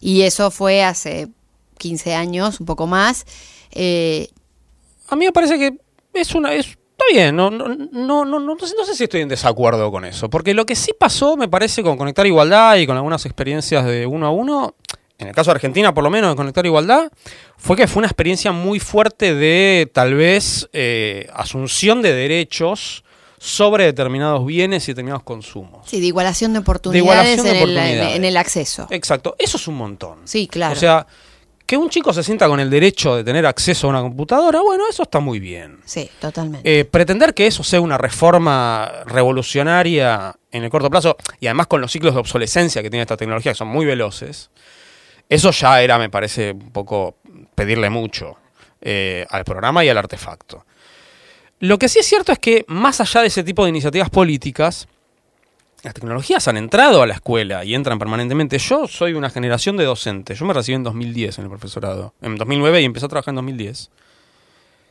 Y 0.00 0.22
eso 0.22 0.50
fue 0.50 0.82
hace 0.82 1.28
15 1.78 2.14
años, 2.14 2.58
un 2.58 2.66
poco 2.66 2.86
más. 2.88 3.24
Eh, 3.70 4.28
A 5.08 5.14
mí 5.16 5.24
me 5.24 5.32
parece 5.32 5.56
que 5.58 5.78
es 6.14 6.34
una. 6.34 6.52
Es, 6.54 6.76
bien, 7.12 7.34
no, 7.36 7.50
no, 7.50 7.68
no, 7.68 8.24
no, 8.24 8.38
no, 8.40 8.56
sé, 8.66 8.74
no 8.78 8.84
sé 8.84 8.94
si 8.94 9.04
estoy 9.04 9.20
en 9.22 9.28
desacuerdo 9.28 9.90
con 9.90 10.04
eso. 10.04 10.28
Porque 10.30 10.54
lo 10.54 10.64
que 10.66 10.74
sí 10.76 10.92
pasó, 10.98 11.36
me 11.36 11.48
parece, 11.48 11.82
con 11.82 11.96
Conectar 11.96 12.26
Igualdad 12.26 12.76
y 12.76 12.86
con 12.86 12.96
algunas 12.96 13.24
experiencias 13.26 13.84
de 13.84 14.06
uno 14.06 14.26
a 14.26 14.30
uno, 14.30 14.74
en 15.18 15.28
el 15.28 15.34
caso 15.34 15.50
de 15.50 15.54
Argentina, 15.56 15.94
por 15.94 16.04
lo 16.04 16.10
menos, 16.10 16.30
de 16.30 16.36
Conectar 16.36 16.64
Igualdad, 16.66 17.10
fue 17.56 17.76
que 17.76 17.86
fue 17.86 18.00
una 18.00 18.06
experiencia 18.08 18.52
muy 18.52 18.80
fuerte 18.80 19.34
de 19.34 19.90
tal 19.92 20.14
vez 20.14 20.68
eh, 20.72 21.28
asunción 21.34 22.02
de 22.02 22.12
derechos 22.12 23.02
sobre 23.38 23.84
determinados 23.84 24.44
bienes 24.46 24.88
y 24.88 24.92
determinados 24.92 25.22
consumos. 25.22 25.86
sí, 25.88 26.00
de 26.00 26.06
igualación 26.06 26.52
de 26.54 26.58
oportunidades, 26.60 27.04
igualación 27.04 27.44
de 27.44 27.50
en, 27.50 27.56
el- 27.56 27.62
oportunidades. 27.62 28.16
en 28.16 28.24
el 28.24 28.36
acceso. 28.36 28.86
Exacto, 28.90 29.36
eso 29.38 29.56
es 29.58 29.68
un 29.68 29.76
montón. 29.76 30.20
Sí, 30.24 30.48
claro. 30.48 30.72
O 30.72 30.76
sea, 30.76 31.06
que 31.66 31.76
un 31.76 31.90
chico 31.90 32.12
se 32.12 32.22
sienta 32.22 32.48
con 32.48 32.60
el 32.60 32.70
derecho 32.70 33.16
de 33.16 33.24
tener 33.24 33.44
acceso 33.44 33.88
a 33.88 33.90
una 33.90 34.00
computadora, 34.00 34.60
bueno, 34.60 34.84
eso 34.88 35.02
está 35.02 35.20
muy 35.20 35.40
bien. 35.40 35.80
sí, 35.84 36.08
totalmente. 36.20 36.80
Eh, 36.80 36.84
pretender 36.84 37.34
que 37.34 37.46
eso 37.46 37.64
sea 37.64 37.80
una 37.80 37.98
reforma 37.98 38.90
revolucionaria 39.06 40.34
en 40.52 40.64
el 40.64 40.70
corto 40.70 40.88
plazo, 40.88 41.16
y 41.40 41.46
además 41.48 41.66
con 41.66 41.80
los 41.80 41.90
ciclos 41.90 42.14
de 42.14 42.20
obsolescencia 42.20 42.82
que 42.82 42.90
tiene 42.90 43.02
esta 43.02 43.16
tecnología, 43.16 43.52
que 43.52 43.58
son 43.58 43.68
muy 43.68 43.84
veloces, 43.84 44.50
eso 45.28 45.50
ya 45.50 45.82
era, 45.82 45.98
me 45.98 46.08
parece, 46.08 46.52
un 46.52 46.70
poco 46.70 47.16
pedirle 47.54 47.90
mucho 47.90 48.36
eh, 48.80 49.26
al 49.28 49.44
programa 49.44 49.84
y 49.84 49.88
al 49.88 49.98
artefacto. 49.98 50.64
Lo 51.58 51.78
que 51.78 51.88
sí 51.88 51.98
es 51.98 52.06
cierto 52.06 52.32
es 52.32 52.38
que, 52.38 52.64
más 52.68 53.00
allá 53.00 53.22
de 53.22 53.28
ese 53.28 53.42
tipo 53.42 53.64
de 53.64 53.70
iniciativas 53.70 54.10
políticas, 54.10 54.86
las 55.86 55.94
tecnologías 55.94 56.48
han 56.48 56.56
entrado 56.56 57.00
a 57.00 57.06
la 57.06 57.14
escuela 57.14 57.64
y 57.64 57.72
entran 57.72 57.96
permanentemente. 57.96 58.58
Yo 58.58 58.88
soy 58.88 59.12
una 59.14 59.30
generación 59.30 59.76
de 59.76 59.84
docentes. 59.84 60.36
Yo 60.36 60.44
me 60.44 60.52
recibí 60.52 60.74
en 60.74 60.82
2010 60.82 61.38
en 61.38 61.44
el 61.44 61.48
profesorado. 61.48 62.12
En 62.20 62.34
2009 62.34 62.82
y 62.82 62.84
empecé 62.84 63.06
a 63.06 63.08
trabajar 63.08 63.30
en 63.30 63.36
2010. 63.36 63.90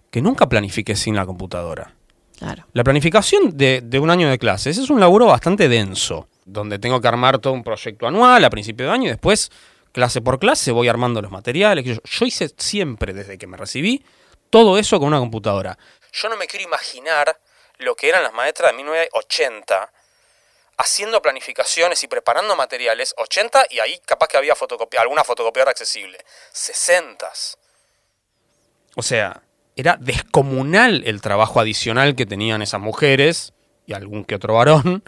Que 0.09 0.21
nunca 0.21 0.47
planifiqué 0.47 0.95
sin 0.95 1.13
la 1.17 1.25
computadora. 1.25 1.93
claro. 2.39 2.65
La 2.71 2.85
planificación 2.85 3.57
de, 3.57 3.81
de 3.83 3.99
un 3.99 4.09
año 4.09 4.29
de 4.29 4.39
clases 4.39 4.77
es 4.77 4.89
un 4.89 5.01
laburo 5.01 5.25
bastante 5.25 5.67
denso, 5.67 6.29
donde 6.45 6.79
tengo 6.79 7.01
que 7.01 7.09
armar 7.09 7.39
todo 7.39 7.51
un 7.51 7.65
proyecto 7.65 8.07
anual 8.07 8.45
a 8.45 8.49
principio 8.49 8.85
de 8.85 8.93
año 8.93 9.07
y 9.07 9.09
después, 9.09 9.51
clase 9.91 10.21
por 10.21 10.39
clase, 10.39 10.71
voy 10.71 10.87
armando 10.87 11.21
los 11.21 11.31
materiales. 11.31 11.83
yo 12.01 12.25
hice 12.25 12.49
siempre, 12.57 13.13
desde 13.13 13.37
que 13.37 13.47
me 13.47 13.57
recibí, 13.57 14.01
todo 14.49 14.77
eso 14.77 14.97
con 14.97 15.09
una 15.09 15.19
computadora. 15.19 15.77
Yo 16.13 16.29
no 16.29 16.37
me 16.37 16.47
quiero 16.47 16.63
imaginar 16.63 17.37
lo 17.79 17.95
que 17.95 18.07
eran 18.07 18.23
las 18.23 18.33
maestras 18.33 18.71
de 18.71 18.77
1980 18.77 19.91
haciendo 20.77 21.21
planificaciones 21.21 22.03
y 22.03 22.07
preparando 22.07 22.55
materiales, 22.55 23.13
80 23.17 23.67
y 23.69 23.79
ahí 23.79 23.99
capaz 24.05 24.27
que 24.27 24.37
había 24.37 24.53
alguna 24.99 25.23
fotocopiadora 25.23 25.71
accesible, 25.71 26.17
60. 26.51 27.27
O 28.95 29.03
sea, 29.03 29.41
era 29.75 29.97
descomunal 29.99 31.03
el 31.05 31.21
trabajo 31.21 31.59
adicional 31.59 32.15
que 32.15 32.25
tenían 32.25 32.61
esas 32.61 32.79
mujeres 32.81 33.53
y 33.85 33.93
algún 33.93 34.23
que 34.25 34.35
otro 34.35 34.53
varón 34.55 35.03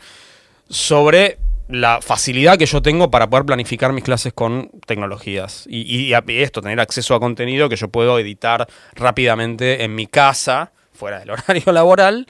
sobre 0.69 1.37
la 1.69 2.01
facilidad 2.01 2.57
que 2.57 2.65
yo 2.65 2.81
tengo 2.81 3.11
para 3.11 3.29
poder 3.29 3.45
planificar 3.45 3.91
mis 3.91 4.03
clases 4.03 4.31
con 4.33 4.69
tecnologías. 4.85 5.65
Y- 5.67 6.13
y 6.13 6.41
esto, 6.41 6.61
tener 6.61 6.79
acceso 6.79 7.13
a 7.15 7.19
contenido 7.19 7.67
que 7.69 7.75
yo 7.75 7.89
puedo 7.89 8.19
editar 8.19 8.67
rápidamente 8.93 9.83
en 9.83 9.93
mi 9.95 10.07
casa, 10.07 10.71
fuera 10.93 11.19
del 11.19 11.29
horario 11.31 11.71
laboral, 11.73 12.27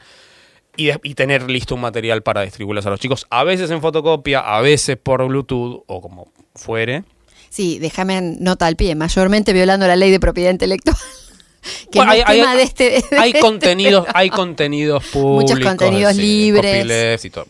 y, 0.78 0.86
de- 0.88 1.00
y 1.04 1.16
tener 1.16 1.50
listo 1.50 1.76
un 1.76 1.82
material 1.82 2.24
para 2.24 2.42
distribuirlos 2.42 2.86
a 2.86 2.90
los 2.90 3.00
chicos, 3.00 3.28
a 3.30 3.44
veces 3.44 3.70
en 3.72 3.82
fotocopia, 3.82 4.40
a 4.40 4.62
veces 4.62 4.98
por 5.02 5.26
Bluetooth 5.28 5.84
o 5.88 6.02
como 6.02 6.32
fuere. 6.56 7.04
Sí, 7.50 7.80
déjame 7.80 8.22
nota 8.22 8.68
al 8.68 8.76
pie, 8.76 8.96
mayormente 8.96 9.54
violando 9.54 9.88
la 9.88 9.96
ley 9.96 10.12
de 10.12 10.20
propiedad 10.20 10.52
intelectual. 10.52 10.96
que 11.92 11.98
Bueno, 12.00 12.13
no 12.13 12.18
es 12.20 12.26
tema 12.26 12.56
de 12.56 12.63
este. 12.63 12.84
de 13.10 13.18
hay 13.20 13.30
este 13.30 13.40
contenidos, 13.42 14.06
hay 14.13 14.30
contenidos 14.30 15.04
públicos. 15.12 15.60
contenidos 15.62 16.16
sí, 16.16 16.22
libres. 16.22 17.26
y 17.26 17.30
todo. 17.30 17.46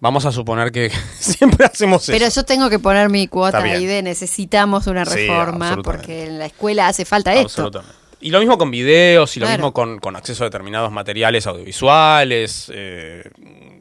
Vamos 0.00 0.24
a 0.26 0.32
suponer 0.32 0.72
que 0.72 0.90
siempre 1.18 1.64
hacemos 1.66 2.02
eso. 2.02 2.12
Pero 2.12 2.28
yo 2.28 2.44
tengo 2.44 2.68
que 2.70 2.78
poner 2.78 3.08
mi 3.08 3.28
cuota 3.28 3.58
ahí 3.62 3.86
de 3.86 4.02
necesitamos 4.02 4.86
una 4.86 5.04
reforma 5.04 5.78
porque 5.82 6.24
en 6.24 6.38
la 6.38 6.46
escuela 6.46 6.88
hace 6.88 7.04
falta 7.04 7.32
esto. 7.34 7.62
Absolutamente. 7.62 7.96
Y 8.22 8.30
lo 8.30 8.38
mismo 8.38 8.56
con 8.56 8.70
videos, 8.70 9.36
y 9.36 9.40
lo 9.40 9.46
Claro. 9.46 9.58
mismo 9.58 9.72
con, 9.72 9.98
con 9.98 10.14
acceso 10.16 10.44
a 10.44 10.46
determinados 10.46 10.92
materiales 10.92 11.46
audiovisuales, 11.46 12.70
eh, 12.72 13.28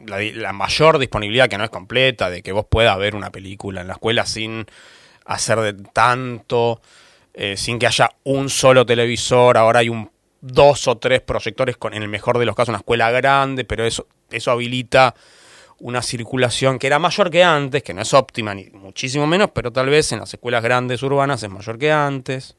la 0.07 0.51
mayor 0.51 0.97
disponibilidad 0.97 1.47
que 1.47 1.57
no 1.57 1.63
es 1.63 1.69
completa, 1.69 2.29
de 2.29 2.41
que 2.41 2.51
vos 2.51 2.65
puedas 2.67 2.97
ver 2.97 3.15
una 3.15 3.29
película 3.31 3.81
en 3.81 3.87
la 3.87 3.93
escuela 3.93 4.25
sin 4.25 4.65
hacer 5.25 5.59
de 5.59 5.73
tanto, 5.93 6.81
eh, 7.33 7.55
sin 7.55 7.77
que 7.79 7.87
haya 7.87 8.09
un 8.23 8.49
solo 8.49 8.85
televisor, 8.85 9.57
ahora 9.57 9.79
hay 9.79 9.89
un 9.89 10.09
dos 10.41 10.87
o 10.87 10.97
tres 10.97 11.21
proyectores 11.21 11.77
con, 11.77 11.93
en 11.93 12.01
el 12.01 12.09
mejor 12.09 12.39
de 12.39 12.45
los 12.45 12.55
casos, 12.55 12.69
una 12.69 12.79
escuela 12.79 13.11
grande, 13.11 13.63
pero 13.63 13.85
eso, 13.85 14.07
eso 14.31 14.49
habilita 14.51 15.13
una 15.77 16.01
circulación 16.01 16.79
que 16.79 16.87
era 16.87 16.97
mayor 16.99 17.29
que 17.29 17.43
antes, 17.43 17.83
que 17.83 17.93
no 17.93 18.01
es 18.01 18.13
óptima 18.13 18.53
ni 18.55 18.65
muchísimo 18.71 19.27
menos, 19.27 19.51
pero 19.53 19.71
tal 19.71 19.87
vez 19.89 20.11
en 20.11 20.19
las 20.19 20.33
escuelas 20.33 20.63
grandes 20.63 21.03
urbanas 21.03 21.43
es 21.43 21.49
mayor 21.49 21.77
que 21.77 21.91
antes 21.91 22.55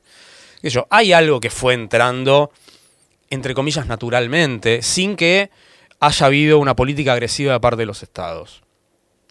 qué 0.62 0.70
yo, 0.70 0.87
hay 0.90 1.12
algo 1.12 1.40
que 1.40 1.51
fue 1.51 1.75
entrando, 1.75 2.51
entre 3.31 3.55
comillas, 3.55 3.87
naturalmente, 3.87 4.83
sin 4.83 5.16
que 5.16 5.51
haya 6.01 6.27
habido 6.27 6.59
una 6.59 6.75
política 6.75 7.12
agresiva 7.12 7.53
de 7.53 7.61
parte 7.61 7.81
de 7.81 7.87
los 7.87 8.03
estados. 8.03 8.62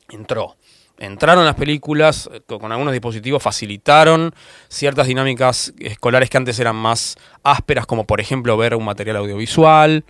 Entró. 0.09 0.55
Entraron 0.97 1.45
las 1.45 1.55
películas 1.55 2.29
eh, 2.31 2.41
con 2.45 2.71
algunos 2.71 2.93
dispositivos, 2.93 3.41
facilitaron 3.41 4.35
ciertas 4.67 5.07
dinámicas 5.07 5.73
escolares 5.79 6.29
que 6.29 6.37
antes 6.37 6.59
eran 6.59 6.75
más 6.75 7.17
ásperas, 7.41 7.87
como 7.87 8.05
por 8.05 8.21
ejemplo 8.21 8.55
ver 8.55 8.75
un 8.75 8.85
material 8.85 9.17
audiovisual. 9.17 10.05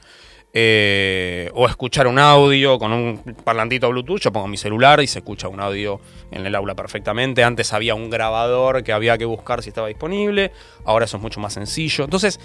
Eh, 0.54 1.50
o 1.54 1.66
escuchar 1.66 2.08
un 2.08 2.20
audio 2.20 2.78
con 2.78 2.92
un 2.92 3.20
parlantito 3.44 3.90
Bluetooth, 3.90 4.20
yo 4.20 4.34
pongo 4.34 4.50
mi 4.50 4.58
celular 4.58 5.00
y 5.02 5.08
se 5.08 5.20
escucha 5.20 5.48
un 5.48 5.62
audio 5.62 6.02
en 6.30 6.46
el 6.46 6.54
aula 6.56 6.76
perfectamente. 6.76 7.44
Antes 7.44 7.72
había 7.72 7.96
un 7.96 8.10
grabador 8.10 8.84
que 8.84 8.92
había 8.92 9.18
que 9.18 9.24
buscar 9.24 9.64
si 9.64 9.70
estaba 9.70 9.88
disponible, 9.88 10.52
ahora 10.84 11.06
eso 11.06 11.18
es 11.18 11.24
mucho 11.24 11.40
más 11.40 11.54
sencillo. 11.54 12.04
Entonces, 12.04 12.40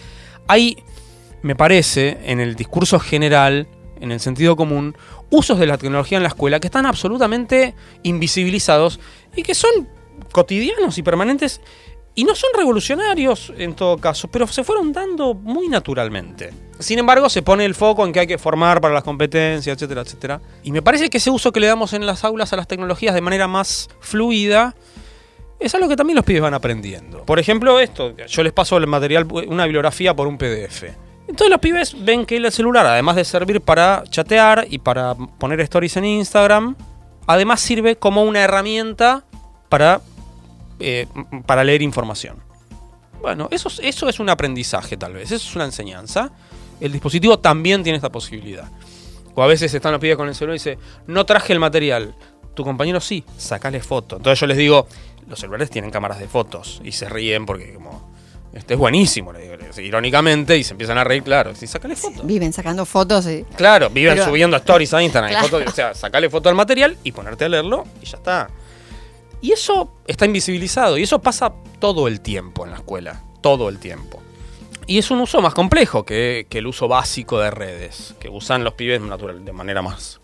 hay, 0.46 0.76
me 1.42 1.56
parece, 1.56 2.18
en 2.24 2.38
el 2.38 2.54
discurso 2.54 3.00
general, 3.00 3.66
en 4.00 4.12
el 4.12 4.20
sentido 4.20 4.54
común, 4.54 4.96
usos 5.30 5.58
de 5.58 5.66
la 5.66 5.76
tecnología 5.76 6.18
en 6.18 6.22
la 6.22 6.28
escuela 6.28 6.60
que 6.60 6.68
están 6.68 6.86
absolutamente 6.86 7.74
invisibilizados 8.04 9.00
y 9.34 9.42
que 9.42 9.54
son 9.54 9.88
cotidianos 10.30 10.96
y 10.98 11.02
permanentes 11.02 11.60
y 12.16 12.24
no 12.24 12.34
son 12.34 12.50
revolucionarios 12.56 13.52
en 13.56 13.74
todo 13.74 13.98
caso, 13.98 14.28
pero 14.28 14.46
se 14.46 14.64
fueron 14.64 14.92
dando 14.92 15.34
muy 15.34 15.68
naturalmente. 15.68 16.50
Sin 16.78 16.98
embargo, 16.98 17.28
se 17.28 17.42
pone 17.42 17.64
el 17.64 17.74
foco 17.74 18.06
en 18.06 18.12
que 18.12 18.20
hay 18.20 18.26
que 18.26 18.38
formar 18.38 18.80
para 18.80 18.94
las 18.94 19.04
competencias, 19.04 19.76
etcétera, 19.76 20.00
etcétera. 20.00 20.40
Y 20.62 20.72
me 20.72 20.80
parece 20.80 21.10
que 21.10 21.18
ese 21.18 21.30
uso 21.30 21.52
que 21.52 21.60
le 21.60 21.66
damos 21.66 21.92
en 21.92 22.06
las 22.06 22.24
aulas 22.24 22.52
a 22.54 22.56
las 22.56 22.66
tecnologías 22.66 23.14
de 23.14 23.20
manera 23.20 23.46
más 23.48 23.88
fluida 24.00 24.74
es 25.60 25.74
algo 25.74 25.88
que 25.88 25.96
también 25.96 26.16
los 26.16 26.24
pibes 26.24 26.40
van 26.40 26.54
aprendiendo. 26.54 27.22
Por 27.24 27.38
ejemplo, 27.38 27.78
esto, 27.80 28.14
yo 28.16 28.42
les 28.42 28.52
paso 28.52 28.78
el 28.78 28.86
material, 28.86 29.26
una 29.46 29.64
bibliografía 29.64 30.16
por 30.16 30.26
un 30.26 30.38
PDF. 30.38 30.84
Entonces 31.28 31.50
los 31.50 31.60
pibes 31.60 32.04
ven 32.04 32.24
que 32.24 32.36
el 32.36 32.50
celular, 32.50 32.86
además 32.86 33.16
de 33.16 33.24
servir 33.24 33.60
para 33.60 34.04
chatear 34.08 34.66
y 34.70 34.78
para 34.78 35.14
poner 35.14 35.60
stories 35.60 35.96
en 35.98 36.06
Instagram, 36.06 36.76
además 37.26 37.60
sirve 37.60 37.96
como 37.96 38.22
una 38.22 38.40
herramienta 38.40 39.24
para, 39.68 40.00
eh, 40.78 41.06
para 41.46 41.64
leer 41.64 41.82
información. 41.82 42.36
Bueno, 43.20 43.48
eso, 43.50 43.68
eso 43.82 44.08
es 44.08 44.20
un 44.20 44.28
aprendizaje 44.28 44.96
tal 44.96 45.14
vez, 45.14 45.32
eso 45.32 45.48
es 45.48 45.56
una 45.56 45.64
enseñanza. 45.64 46.30
El 46.80 46.92
dispositivo 46.92 47.38
también 47.38 47.82
tiene 47.82 47.96
esta 47.96 48.10
posibilidad. 48.10 48.70
O 49.34 49.42
a 49.42 49.46
veces 49.46 49.72
están 49.72 49.92
los 49.92 50.00
pibes 50.00 50.16
con 50.16 50.28
el 50.28 50.34
celular 50.34 50.56
y 50.56 50.58
dice, 50.58 50.78
no 51.06 51.26
traje 51.26 51.52
el 51.52 51.60
material. 51.60 52.14
Tu 52.54 52.64
compañero 52.64 53.00
sí, 53.00 53.24
sacale 53.36 53.80
foto. 53.80 54.16
Entonces 54.16 54.40
yo 54.40 54.46
les 54.46 54.56
digo, 54.56 54.86
los 55.28 55.38
celulares 55.38 55.70
tienen 55.70 55.90
cámaras 55.90 56.18
de 56.18 56.28
fotos 56.28 56.80
y 56.84 56.92
se 56.92 57.08
ríen 57.08 57.44
porque 57.44 57.74
como 57.74 58.14
este 58.56 58.72
es 58.72 58.80
buenísimo, 58.80 59.34
le 59.34 59.40
digo, 59.40 59.54
irónicamente, 59.82 60.56
y 60.56 60.64
se 60.64 60.72
empiezan 60.72 60.96
a 60.96 61.04
reír, 61.04 61.22
claro. 61.22 61.54
Sí, 61.54 61.66
sacale 61.66 61.94
fotos. 61.94 62.26
Viven 62.26 62.54
sacando 62.54 62.86
fotos. 62.86 63.26
Y... 63.26 63.44
Claro, 63.54 63.90
viven 63.90 64.22
subiendo 64.24 64.56
stories 64.56 64.94
a 64.94 65.02
Instagram. 65.02 65.44
o 65.66 65.70
sea, 65.70 65.92
sacale 65.92 66.30
foto 66.30 66.48
al 66.48 66.54
material 66.54 66.96
y 67.04 67.12
ponerte 67.12 67.44
a 67.44 67.50
leerlo 67.50 67.84
y 68.00 68.06
ya 68.06 68.16
está. 68.16 68.48
Y 69.40 69.52
eso 69.52 69.92
está 70.06 70.26
invisibilizado 70.26 70.98
y 70.98 71.02
eso 71.02 71.20
pasa 71.20 71.52
todo 71.78 72.08
el 72.08 72.20
tiempo 72.20 72.64
en 72.64 72.72
la 72.72 72.78
escuela. 72.78 73.22
Todo 73.40 73.68
el 73.68 73.78
tiempo. 73.78 74.22
Y 74.86 74.98
es 74.98 75.10
un 75.10 75.20
uso 75.20 75.40
más 75.40 75.54
complejo 75.54 76.04
que, 76.04 76.46
el 76.50 76.66
uso 76.66 76.88
básico 76.88 77.40
de 77.40 77.50
redes, 77.50 78.14
que 78.20 78.28
usan 78.28 78.64
los 78.64 78.74
pibes 78.74 79.00
natural, 79.00 79.44
de 79.44 79.52
manera 79.52 79.82
más. 79.82 80.20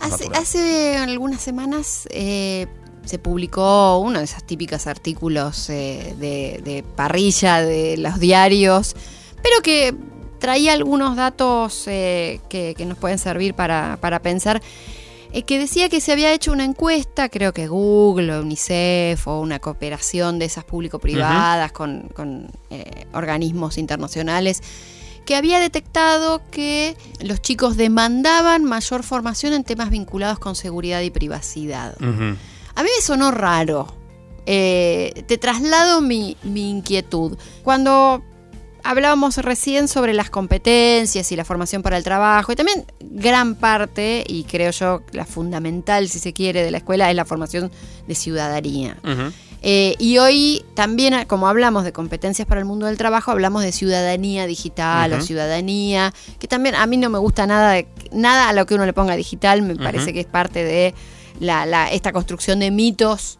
Hace, 0.00 0.28
hace 0.34 0.96
algunas 0.96 1.40
semanas 1.40 2.08
eh, 2.10 2.66
se 3.08 3.18
publicó 3.18 3.98
uno 3.98 4.18
de 4.18 4.26
esos 4.26 4.44
típicos 4.44 4.86
artículos 4.86 5.70
eh, 5.70 6.14
de, 6.18 6.84
parrilla 6.94 7.62
de 7.62 7.96
los 7.96 8.20
diarios, 8.20 8.94
pero 9.42 9.62
que 9.62 9.94
traía 10.38 10.74
algunos 10.74 11.16
datos 11.16 11.84
eh, 11.86 12.40
que, 12.50 12.74
nos 12.84 12.98
pueden 12.98 13.18
servir 13.18 13.54
para, 13.54 14.20
pensar. 14.22 14.60
Eh, 15.32 15.42
que 15.42 15.58
decía 15.58 15.88
que 15.88 16.00
se 16.00 16.12
había 16.12 16.32
hecho 16.32 16.52
una 16.52 16.64
encuesta, 16.64 17.28
creo 17.28 17.52
que 17.52 17.66
Google 17.66 18.34
o 18.34 18.40
UNICEF 18.40 19.28
o 19.28 19.40
una 19.40 19.58
cooperación 19.58 20.38
de 20.38 20.46
esas 20.46 20.64
público-privadas 20.64 21.72
con, 21.72 22.08
organismos 23.12 23.78
internacionales, 23.78 24.62
que 25.26 25.36
había 25.36 25.60
detectado 25.60 26.40
que 26.50 26.96
los 27.20 27.42
chicos 27.42 27.76
demandaban 27.76 28.64
mayor 28.64 29.02
formación 29.02 29.52
en 29.52 29.64
temas 29.64 29.90
vinculados 29.90 30.38
con 30.38 30.54
seguridad 30.54 31.02
y 31.02 31.10
privacidad. 31.10 31.96
A 32.00 32.82
mí 32.82 32.88
me 32.96 33.02
sonó 33.02 33.30
raro. 33.30 33.98
Eh, 34.50 35.24
te 35.26 35.36
traslado 35.36 36.00
mi, 36.00 36.34
inquietud. 36.42 37.36
Cuando 37.62 38.24
hablábamos 38.84 39.36
recién 39.38 39.88
sobre 39.88 40.14
las 40.14 40.30
competencias 40.30 41.30
y 41.32 41.36
la 41.36 41.44
formación 41.44 41.82
para 41.82 41.96
el 41.96 42.04
trabajo, 42.04 42.52
y 42.52 42.56
también 42.56 42.84
gran 43.00 43.54
parte, 43.54 44.24
y 44.26 44.44
creo 44.44 44.70
yo 44.70 45.02
la 45.12 45.24
fundamental, 45.24 46.08
si 46.08 46.18
se 46.18 46.32
quiere, 46.32 46.62
de 46.62 46.70
la 46.70 46.78
escuela 46.78 47.10
es 47.10 47.16
la 47.16 47.24
formación 47.24 47.70
de 48.06 48.14
ciudadanía. 48.14 48.96
Eh, 49.60 49.96
y 49.98 50.18
hoy 50.18 50.64
también, 50.74 51.24
como 51.26 51.48
hablamos 51.48 51.82
de 51.82 51.92
competencias 51.92 52.46
para 52.46 52.60
el 52.60 52.64
mundo 52.64 52.86
del 52.86 52.96
trabajo, 52.96 53.32
hablamos 53.32 53.62
de 53.62 53.72
ciudadanía 53.72 54.46
digital 54.46 55.12
o 55.12 55.20
ciudadanía, 55.20 56.14
que 56.38 56.46
también 56.46 56.76
a 56.76 56.86
mí 56.86 56.96
no 56.96 57.10
me 57.10 57.18
gusta 57.18 57.46
nada, 57.46 57.82
nada 58.12 58.48
a 58.48 58.52
lo 58.52 58.66
que 58.66 58.74
uno 58.74 58.86
le 58.86 58.92
ponga 58.92 59.16
digital, 59.16 59.62
me 59.62 59.74
parece 59.74 60.12
que 60.12 60.20
es 60.20 60.26
parte 60.26 60.64
de 60.64 60.94
esta 61.92 62.12
construcción 62.12 62.58
de 62.60 62.70
mitos 62.70 63.37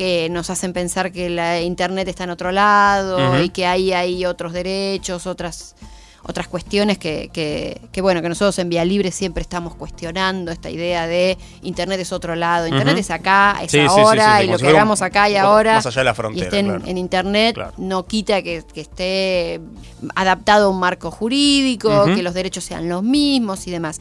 que 0.00 0.30
nos 0.30 0.48
hacen 0.48 0.72
pensar 0.72 1.12
que 1.12 1.28
la 1.28 1.60
internet 1.60 2.08
está 2.08 2.24
en 2.24 2.30
otro 2.30 2.52
lado 2.52 3.38
y 3.42 3.50
que 3.50 3.66
ahí 3.66 3.92
hay 3.92 4.24
otros 4.24 4.54
derechos, 4.54 5.26
otras 5.26 5.74
otras 6.22 6.48
cuestiones 6.48 6.96
que, 6.96 7.28
que, 7.92 8.00
bueno, 8.00 8.22
que 8.22 8.30
nosotros 8.30 8.58
en 8.60 8.70
Vía 8.70 8.82
Libre 8.82 9.10
siempre 9.10 9.42
estamos 9.42 9.74
cuestionando 9.74 10.52
esta 10.52 10.70
idea 10.70 11.06
de 11.06 11.36
Internet 11.62 12.00
es 12.00 12.12
otro 12.12 12.34
lado, 12.34 12.66
Internet 12.66 12.96
es 12.96 13.10
acá, 13.10 13.58
es 13.62 13.74
ahora, 13.74 14.42
y 14.42 14.46
lo 14.46 14.58
que 14.58 14.68
hagamos 14.68 15.02
acá 15.02 15.28
y 15.28 15.36
ahora, 15.36 15.74
más 15.74 15.86
allá 15.86 16.00
de 16.00 16.04
la 16.04 16.14
frontera, 16.14 16.46
esté 16.46 16.58
en, 16.60 16.96
Internet, 16.96 17.58
no 17.76 18.06
quita 18.06 18.40
que, 18.40 18.64
esté 18.74 19.60
adaptado 20.14 20.66
a 20.66 20.68
un 20.70 20.80
marco 20.80 21.10
jurídico, 21.10 22.06
que 22.06 22.22
los 22.22 22.32
derechos 22.32 22.64
sean 22.64 22.88
los 22.88 23.02
mismos 23.02 23.66
y 23.66 23.70
demás. 23.70 24.00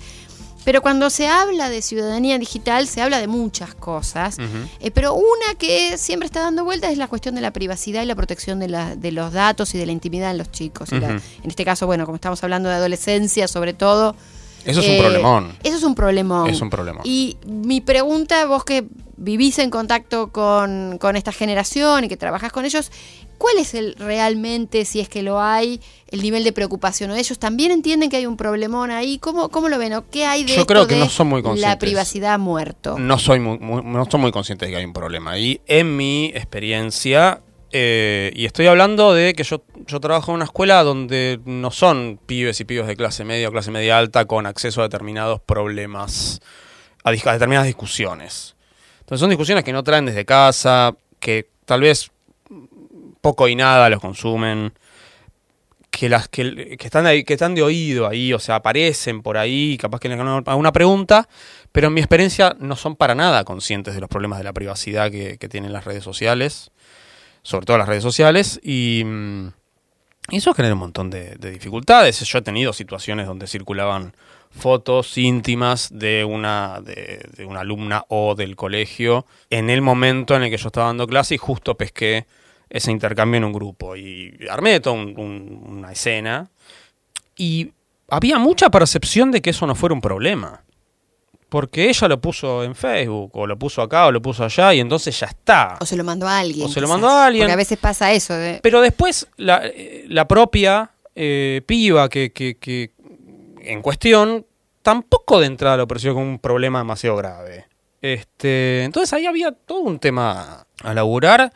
Pero 0.66 0.82
cuando 0.82 1.10
se 1.10 1.28
habla 1.28 1.70
de 1.70 1.82
ciudadanía 1.82 2.38
digital, 2.38 2.88
se 2.88 3.02
habla 3.02 3.20
de 3.20 3.28
muchas 3.28 3.74
cosas. 3.76 4.38
Eh, 4.80 4.92
pero 4.92 5.14
una 5.14 5.56
que 5.58 5.98
siempre 5.98 6.26
está 6.26 6.42
dando 6.42 6.64
vueltas 6.64 6.92
es 6.92 6.98
la 6.98 7.08
cuestión 7.08 7.36
de 7.36 7.42
la 7.42 7.52
privacidad 7.52 8.04
y 8.04 8.06
la 8.06 8.16
protección 8.16 8.60
de, 8.60 8.96
de 8.98 9.12
los 9.12 9.34
datos 9.34 9.74
y 9.76 9.78
de 9.78 9.86
la 9.86 9.92
intimidad 9.92 10.32
en 10.32 10.38
los 10.38 10.52
chicos. 10.52 10.92
en 10.92 11.22
este 11.44 11.66
caso, 11.66 11.86
bueno, 11.86 12.06
como 12.06 12.16
estamos 12.16 12.44
hablando 12.44 12.70
de 12.70 12.76
adolescencia, 12.76 13.48
sobre 13.48 13.74
todo. 13.74 14.16
Eso 14.66 14.82
es 14.82 14.88
un 14.88 14.94
eh, 14.94 15.00
problemón. 15.00 15.58
Eso 15.64 15.78
es 15.78 15.84
un 15.84 15.96
problemón. 15.96 16.50
Es 16.50 16.62
un 16.62 16.70
problema. 16.70 17.02
Y 17.04 17.38
mi 17.46 17.80
pregunta, 17.82 18.46
vos 18.46 18.66
que 18.66 18.86
vivís 19.16 19.60
en 19.60 19.70
contacto 19.70 20.32
con, 20.32 20.98
con 21.00 21.16
esta 21.16 21.32
generación 21.32 22.04
y 22.04 22.08
que 22.08 22.18
trabajás 22.18 22.52
con 22.52 22.66
ellos, 22.66 22.92
¿Cuál 23.40 23.58
es 23.58 23.74
el 23.74 23.96
realmente, 23.96 24.84
si 24.84 25.00
es 25.00 25.08
que 25.08 25.24
lo 25.24 25.40
hay, 25.40 25.80
el 26.12 26.22
nivel 26.22 26.44
de 26.44 26.52
preocupación? 26.52 27.10
¿O 27.12 27.16
ellos 27.16 27.40
también 27.40 27.72
entienden 27.72 28.10
que 28.10 28.18
hay 28.18 28.26
un 28.26 28.36
problemón 28.36 28.92
ahí? 28.92 29.18
¿Cómo, 29.18 29.48
cómo 29.48 29.70
lo 29.70 29.78
ven? 29.80 29.94
¿O 29.94 30.10
qué 30.10 30.26
hay 30.26 30.44
de, 30.44 30.58
Yo 30.58 30.68
creo 30.68 30.86
que 30.88 30.98
no 30.98 31.08
son 31.08 31.28
muy 31.28 31.42
conscientes. 31.42 31.70
la 31.70 31.80
privacidad 31.80 32.38
muerto? 32.38 33.00
No 33.00 33.18
soy 33.18 33.40
muy, 33.40 33.58
no 33.58 34.06
son 34.12 34.20
muy 34.20 34.34
conscientes 34.34 34.68
de 34.68 34.74
que 34.74 34.78
hay 34.80 34.84
un 34.84 34.92
problema. 34.92 35.40
Y 35.40 35.62
en 35.68 35.96
mi 35.96 36.26
experiencia, 36.36 37.40
eh, 37.72 38.34
y 38.36 38.44
estoy 38.44 38.68
hablando 38.68 39.14
de 39.14 39.34
que 39.34 39.44
yo, 39.44 39.64
yo 39.88 40.02
trabajo 40.02 40.32
en 40.32 40.36
una 40.36 40.46
escuela 40.46 40.84
donde 40.84 41.40
no 41.46 41.72
son 41.72 42.20
pibes 42.26 42.60
y 42.60 42.66
pibes 42.66 42.88
de 42.88 42.98
clase 42.98 43.24
media 43.24 43.48
o 43.48 43.54
clase 43.54 43.72
media 43.72 43.98
alta 43.98 44.26
con 44.26 44.48
acceso 44.48 44.82
a 44.82 44.84
determinados 44.84 45.40
problemas, 45.40 46.42
a, 47.06 47.12
a 47.12 47.14
determinadas 47.14 47.68
discusiones. 47.68 48.58
Entonces 49.00 49.22
son 49.22 49.30
discusiones 49.30 49.64
que 49.64 49.72
no 49.72 49.82
traen 49.82 50.06
desde 50.06 50.26
casa, 50.26 50.94
que 51.22 51.48
tal 51.64 51.80
vez 51.80 52.12
poco 53.22 53.48
y 53.48 53.56
nada 53.56 53.90
los 53.90 54.00
consumen, 54.00 54.74
que 55.90 56.08
las 56.08 56.28
que, 56.28 56.78
están 56.80 57.06
ahí, 57.06 57.24
que 57.24 57.34
están 57.34 57.56
de 57.56 57.62
oído 57.62 58.08
ahí, 58.08 58.34
o 58.34 58.40
sea, 58.40 58.56
aparecen 58.56 59.22
por 59.22 59.38
ahí, 59.38 59.78
capaz 59.78 60.00
que 60.00 60.08
le 60.08 60.16
hagan 60.16 60.44
alguna 60.46 60.72
pregunta, 60.72 61.28
pero 61.72 61.88
en 61.88 61.94
mi 61.94 62.02
experiencia 62.02 62.56
no 62.60 62.76
son 62.76 62.96
para 62.96 63.16
nada 63.16 63.44
conscientes 63.44 63.96
de 63.96 64.02
los 64.02 64.10
problemas 64.10 64.38
de 64.38 64.46
la 64.46 64.54
privacidad 64.54 65.12
que, 65.12 65.38
tienen 65.50 65.74
las 65.74 65.86
redes 65.86 66.04
sociales, 66.04 66.72
sobre 67.42 67.66
todo 67.66 67.78
las 67.78 67.88
redes 67.88 68.04
sociales, 68.04 68.60
y, 68.64 69.04
eso 70.32 70.54
genera 70.54 70.76
un 70.76 70.82
montón 70.82 71.10
de, 71.10 71.36
dificultades. 71.38 72.20
Yo 72.20 72.38
he 72.38 72.42
tenido 72.44 72.72
situaciones 72.72 73.26
donde 73.26 73.48
circulaban 73.48 74.14
fotos 74.52 75.18
íntimas 75.18 75.90
de 75.92 76.24
una, 76.24 76.82
de, 76.82 77.28
de 77.36 77.46
una 77.46 77.62
alumna 77.62 78.06
o 78.10 78.36
del 78.36 78.56
colegio 78.56 79.26
en 79.50 79.72
el 79.72 79.82
momento 79.82 80.36
en 80.36 80.44
el 80.44 80.52
que 80.52 80.58
yo 80.58 80.68
estaba 80.68 80.88
dando 80.88 81.08
clase 81.08 81.36
y 81.36 81.38
justo 81.40 81.76
pesqué 81.76 82.28
ese 82.70 82.92
intercambio 82.92 83.38
en 83.38 83.44
un 83.46 83.54
grupo. 83.54 83.96
Y 83.96 84.38
armé 84.50 84.80
toda 84.80 84.96
una 84.96 85.92
escena. 85.92 86.50
Y 87.36 87.72
había 88.10 88.38
mucha 88.40 88.70
percepción 88.70 89.32
de 89.32 89.42
que 89.42 89.50
eso 89.52 89.66
no 89.68 89.76
fuera 89.76 89.94
un 89.96 90.02
problema. 90.02 90.64
porque 91.50 91.90
ella 91.90 92.08
lo 92.08 92.22
puso 92.22 92.64
en 92.64 92.76
Facebook, 92.76 93.32
o 93.34 93.48
lo 93.48 93.58
puso 93.58 93.82
acá, 93.82 94.06
o 94.06 94.12
lo 94.12 94.22
puso 94.22 94.44
allá, 94.44 94.72
y 94.72 94.80
entonces 94.82 95.20
ya 95.20 95.26
está. 95.26 95.78
O 95.82 95.86
se 95.88 95.96
lo 95.96 96.04
mandó 96.04 96.28
a 96.28 96.38
alguien. 96.38 96.68
O 96.68 96.70
se 96.70 96.80
lo 96.80 96.88
mandó 96.88 97.10
a 97.10 97.26
alguien. 97.26 97.42
Porque 97.46 97.54
a 97.54 97.56
veces 97.56 97.80
pasa 97.80 98.12
eso. 98.12 98.36
de- 98.36 98.60
Pero 98.62 98.82
después 98.82 99.26
la, 99.38 99.64
la 100.10 100.28
propia 100.28 100.92
eh, 101.16 101.64
piba 101.66 102.08
que, 102.08 102.32
que- 102.34 102.58
que 102.60 102.92
en 103.62 103.82
cuestión 103.82 104.46
tampoco 104.84 105.40
de 105.40 105.48
entrada 105.48 105.78
lo 105.78 105.88
percibió 105.88 106.14
como 106.14 106.28
un 106.30 106.38
problema 106.38 106.78
demasiado 106.80 107.16
grave. 107.16 107.66
Este, 108.00 108.84
entonces 108.84 109.12
ahí 109.14 109.26
había 109.26 109.52
todo 109.52 109.80
un 109.80 109.98
tema 109.98 110.68
a 110.84 110.94
laburar. 110.94 111.52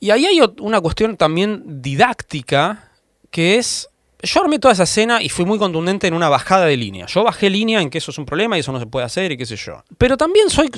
Y 0.00 0.10
ahí 0.10 0.26
hay 0.26 0.40
una 0.60 0.80
cuestión 0.80 1.16
también 1.16 1.82
didáctica 1.82 2.90
que 3.30 3.56
es... 3.56 3.88
Yo 4.22 4.40
armé 4.42 4.58
toda 4.58 4.72
esa 4.72 4.84
escena 4.84 5.22
y 5.22 5.28
fui 5.28 5.44
muy 5.44 5.58
contundente 5.58 6.06
en 6.06 6.14
una 6.14 6.28
bajada 6.28 6.64
de 6.66 6.76
línea. 6.76 7.06
Yo 7.06 7.22
bajé 7.22 7.50
línea 7.50 7.80
en 7.80 7.90
que 7.90 7.98
eso 7.98 8.10
es 8.10 8.18
un 8.18 8.24
problema 8.26 8.56
y 8.56 8.60
eso 8.60 8.72
no 8.72 8.80
se 8.80 8.86
puede 8.86 9.04
hacer 9.06 9.30
y 9.30 9.36
qué 9.36 9.44
sé 9.46 9.56
yo. 9.56 9.84
Pero 9.98 10.16
también 10.16 10.48
soy... 10.50 10.68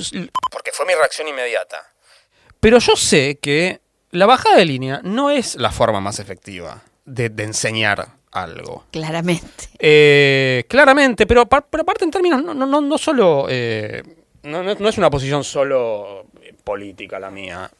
Porque 0.51 0.71
fue 0.73 0.85
mi 0.85 0.93
reacción 0.93 1.27
inmediata. 1.27 1.77
Pero 2.59 2.79
yo 2.79 2.95
sé 2.95 3.39
que 3.41 3.79
la 4.11 4.25
bajada 4.25 4.57
de 4.57 4.65
línea 4.65 4.99
no 5.03 5.29
es 5.31 5.55
la 5.55 5.71
forma 5.71 6.01
más 6.01 6.19
efectiva 6.19 6.81
de, 7.05 7.29
de 7.29 7.43
enseñar 7.43 8.09
algo. 8.31 8.85
Claramente. 8.91 9.69
Eh, 9.79 10.65
claramente, 10.67 11.25
pero, 11.25 11.47
par- 11.47 11.65
pero 11.69 11.83
aparte 11.83 12.03
en 12.03 12.11
términos, 12.11 12.43
no, 12.43 12.53
no, 12.53 12.65
no, 12.65 12.81
no 12.81 12.97
solo... 12.97 13.47
eh, 13.49 14.03
no, 14.43 14.61
no- 14.63 14.75
no 14.75 14.89
es 14.89 14.97
una 14.97 15.09
posición 15.09 15.43
solo 15.43 16.25
eh, 16.41 16.53
política 16.63 17.19
la 17.19 17.31
mía. 17.31 17.71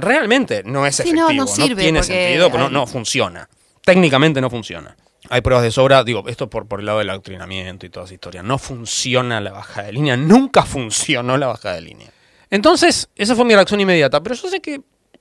Realmente 0.00 0.62
no 0.64 0.86
es 0.86 1.00
efectivo, 1.00 1.28
no, 1.28 1.32
no, 1.34 1.42
no 1.42 1.46
sirve, 1.48 1.82
tiene 1.82 1.98
porque 2.00 2.12
sentido, 2.12 2.50
no, 2.58 2.70
no 2.70 2.86
funciona. 2.86 3.48
Técnicamente 3.84 4.40
no 4.40 4.50
funciona. 4.50 4.96
Hay 5.30 5.40
pruebas 5.40 5.64
de 5.64 5.70
sobra, 5.70 6.04
digo, 6.04 6.24
esto 6.26 6.48
por, 6.48 6.66
por 6.66 6.80
el 6.80 6.86
lado 6.86 6.98
del 7.00 7.10
adoctrinamiento 7.10 7.84
y 7.86 7.90
toda 7.90 8.06
esa 8.06 8.14
historia. 8.14 8.42
No 8.42 8.58
funciona 8.58 9.40
la 9.40 9.52
bajada 9.52 9.86
de 9.88 9.92
línea, 9.92 10.16
nunca 10.16 10.62
funcionó 10.64 11.36
la 11.36 11.48
bajada 11.48 11.74
de 11.76 11.80
línea. 11.82 12.10
Entonces, 12.50 13.08
esa 13.16 13.34
fue 13.36 13.44
mi 13.44 13.54
reacción 13.54 13.80
inmediata, 13.80 14.22
pero 14.22 14.34
yo 14.34 14.48
sé 14.48 14.60
que 14.60 14.80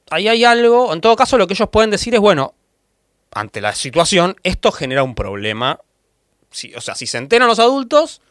ahí 0.09 0.27
hay 0.27 0.45
algo, 0.45 0.93
en 0.93 1.01
todo 1.01 1.15
caso 1.15 1.37
lo 1.37 1.45
que 1.47 1.53
ellos 1.53 1.67
pueden 1.69 1.89
decir 1.89 2.13
es, 2.13 2.21
bueno, 2.21 2.53
ante 3.31 3.59
la 3.59 3.75
situación, 3.75 4.35
esto 4.43 4.71
genera 4.71 5.03
un 5.03 5.13
problema. 5.15 5.79
Si- 6.51 6.73
o 6.75 6.79
sea, 6.81 6.95
si 6.95 7.05
se 7.07 7.17
enteran 7.17 7.47
los 7.49 7.59
adultos, 7.59 8.21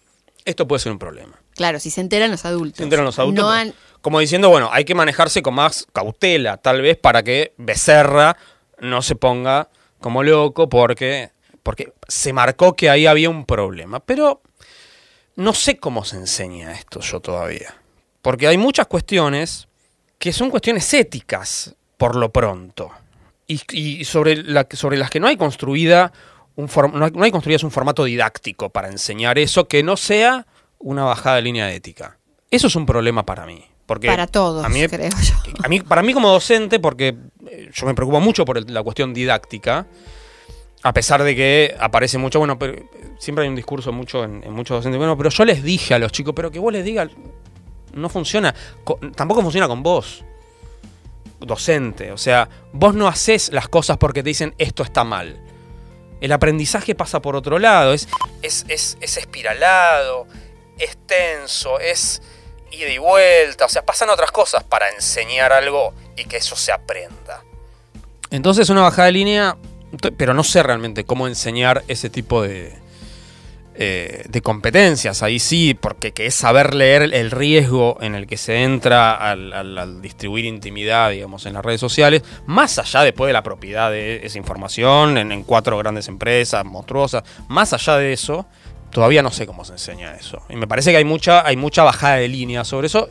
esto 0.47 0.67
puede 0.67 0.81
ser 0.81 0.93
un 0.93 0.99
problema. 0.99 1.39
Claro, 1.55 1.79
si 1.81 1.91
se 1.91 2.01
enteran 2.01 2.31
los 2.31 2.45
adultos. 2.47 2.79
Se 2.79 2.85
enteran 2.85 3.05
los 3.05 3.19
adultos. 3.19 3.45
No 3.45 3.51
han- 3.51 3.75
Como 4.07 4.21
diciendo, 4.21 4.51
bueno, 4.51 4.69
hay 4.71 4.85
que 4.85 4.95
manejarse 4.95 5.42
con 5.42 5.55
más 5.55 5.88
cautela, 5.92 6.59
tal 6.59 6.81
vez, 6.81 6.97
para 6.97 7.25
que 7.25 7.55
Becerra 7.57 8.37
no 8.79 9.03
se 9.03 9.16
ponga 9.16 9.69
como 10.01 10.23
loco 10.23 10.69
porque, 10.69 11.31
porque 11.64 11.92
se 12.07 12.33
marcó 12.33 12.77
que 12.77 12.88
ahí 12.88 13.07
había 13.07 13.29
un 13.29 13.45
problema. 13.45 13.99
Pero 13.99 14.42
no 15.35 15.53
sé 15.55 15.79
cómo 15.79 16.05
se 16.05 16.19
enseña 16.19 16.71
esto 16.71 17.01
yo 17.01 17.19
todavía. 17.19 17.75
Porque 18.23 18.47
hay 18.47 18.57
muchas 18.59 18.87
cuestiones 18.87 19.66
que 20.21 20.33
son 20.33 20.51
cuestiones 20.51 20.95
éticas, 20.95 21.75
por 21.97 22.14
lo 22.14 22.31
pronto. 22.31 22.92
Y, 23.49 24.05
sobre, 24.05 24.37
la, 24.37 24.69
sobre 24.71 24.99
las 24.99 25.11
que 25.11 25.19
no 25.19 25.27
hay 25.27 25.37
construida 25.37 26.12
un 26.55 26.71
no, 26.92 27.07
hay, 27.07 27.33
no 27.33 27.40
un 27.64 27.71
formato 27.73 28.05
didáctico 28.05 28.71
para 28.71 28.87
enseñar 28.87 29.37
eso 29.37 29.66
que 29.66 29.83
no 29.83 29.97
sea 29.97 30.47
una 30.79 31.03
bajada 31.03 31.35
de 31.35 31.42
línea 31.42 31.73
ética. 31.73 32.19
Eso 32.53 32.69
es 32.69 32.77
un 32.77 32.87
problema 32.87 33.27
para 33.27 33.47
mí. 33.47 33.64
Porque 33.87 34.09
para 34.09 34.27
todos, 34.27 34.64
a 34.64 34.68
mí, 34.68 34.87
creo 34.88 35.11
yo. 35.11 35.35
a 35.62 35.68
mí- 35.68 35.81
para 35.81 36.03
mí 36.03 36.12
como 36.12 36.29
docente, 36.29 36.81
porque 36.81 37.14
eh, 37.49 37.70
yo 37.72 37.87
me 37.87 37.94
preocupo 37.94 38.20
mucho 38.20 38.44
por 38.44 38.59
el- 38.59 38.72
la 38.75 38.83
cuestión 38.83 39.14
didáctica, 39.14 39.87
a 40.83 40.92
pesar 40.92 41.22
de 41.22 41.35
que 41.37 41.75
aparece 41.79 42.18
mucho, 42.18 42.38
bueno, 42.40 42.59
pero 42.59 42.75
eh, 42.75 42.87
siempre 43.18 43.44
hay 43.44 43.49
un 43.49 43.57
discurso 43.57 43.92
mucho 43.92 44.25
en, 44.25 44.42
en 44.44 44.53
muchos 44.53 44.77
docentes, 44.79 44.99
bueno, 44.99 45.16
pero 45.16 45.31
yo 45.31 45.44
les 45.44 45.62
dije 45.62 45.94
a 45.94 45.99
los 46.01 46.11
chicos, 46.12 46.33
pero 46.35 46.51
que 46.51 46.59
vos 46.59 46.72
les 46.72 46.85
digas, 46.85 47.11
no 47.94 48.09
funciona, 48.09 48.55
Co- 48.85 48.99
tampoco 49.14 49.40
funciona 49.42 49.68
con 49.68 49.83
vos, 49.85 50.25
docente, 51.40 52.12
o 52.12 52.18
sea, 52.18 52.49
vos 52.72 52.94
no 52.94 53.09
haces 53.09 53.53
las 53.53 53.68
cosas 53.68 53.99
porque 53.99 54.22
te 54.22 54.31
dicen 54.31 54.55
esto 54.59 54.83
está 54.83 55.05
mal. 55.05 55.38
El 56.20 56.33
aprendizaje 56.33 56.94
pasa 56.94 57.20
por 57.20 57.37
otro 57.37 57.59
lado, 57.59 57.92
es, 57.92 58.09
es, 58.42 58.64
es, 58.68 58.96
es 59.01 59.16
espiralado, 59.18 60.27
es 60.79 60.96
tenso, 61.07 61.79
es 61.79 62.22
ida 62.70 62.90
y 62.90 62.98
vuelta, 62.98 63.64
o 63.64 63.68
sea, 63.68 63.85
pasan 63.85 64.11
otras 64.11 64.31
cosas 64.33 64.64
para 64.64 64.88
enseñar 64.90 65.52
algo 65.52 65.94
y 66.16 66.24
que 66.24 66.38
eso 66.38 66.57
se 66.57 66.72
aprenda. 66.72 67.42
Entonces 68.31 68.68
una 68.70 68.83
bajada 68.83 69.07
de 69.07 69.12
línea, 69.12 69.57
pero 70.16 70.35
no 70.35 70.44
sé 70.44 70.62
realmente 70.62 71.05
cómo 71.05 71.26
enseñar 71.26 71.85
ese 71.88 72.11
tipo 72.11 72.42
de, 72.42 72.74
eh, 73.79 74.24
de 74.29 74.40
competencias. 74.40 75.22
Ahí 75.22 75.38
sí, 75.38 75.74
porque 75.74 76.12
que 76.12 76.24
es 76.24 76.35
saber 76.35 76.74
leer 76.74 77.02
el 77.02 77.31
riesgo 77.31 77.98
en 78.00 78.14
el 78.14 78.26
que 78.26 78.38
se 78.38 78.62
entra 78.62 79.14
al 79.14 80.00
distribuir 80.00 80.46
intimidad, 80.46 81.11
digamos, 81.11 81.44
en 81.44 81.52
las 81.52 81.62
redes 81.62 81.81
sociales, 81.81 82.22
más 82.46 82.79
allá 82.79 83.02
después 83.02 83.29
de 83.29 83.35
la 83.35 83.42
propiedad 83.42 83.90
de 83.90 84.24
esa 84.24 84.38
información 84.38 85.18
en, 85.18 85.31
en 85.31 85.42
cuatro 85.44 85.76
grandes 85.76 86.09
empresas 86.09 86.64
monstruosas, 86.64 87.22
más 87.48 87.74
allá 87.74 87.98
de 87.98 88.14
eso, 88.14 88.46
todavía 88.90 89.22
no 89.22 89.31
sé 89.31 89.46
cómo 89.46 89.64
se 89.64 89.72
enseña 89.72 90.14
eso. 90.14 90.42
Y 90.49 90.57
me 90.57 90.66
parece 90.66 90.90
que 90.90 90.96
hay 90.99 91.05
mucha, 91.05 91.46
hay 91.46 91.57
mucha 91.57 91.83
bajada 91.83 92.16
de 92.16 92.29
línea 92.29 92.64
sobre 92.64 92.87
eso, 92.87 93.09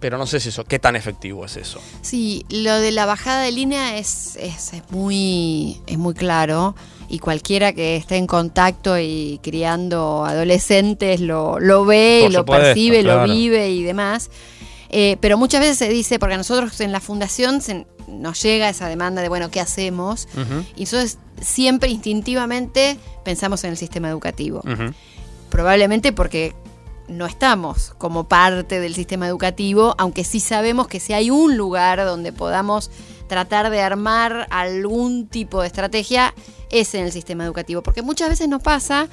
pero 0.00 0.18
no 0.18 0.26
sé 0.26 0.40
si 0.40 0.50
eso, 0.50 0.64
qué 0.64 0.78
tan 0.78 0.96
efectivo 0.96 1.44
es 1.44 1.56
eso. 1.56 1.80
Sí, 2.02 2.44
lo 2.50 2.74
de 2.80 2.90
la 2.92 3.06
bajada 3.06 3.42
de 3.42 3.52
línea 3.52 3.96
es, 3.96 4.36
es, 4.36 4.72
es 4.72 4.82
muy, 4.90 5.80
es 5.86 5.98
muy 5.98 6.14
claro 6.14 6.74
y 7.08 7.18
cualquiera 7.18 7.72
que 7.72 7.96
esté 7.96 8.16
en 8.16 8.26
contacto 8.26 8.98
y 8.98 9.40
criando 9.42 10.24
adolescentes 10.24 11.20
lo, 11.20 11.58
lo 11.60 11.84
ve, 11.84 12.20
Por 12.24 12.32
lo 12.32 12.38
supuesto, 12.40 12.64
percibe, 12.64 13.02
claro. 13.02 13.26
lo 13.26 13.32
vive 13.32 13.70
y 13.70 13.82
demás. 13.82 14.30
Eh, 14.98 15.18
pero 15.20 15.36
muchas 15.36 15.60
veces 15.60 15.76
se 15.76 15.90
dice, 15.90 16.18
porque 16.18 16.36
a 16.36 16.38
nosotros 16.38 16.80
en 16.80 16.90
la 16.90 17.00
fundación 17.00 17.60
se- 17.60 17.86
nos 18.08 18.40
llega 18.42 18.66
esa 18.70 18.88
demanda 18.88 19.20
de, 19.20 19.28
bueno, 19.28 19.50
¿qué 19.50 19.60
hacemos? 19.60 20.26
Y 20.74 20.84
entonces 20.84 21.18
siempre 21.38 21.90
instintivamente 21.90 22.96
pensamos 23.22 23.62
en 23.64 23.72
el 23.72 23.76
sistema 23.76 24.08
educativo. 24.08 24.62
Probablemente 25.50 26.12
porque 26.12 26.54
no 27.08 27.26
estamos 27.26 27.92
como 27.98 28.24
parte 28.24 28.80
del 28.80 28.94
sistema 28.94 29.26
educativo, 29.28 29.94
aunque 29.98 30.24
sí 30.24 30.40
sabemos 30.40 30.88
que 30.88 30.98
si 30.98 31.12
hay 31.12 31.30
un 31.30 31.58
lugar 31.58 32.02
donde 32.04 32.32
podamos 32.32 32.90
tratar 33.28 33.68
de 33.70 33.82
armar 33.82 34.46
algún 34.50 35.26
tipo 35.26 35.60
de 35.60 35.66
estrategia, 35.66 36.32
es 36.70 36.94
en 36.94 37.04
el 37.04 37.12
sistema 37.12 37.44
educativo. 37.44 37.82
Porque 37.82 38.00
muchas 38.00 38.30
veces 38.30 38.48
nos 38.48 38.62
pasa 38.62 39.08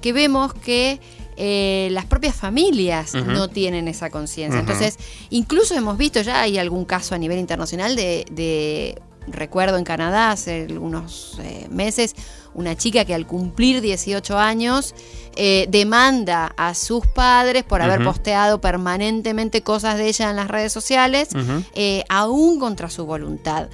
que 0.00 0.12
vemos 0.12 0.54
que 0.54 1.00
eh, 1.36 1.88
las 1.90 2.04
propias 2.06 2.34
familias 2.34 3.12
no 3.34 3.48
tienen 3.48 3.88
esa 3.88 4.10
conciencia. 4.10 4.60
Entonces, 4.60 4.98
incluso 5.30 5.74
hemos 5.74 5.96
visto 5.98 6.20
ya, 6.22 6.42
hay 6.42 6.58
algún 6.58 6.84
caso 6.84 7.14
a 7.14 7.18
nivel 7.18 7.38
internacional 7.38 7.96
de, 7.96 8.24
de- 8.30 9.00
recuerdo 9.26 9.78
en 9.78 9.84
Canadá 9.84 10.30
hace 10.32 10.66
algunos 10.68 11.38
eh, 11.42 11.66
meses, 11.70 12.14
una 12.52 12.76
chica 12.76 13.06
que 13.06 13.14
al 13.14 13.26
cumplir 13.26 13.80
18 13.80 14.38
años 14.38 14.94
eh, 15.34 15.66
demanda 15.70 16.52
a 16.58 16.74
sus 16.74 17.06
padres 17.06 17.64
por 17.64 17.80
haber 17.80 18.00
posteado 18.04 18.60
permanentemente 18.60 19.62
cosas 19.62 19.96
de 19.96 20.08
ella 20.08 20.28
en 20.30 20.36
las 20.36 20.48
redes 20.48 20.72
sociales, 20.72 21.30
eh, 21.74 22.04
aún 22.10 22.60
contra 22.60 22.90
su 22.90 23.06
voluntad. 23.06 23.68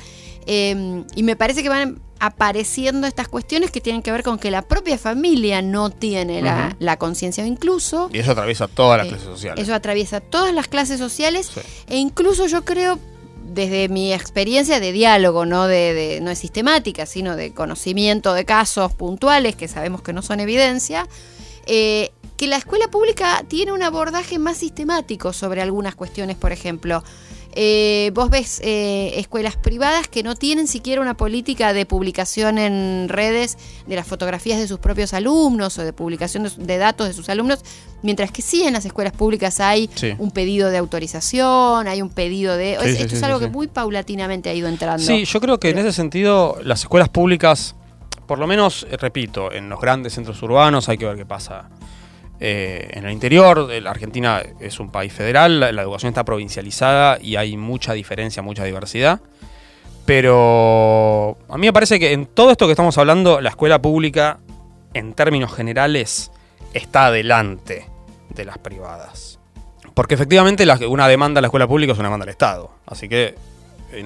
Eh, 0.46 1.04
y 1.16 1.22
me 1.24 1.34
parece 1.36 1.62
que 1.64 1.68
van 1.68 2.00
apareciendo 2.20 3.06
estas 3.06 3.28
cuestiones 3.28 3.70
que 3.70 3.80
tienen 3.80 4.02
que 4.02 4.12
ver 4.12 4.22
con 4.22 4.38
que 4.38 4.50
la 4.50 4.62
propia 4.62 4.98
familia 4.98 5.62
no 5.62 5.90
tiene 5.90 6.42
la, 6.42 6.68
Ujú. 6.68 6.76
la 6.78 6.96
conciencia 6.98 7.42
o 7.42 7.46
incluso 7.46 8.10
Y 8.12 8.18
eso 8.18 8.32
atraviesa 8.32 8.68
todas 8.68 8.98
las 8.98 9.06
eh, 9.06 9.10
clases 9.10 9.26
sociales. 9.26 9.62
eso 9.64 9.74
atraviesa 9.74 10.20
todas 10.20 10.54
las 10.54 10.68
clases 10.68 10.98
sociales 10.98 11.50
Sí. 11.52 11.60
e 11.88 11.96
incluso 11.96 12.46
yo 12.46 12.64
creo, 12.64 12.98
desde 13.52 13.88
mi 13.88 14.12
experiencia 14.12 14.78
de 14.80 14.92
diálogo, 14.92 15.46
no 15.46 15.66
de, 15.66 15.94
de- 15.94 16.20
no 16.20 16.30
es 16.30 16.38
sistemática, 16.38 17.06
sino 17.06 17.36
de 17.36 17.52
conocimiento 17.54 18.34
de 18.34 18.44
casos 18.44 18.92
puntuales 18.92 19.56
que 19.56 19.66
sabemos 19.66 20.02
que 20.02 20.12
no 20.12 20.20
son 20.22 20.40
evidencia, 20.40 21.08
eh, 21.66 22.10
que 22.36 22.46
la 22.46 22.56
escuela 22.56 22.88
pública 22.88 23.44
tiene 23.48 23.72
un 23.72 23.82
abordaje 23.82 24.38
más 24.38 24.58
sistemático 24.58 25.32
sobre 25.32 25.62
algunas 25.62 25.94
cuestiones, 25.94 26.36
por 26.36 26.52
ejemplo. 26.52 27.02
Eh, 27.54 28.10
vos 28.14 28.30
ves 28.30 28.60
eh, 28.64 29.12
escuelas 29.16 29.56
privadas 29.56 30.08
que 30.08 30.22
no 30.22 30.34
tienen 30.36 30.66
siquiera 30.68 31.00
una 31.02 31.16
política 31.16 31.72
de 31.72 31.84
publicación 31.86 32.58
en 32.58 33.08
redes 33.08 33.58
de 33.86 33.96
las 33.96 34.06
fotografías 34.06 34.58
de 34.58 34.68
sus 34.68 34.78
propios 34.78 35.12
alumnos 35.14 35.78
o 35.78 35.82
de 35.84 35.92
publicación 35.92 36.44
de, 36.44 36.50
de 36.56 36.78
datos 36.78 37.08
de 37.08 37.12
sus 37.12 37.28
alumnos, 37.28 37.60
mientras 38.02 38.30
que 38.32 38.42
sí 38.42 38.62
en 38.62 38.72
las 38.74 38.84
escuelas 38.84 39.12
públicas 39.12 39.60
hay 39.60 39.90
Sí. 39.94 40.14
un 40.18 40.30
pedido 40.30 40.70
de 40.70 40.78
autorización, 40.78 41.88
hay 41.88 42.02
un 42.02 42.10
pedido 42.10 42.56
de... 42.56 42.76
Sí, 42.80 42.88
es- 42.88 42.96
sí, 42.96 43.02
esto 43.02 43.16
es 43.16 43.22
algo 43.22 43.40
que 43.40 43.48
muy 43.48 43.66
paulatinamente 43.66 44.48
ha 44.50 44.54
ido 44.54 44.68
entrando. 44.68 45.02
Sí, 45.04 45.24
yo 45.24 45.40
creo 45.40 45.58
que 45.58 45.70
en 45.70 45.78
ese 45.78 45.92
sentido 45.92 46.58
las 46.62 46.80
escuelas 46.80 47.08
públicas, 47.08 47.74
por 48.26 48.38
lo 48.38 48.46
menos, 48.46 48.86
eh, 48.90 48.96
repito, 48.96 49.50
en 49.52 49.68
los 49.68 49.80
grandes 49.80 50.14
centros 50.14 50.40
urbanos 50.42 50.88
hay 50.88 50.98
que 50.98 51.04
ver 51.06 51.16
qué 51.16 51.26
pasa. 51.26 51.68
Eh, 52.40 52.88
en 52.92 53.04
el 53.04 53.12
interior, 53.12 53.68
eh, 53.70 53.80
la 53.80 53.90
Argentina 53.90 54.42
es 54.60 54.80
un 54.80 54.90
país 54.90 55.12
federal, 55.12 55.60
la, 55.60 55.68
educación 55.82 56.08
está 56.10 56.24
provincializada 56.24 57.18
y 57.20 57.36
hay 57.36 57.56
mucha 57.56 57.92
diferencia, 57.92 58.42
mucha 58.42 58.64
diversidad. 58.64 59.20
Pero 60.06 61.36
a 61.48 61.56
mí 61.56 61.66
me 61.66 61.72
parece 61.72 62.00
que 62.00 62.12
en 62.12 62.26
todo 62.26 62.50
esto 62.50 62.66
que 62.66 62.72
estamos 62.72 62.96
hablando, 62.98 63.40
la 63.40 63.50
escuela 63.50 63.80
pública, 63.80 64.38
en 64.94 65.12
términos 65.12 65.52
generales, 65.52 66.32
está 66.74 67.06
adelante 67.06 67.86
de 68.30 68.44
las 68.44 68.58
privadas. 68.58 69.38
Porque 69.94 70.14
efectivamente 70.14 70.66
una 70.88 71.06
demanda 71.06 71.38
a 71.38 71.42
la 71.42 71.48
escuela 71.48 71.68
pública 71.68 71.92
es 71.92 71.98
una 71.98 72.08
demanda 72.08 72.24
al 72.24 72.30
Estado. 72.30 72.70
Así 72.86 73.08
que 73.08 73.34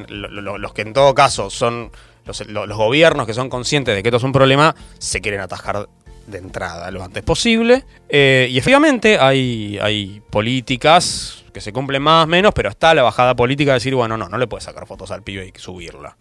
los 0.09 0.73
que 0.75 0.83
en 0.83 0.93
todo 0.93 1.15
caso 1.15 1.51
son 1.51 1.91
los, 2.27 2.47
lo- 2.49 2.67
los 2.67 2.77
gobiernos 2.77 3.27
que 3.27 3.35
son 3.35 3.49
conscientes 3.49 3.95
de 3.95 4.03
que 4.03 4.09
esto 4.09 4.17
es 4.17 4.23
un 4.25 4.33
problema, 4.33 4.75
se 4.99 5.21
quieren 5.21 5.41
atajar 5.41 5.89
de 6.27 6.39
entrada 6.39 6.91
lo 6.91 7.03
antes 7.03 7.23
posible. 7.23 7.85
Eh, 8.09 8.49
y 8.51 8.59
efectivamente 8.59 9.19
hay, 9.19 9.79
hay 9.81 10.23
políticas 10.31 11.45
que 11.53 11.61
se 11.61 11.73
cumplen 11.73 12.03
más 12.03 12.25
o 12.25 12.27
menos, 12.27 12.53
pero 12.55 12.69
está 12.69 12.95
la 12.95 13.03
bajada 13.03 13.35
política 13.37 13.73
de 13.73 13.75
decir, 13.75 13.95
bueno, 13.95 14.17
no, 14.17 14.29
no 14.29 14.39
le 14.39 14.47
puedes 14.47 14.65
sacar 14.65 14.87
fotos 14.87 15.11
al 15.11 15.23
pibe 15.23 15.53
y 15.55 15.59
subirla. 15.59 16.17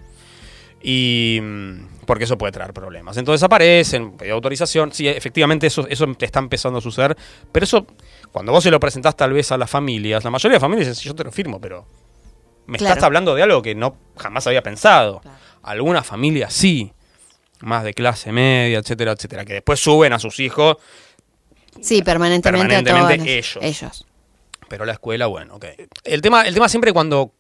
Y 0.82 1.40
mm, 1.42 2.06
porque 2.06 2.26
eso 2.26 2.38
puede 2.38 2.52
traer 2.52 2.74
problemas. 2.74 3.16
Entonces 3.18 3.42
aparecen, 3.44 4.12
pide 4.18 4.32
autorización. 4.32 4.92
Sí, 4.92 5.08
efectivamente 5.08 5.68
eso, 5.68 5.88
eso 5.90 6.06
te 6.14 6.26
está 6.26 6.40
empezando 6.40 6.80
a 6.80 6.82
suceder. 6.82 7.16
Pero 7.52 7.64
eso, 7.64 7.88
cuando 8.32 8.52
vos 8.52 8.64
se 8.64 8.70
lo 8.72 8.80
presentás 8.80 9.16
tal 9.16 9.32
vez 9.34 9.52
a 9.52 9.58
las 9.58 9.70
familias, 9.70 10.24
la 10.24 10.30
mayoría 10.30 10.58
de 10.58 10.60
familias 10.60 10.88
dicen, 10.90 11.02
sí, 11.02 11.08
yo 11.08 11.16
te 11.16 11.24
lo 11.24 11.32
firmo, 11.32 11.60
pero 11.62 11.86
me 12.68 12.78
Claro. 12.78 12.94
estás 12.94 13.06
hablando 13.06 13.34
de 13.34 13.44
algo 13.44 13.62
que 13.62 13.76
no 13.76 13.96
jamás 14.18 14.46
había 14.48 14.62
pensado. 14.62 15.22
Algunas 15.64 16.06
familias 16.06 16.54
sí, 16.54 16.92
más 17.64 17.84
de 17.84 17.94
clase 17.94 18.32
media, 18.32 18.80
etcétera, 18.80 19.14
etcétera, 19.14 19.46
que 19.46 19.54
después 19.54 19.80
suben 19.80 20.14
a 20.14 20.20
sus 20.20 20.40
hijos, 20.40 20.78
Sí, 21.82 22.04
permanentemente, 22.04 22.76
a 22.76 22.84
Permanentemente 22.84 23.42
todos 23.42 23.64
ellos. 23.64 23.82
ellos. 23.82 24.06
pero 24.70 24.86
la 24.86 24.94
escuela, 24.94 25.26
bueno, 25.28 25.56
ok. 25.56 25.66
El 26.04 26.22
tema, 26.22 26.44
el 26.44 26.54
tema 26.54 26.70
siempre 26.70 26.94
cuando... 26.94 27.32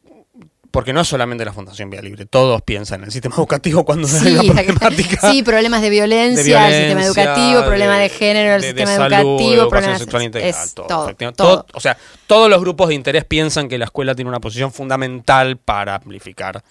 Porque 0.71 0.91
no 0.91 1.01
es 1.01 1.07
solamente 1.07 1.45
la 1.45 1.53
Fundación 1.53 1.91
Vía 1.91 2.01
Libre, 2.01 2.25
todos 2.25 2.63
piensan 2.63 3.01
en 3.01 3.05
el 3.05 3.11
sistema 3.11 3.35
educativo 3.37 3.85
cuando 3.85 4.07
hay 4.07 4.13
Sí, 4.13 4.49
una 4.49 4.63
problemática. 4.63 5.31
sí, 5.31 5.43
problemas 5.43 5.83
de 5.83 5.89
violencia, 5.91 6.61
de 6.63 6.67
el 6.67 6.73
sistema 6.81 7.03
educativo, 7.05 7.63
problemas 7.63 7.99
de, 7.99 8.09
género, 8.09 8.55
el 8.55 8.61
de- 8.61 8.67
sistema 8.69 8.95
salud, 8.95 9.13
educativo, 9.39 9.69
problemas 9.69 9.99
sexual 9.99 10.23
integral, 10.23 10.49
es 10.49 10.73
todo, 10.73 10.87
todo, 10.87 11.03
efectivamente. 11.05 11.37
todo. 11.37 11.53
Todo- 11.61 11.65
O 11.75 11.79
sea, 11.79 11.95
todos 12.25 12.49
los 12.49 12.59
grupos 12.59 12.87
de 12.89 12.95
interés 12.95 13.23
piensan 13.25 13.69
que 13.69 13.77
la 13.77 13.85
escuela 13.85 14.15
tiene 14.15 14.29
una 14.29 14.39
posición 14.39 14.71
fundamental 14.73 15.57
para 15.57 15.93
amplificar. 15.93 16.63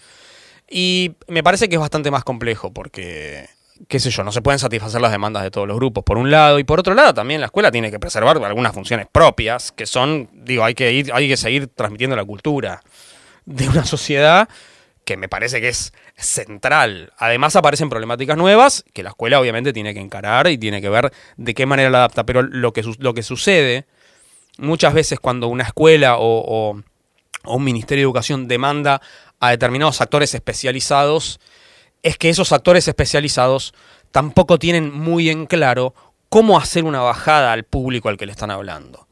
Y 0.74 1.12
me 1.28 1.42
parece 1.42 1.68
que 1.68 1.74
es 1.74 1.80
bastante 1.80 2.10
más 2.10 2.24
complejo 2.24 2.72
porque, 2.72 3.46
qué 3.88 4.00
sé 4.00 4.08
yo, 4.10 4.24
no 4.24 4.32
se 4.32 4.40
pueden 4.40 4.58
satisfacer 4.58 5.02
las 5.02 5.12
demandas 5.12 5.42
de 5.42 5.50
todos 5.50 5.68
los 5.68 5.76
grupos, 5.76 6.02
por 6.02 6.16
un 6.16 6.30
lado, 6.30 6.58
y 6.58 6.64
por 6.64 6.80
otro 6.80 6.94
lado 6.94 7.12
también 7.12 7.40
la 7.40 7.46
escuela 7.46 7.70
tiene 7.70 7.90
que 7.90 7.98
preservar 8.00 8.42
algunas 8.42 8.72
funciones 8.72 9.06
propias, 9.12 9.70
que 9.70 9.84
son, 9.84 10.30
digo, 10.32 10.64
hay 10.64 10.74
que, 10.74 10.90
ir, 10.90 11.12
hay 11.12 11.28
que 11.28 11.36
seguir 11.36 11.66
transmitiendo 11.66 12.16
la 12.16 12.24
cultura 12.24 12.80
de 13.44 13.68
una 13.68 13.84
sociedad 13.84 14.48
que 15.04 15.18
me 15.18 15.28
parece 15.28 15.60
que 15.60 15.68
es 15.68 15.92
central. 16.16 17.12
Además 17.18 17.54
aparecen 17.54 17.90
problemáticas 17.90 18.38
nuevas 18.38 18.82
que 18.94 19.02
la 19.02 19.10
escuela 19.10 19.40
obviamente 19.40 19.74
tiene 19.74 19.92
que 19.92 20.00
encarar 20.00 20.46
y 20.46 20.56
tiene 20.56 20.80
que 20.80 20.88
ver 20.88 21.12
de 21.36 21.52
qué 21.52 21.66
manera 21.66 21.90
la 21.90 21.98
adapta. 21.98 22.24
Pero 22.24 22.40
lo 22.42 22.72
que, 22.72 22.82
lo 22.98 23.12
que 23.12 23.22
sucede 23.22 23.84
muchas 24.58 24.94
veces 24.94 25.18
cuando 25.20 25.48
una 25.48 25.64
escuela 25.64 26.16
o, 26.16 26.24
o- 26.70 26.82
o 27.44 27.56
un 27.56 27.64
ministerio 27.64 28.02
de 28.02 28.06
educación 28.06 28.46
demanda 28.46 29.02
a 29.42 29.50
determinados 29.50 30.00
actores 30.00 30.34
especializados, 30.34 31.40
es 32.04 32.16
que 32.16 32.30
esos 32.30 32.52
actores 32.52 32.86
especializados 32.86 33.74
tampoco 34.12 34.56
tienen 34.56 34.94
muy 34.94 35.30
en 35.30 35.46
claro 35.46 35.94
cómo 36.28 36.56
hacer 36.56 36.84
una 36.84 37.00
bajada 37.00 37.52
al 37.52 37.64
público 37.64 38.08
al 38.08 38.16
que 38.16 38.24
le 38.24 38.30
están 38.30 38.52
hablando. 38.52 39.08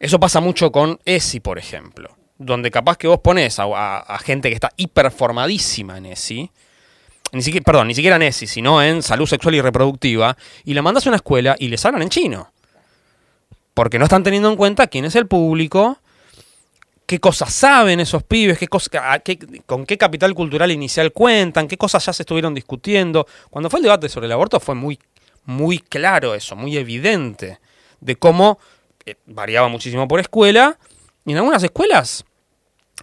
Eso 0.00 0.18
pasa 0.18 0.40
mucho 0.40 0.72
con 0.72 0.98
ESI, 1.04 1.38
por 1.38 1.58
ejemplo, 1.58 2.16
donde 2.38 2.72
capaz 2.72 2.96
que 2.96 3.06
vos 3.06 3.20
pones 3.20 3.58
a, 3.60 4.18
gente 4.24 4.48
que 4.48 4.54
está 4.56 4.72
hiperformadísima 4.76 5.98
en 5.98 6.06
ESI, 6.06 6.50
ni 7.30 7.42
siquiera, 7.42 7.64
perdón, 7.64 7.86
ni 7.86 7.94
siquiera 7.94 8.16
en 8.16 8.22
ESI, 8.22 8.48
sino 8.48 8.82
en 8.82 9.00
salud 9.00 9.26
sexual 9.26 9.54
y 9.54 9.60
reproductiva, 9.60 10.36
y 10.64 10.74
la 10.74 10.82
mandas 10.82 11.06
a 11.06 11.10
una 11.10 11.16
escuela 11.18 11.54
y 11.56 11.68
les 11.68 11.84
hablan 11.84 12.02
en 12.02 12.08
chino. 12.08 12.52
Porque 13.74 14.00
no 14.00 14.06
están 14.06 14.24
teniendo 14.24 14.50
en 14.50 14.56
cuenta 14.56 14.88
quién 14.88 15.04
es 15.04 15.14
el 15.14 15.28
público, 15.28 15.98
qué 17.10 17.18
cosas 17.18 17.52
saben 17.52 17.98
esos 17.98 18.22
pibes, 18.22 18.56
qué 18.56 18.68
con 19.66 19.84
qué 19.84 19.98
capital 19.98 20.32
cultural 20.32 20.70
inicial 20.70 21.10
cuentan, 21.10 21.66
qué 21.66 21.76
cosas 21.76 22.06
ya 22.06 22.12
se 22.12 22.22
estuvieron 22.22 22.54
discutiendo. 22.54 23.26
Cuando 23.50 23.68
fue 23.68 23.80
el 23.80 23.82
debate 23.82 24.08
sobre 24.08 24.26
el 24.26 24.32
aborto 24.32 24.60
fue 24.60 24.76
muy, 24.76 24.96
muy 25.44 25.80
claro 25.80 26.36
eso, 26.36 26.54
muy 26.54 26.76
evidente, 26.76 27.58
de 27.98 28.14
cómo 28.14 28.60
eh, 29.04 29.16
variaba 29.26 29.66
muchísimo 29.66 30.06
por 30.06 30.20
escuela, 30.20 30.78
y 31.26 31.32
en 31.32 31.38
algunas 31.38 31.64
escuelas 31.64 32.24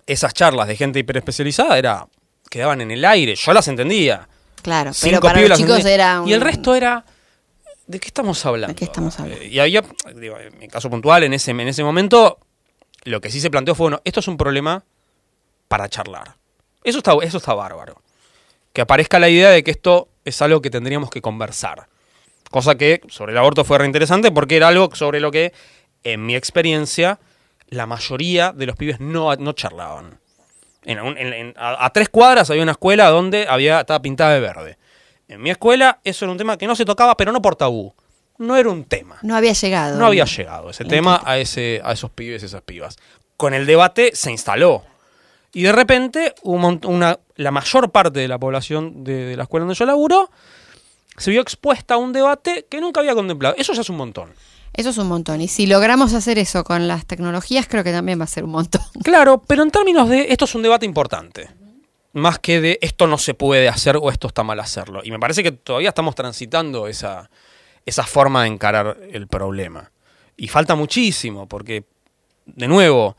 esas 0.06 0.34
charlas 0.34 0.70
de 0.70 0.78
gente 0.78 1.00
hiperespecializada 1.00 1.78
era, 1.78 2.08
quedaban 2.50 2.80
en 2.80 2.91
el 2.91 3.04
aire, 3.04 3.36
yo 3.36 3.52
las 3.52 3.67
entendía. 3.67 4.30
Claro, 4.62 4.91
pero 5.02 5.17
Cinco 5.17 5.20
para 5.20 5.34
pibes 5.34 5.50
los 5.50 5.58
chicos 5.60 5.78
entendía. 5.80 5.96
era 5.96 6.22
un... 6.22 6.30
Y 6.30 6.34
el 6.34 6.39
resto 6.39 6.76
era... 6.76 7.04
¿De 7.86 8.00
qué 8.00 8.08
estamos 8.08 8.46
hablando? 8.46 8.74
¿De 8.74 8.76
qué 8.76 8.86
estamos 8.86 9.20
hablando? 9.20 9.43
Eh, 9.43 9.50
Y 9.50 9.60
había, 9.60 9.84
digo, 10.15 10.38
en 10.39 10.58
mi 10.60 10.70
caso 10.70 10.89
puntual, 10.89 11.24
en 11.24 11.34
ese, 11.34 11.52
en 11.52 11.60
ese 11.60 11.84
momento, 11.84 12.39
lo 13.08 13.22
que 13.22 13.32
sí 13.32 13.39
se 13.39 13.50
planteó 13.50 13.74
fue, 13.74 13.86
bueno, 13.86 14.02
esto 14.04 14.20
es 14.20 14.28
un 14.28 14.38
problema 14.38 14.84
para 15.67 15.88
charlar. 15.88 16.36
Eso 16.84 16.98
está, 16.98 17.13
eso 17.22 17.38
está 17.38 17.54
bárbaro. 17.54 18.02
Que 18.74 18.82
aparezca 18.82 19.17
la 19.20 19.30
idea 19.30 19.50
de 19.50 19.63
que 19.63 19.72
esto 19.72 20.10
es 20.26 20.41
algo 20.41 20.62
que 20.62 20.70
tendríamos 20.70 21.10
que 21.10 21.22
conversar. 21.22 21.88
Cosa 22.52 22.76
que 22.76 23.02
sobre 23.08 23.32
el 23.32 23.38
aborto 23.38 23.63
fue 23.63 23.78
reinteresante 23.78 24.32
porque 24.32 24.58
era 24.58 24.67
algo 24.67 24.93
sobre 24.93 25.20
lo 25.20 25.32
que, 25.32 25.54
en 26.04 26.26
mi 26.26 26.36
experiencia, 26.36 27.20
la 27.70 27.86
mayoría 27.86 28.52
de 28.52 28.65
los 28.65 28.76
pibes 28.76 29.00
no, 29.00 29.34
no 29.36 29.54
charlaban. 29.54 30.20
A 31.58 31.89
tres 31.93 32.10
cuadras 32.10 32.50
había 32.50 32.63
una 32.63 32.74
escuela 32.74 33.10
donde 33.10 33.48
había, 33.48 33.82
estaba 33.82 34.02
pintada 34.02 34.34
de 34.34 34.39
verde. 34.39 34.78
En 35.28 35.41
mi 35.41 35.50
escuela 35.50 36.00
eso 36.04 36.26
era 36.26 36.32
un 36.32 36.38
tema 36.38 36.58
que 36.58 36.67
no 36.67 36.76
se 36.76 36.86
tocaba, 36.86 37.15
pero 37.17 37.32
no 37.32 37.41
por 37.41 37.56
tabú. 37.56 37.93
No 38.38 38.56
era 38.56 38.69
un 38.69 38.84
tema. 38.84 39.17
No 39.21 39.36
había 39.36 39.54
llegado. 39.54 39.97
No 39.97 40.06
había 40.06 40.26
llegado 40.26 40.69
ese 40.69 40.86
tema 40.86 41.21
a, 41.26 41.38
ese, 41.38 41.82
a 41.84 41.93
esos 41.93 42.12
pibes 42.12 42.43
y 42.43 42.45
esas 42.45 42.62
pibas. 42.62 42.97
Con 43.36 43.54
el 43.54 43.65
debate 43.65 44.12
se 44.13 44.32
instaló. 44.32 44.84
Y 45.54 45.63
de 45.63 45.71
repente, 45.71 46.36
un 46.43 46.80
una, 46.86 47.19
la 47.36 47.52
mayor 47.52 47.91
parte 47.91 48.19
de 48.19 48.28
la 48.28 48.38
población 48.38 49.04
de, 49.04 49.26
de 49.26 49.38
la 49.38 49.43
escuela 49.43 49.63
donde 49.63 49.76
yo 49.76 49.86
laburo 49.86 50.30
se 51.17 51.32
vio 51.32 51.41
expuesta 51.41 51.95
a 51.95 51.97
un 51.97 52.13
debate 52.13 52.67
que 52.69 52.80
nunca 52.80 53.00
había 53.00 53.15
contemplado. 53.15 53.56
Eso 53.58 53.73
ya 53.73 53.82
es 53.82 53.89
un 53.89 53.97
montón. 53.97 54.30
Eso 54.73 54.91
es 54.91 54.97
un 55.00 55.08
montón. 55.08 55.41
Y 55.41 55.47
si 55.47 55.65
logramos 55.65 56.13
hacer 56.13 56.38
eso 56.38 56.63
con 56.63 56.88
las 56.88 57.08
tecnologías, 57.08 57.67
creo 57.67 57.84
que 57.84 57.91
también 57.91 58.19
va 58.19 58.26
a 58.26 58.28
ser 58.28 58.43
un 58.43 58.52
montón. 58.52 58.82
Claro, 59.04 59.41
pero 59.47 59.63
en 59.63 59.71
términos 59.71 60.08
de 60.10 60.28
esto 60.30 60.45
es 60.45 60.54
un 60.54 60.62
debate 60.62 60.86
importante. 60.86 61.50
Más 62.13 62.39
que 62.39 62.62
de 62.62 62.80
esto 62.82 63.08
no 63.08 63.17
se 63.17 63.34
puede 63.34 63.67
hacer 63.67 63.97
o 63.97 64.12
esto 64.12 64.28
está 64.28 64.43
mal 64.43 64.60
hacerlo. 64.60 65.02
Y 65.04 65.12
me 65.12 65.19
parece 65.19 65.43
que 65.43 65.52
todavía 65.52 65.89
estamos 65.89 66.13
transitando 66.13 66.88
esa, 66.88 67.30
esa 67.88 68.04
forma 68.04 68.43
de 68.43 68.50
encarar 68.50 68.97
el 69.12 69.28
problema. 69.28 69.89
Y 70.36 70.50
falta 70.50 70.76
muchísimo, 70.76 71.47
porque, 71.47 71.86
de 72.45 72.67
nuevo, 72.67 73.15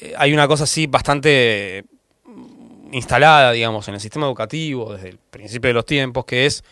eh, 0.00 0.14
hay 0.18 0.34
una 0.34 0.48
cosa 0.48 0.64
así 0.64 0.88
bastante 0.88 1.84
mm, 2.24 2.92
instalada, 2.92 3.52
digamos, 3.52 3.86
en 3.86 3.94
el 3.94 4.00
sistema 4.00 4.26
educativo 4.26 4.94
desde 4.94 5.10
el 5.10 5.18
principio 5.18 5.68
de 5.68 5.74
los 5.74 5.86
tiempos, 5.86 6.24
que 6.24 6.44
es, 6.44 6.64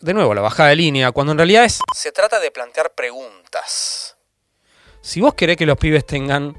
de 0.00 0.12
nuevo, 0.12 0.34
la 0.34 0.42
bajada 0.42 0.68
de 0.68 0.76
línea, 0.76 1.12
cuando 1.12 1.32
en 1.32 1.38
realidad 1.38 1.64
es... 1.64 1.80
Se 1.94 2.12
trata 2.12 2.38
de 2.38 2.50
plantear 2.50 2.94
preguntas. 2.94 4.14
Si 5.00 5.22
vos 5.22 5.32
querés 5.32 5.56
que 5.56 5.64
los 5.64 5.78
pibes 5.78 6.06
tengan 6.06 6.58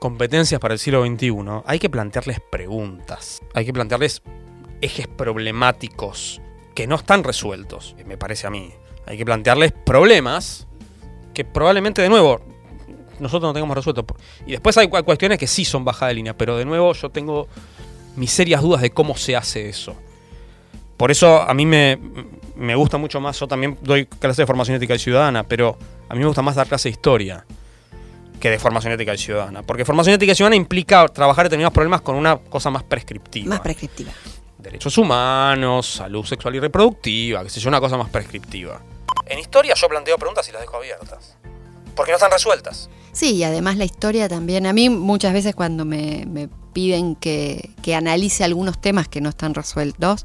competencias 0.00 0.60
para 0.60 0.74
el 0.74 0.78
siglo 0.78 1.06
XXI, 1.06 1.62
hay 1.64 1.78
que 1.78 1.88
plantearles 1.88 2.40
preguntas, 2.52 3.40
hay 3.54 3.64
que 3.64 3.72
plantearles 3.72 4.22
ejes 4.82 5.08
problemáticos 5.08 6.42
que 6.74 6.86
no 6.86 6.96
están 6.96 7.24
resueltos, 7.24 7.96
me 8.04 8.18
parece 8.18 8.46
a 8.46 8.50
mí. 8.50 8.74
Hay 9.08 9.16
que 9.16 9.24
plantearles 9.24 9.72
problemas 9.72 10.66
que 11.34 11.44
probablemente, 11.44 12.02
de 12.02 12.08
nuevo, 12.08 12.40
nosotros 13.18 13.48
no 13.48 13.54
tengamos 13.54 13.74
resueltos. 13.76 14.04
Y 14.46 14.52
después 14.52 14.76
hay 14.76 14.88
cu- 14.88 15.02
cuestiones 15.02 15.38
que 15.38 15.46
sí 15.46 15.64
son 15.64 15.84
baja 15.84 16.06
de 16.06 16.14
línea, 16.14 16.36
pero 16.36 16.56
de 16.56 16.64
nuevo 16.64 16.92
yo 16.92 17.08
tengo 17.10 17.48
mis 18.16 18.30
serias 18.30 18.60
dudas 18.62 18.82
de 18.82 18.90
cómo 18.90 19.16
se 19.16 19.34
hace 19.36 19.68
eso. 19.68 19.94
Por 20.96 21.10
eso 21.10 21.40
a 21.40 21.54
mí 21.54 21.64
me, 21.64 21.98
me 22.56 22.74
gusta 22.74 22.98
mucho 22.98 23.20
más, 23.20 23.38
yo 23.40 23.46
también 23.48 23.78
doy 23.82 24.06
clase 24.06 24.42
de 24.42 24.46
formación 24.46 24.76
ética 24.76 24.94
y 24.94 24.98
ciudadana, 24.98 25.44
pero 25.44 25.78
a 26.08 26.14
mí 26.14 26.20
me 26.20 26.26
gusta 26.26 26.42
más 26.42 26.56
dar 26.56 26.66
clase 26.66 26.88
de 26.88 26.92
historia 26.92 27.44
que 28.40 28.50
de 28.50 28.58
formación 28.58 28.92
ética 28.92 29.14
y 29.14 29.18
ciudadana. 29.18 29.62
Porque 29.62 29.84
formación 29.84 30.14
ética 30.14 30.32
y 30.32 30.34
ciudadana 30.34 30.56
implica 30.56 31.06
trabajar 31.08 31.46
determinados 31.46 31.72
problemas 31.74 32.02
con 32.02 32.14
una 32.16 32.36
cosa 32.36 32.70
más 32.70 32.82
prescriptiva. 32.82 33.48
Más 33.50 33.60
prescriptiva. 33.60 34.10
Derechos 34.58 34.98
humanos, 34.98 35.86
salud 35.86 36.24
sexual 36.24 36.56
y 36.56 36.60
reproductiva, 36.60 37.42
que 37.44 37.50
sé 37.50 37.60
yo, 37.60 37.68
una 37.68 37.80
cosa 37.80 37.96
más 37.96 38.10
prescriptiva. 38.10 38.80
En 39.26 39.38
historia 39.38 39.74
yo 39.74 39.88
planteo 39.88 40.16
preguntas 40.18 40.48
y 40.48 40.52
las 40.52 40.60
dejo 40.60 40.76
abiertas. 40.76 41.36
Porque 41.94 42.12
no 42.12 42.16
están 42.16 42.30
resueltas. 42.30 42.88
Sí, 43.12 43.34
y 43.34 43.44
además 43.44 43.76
la 43.76 43.84
historia 43.84 44.28
también. 44.28 44.66
A 44.66 44.72
mí 44.72 44.88
muchas 44.88 45.32
veces 45.32 45.54
cuando 45.54 45.84
me, 45.84 46.24
me 46.26 46.48
piden 46.72 47.16
que, 47.16 47.70
que 47.82 47.94
analice 47.94 48.44
algunos 48.44 48.80
temas 48.80 49.08
que 49.08 49.20
no 49.20 49.30
están 49.30 49.54
resueltos, 49.54 50.24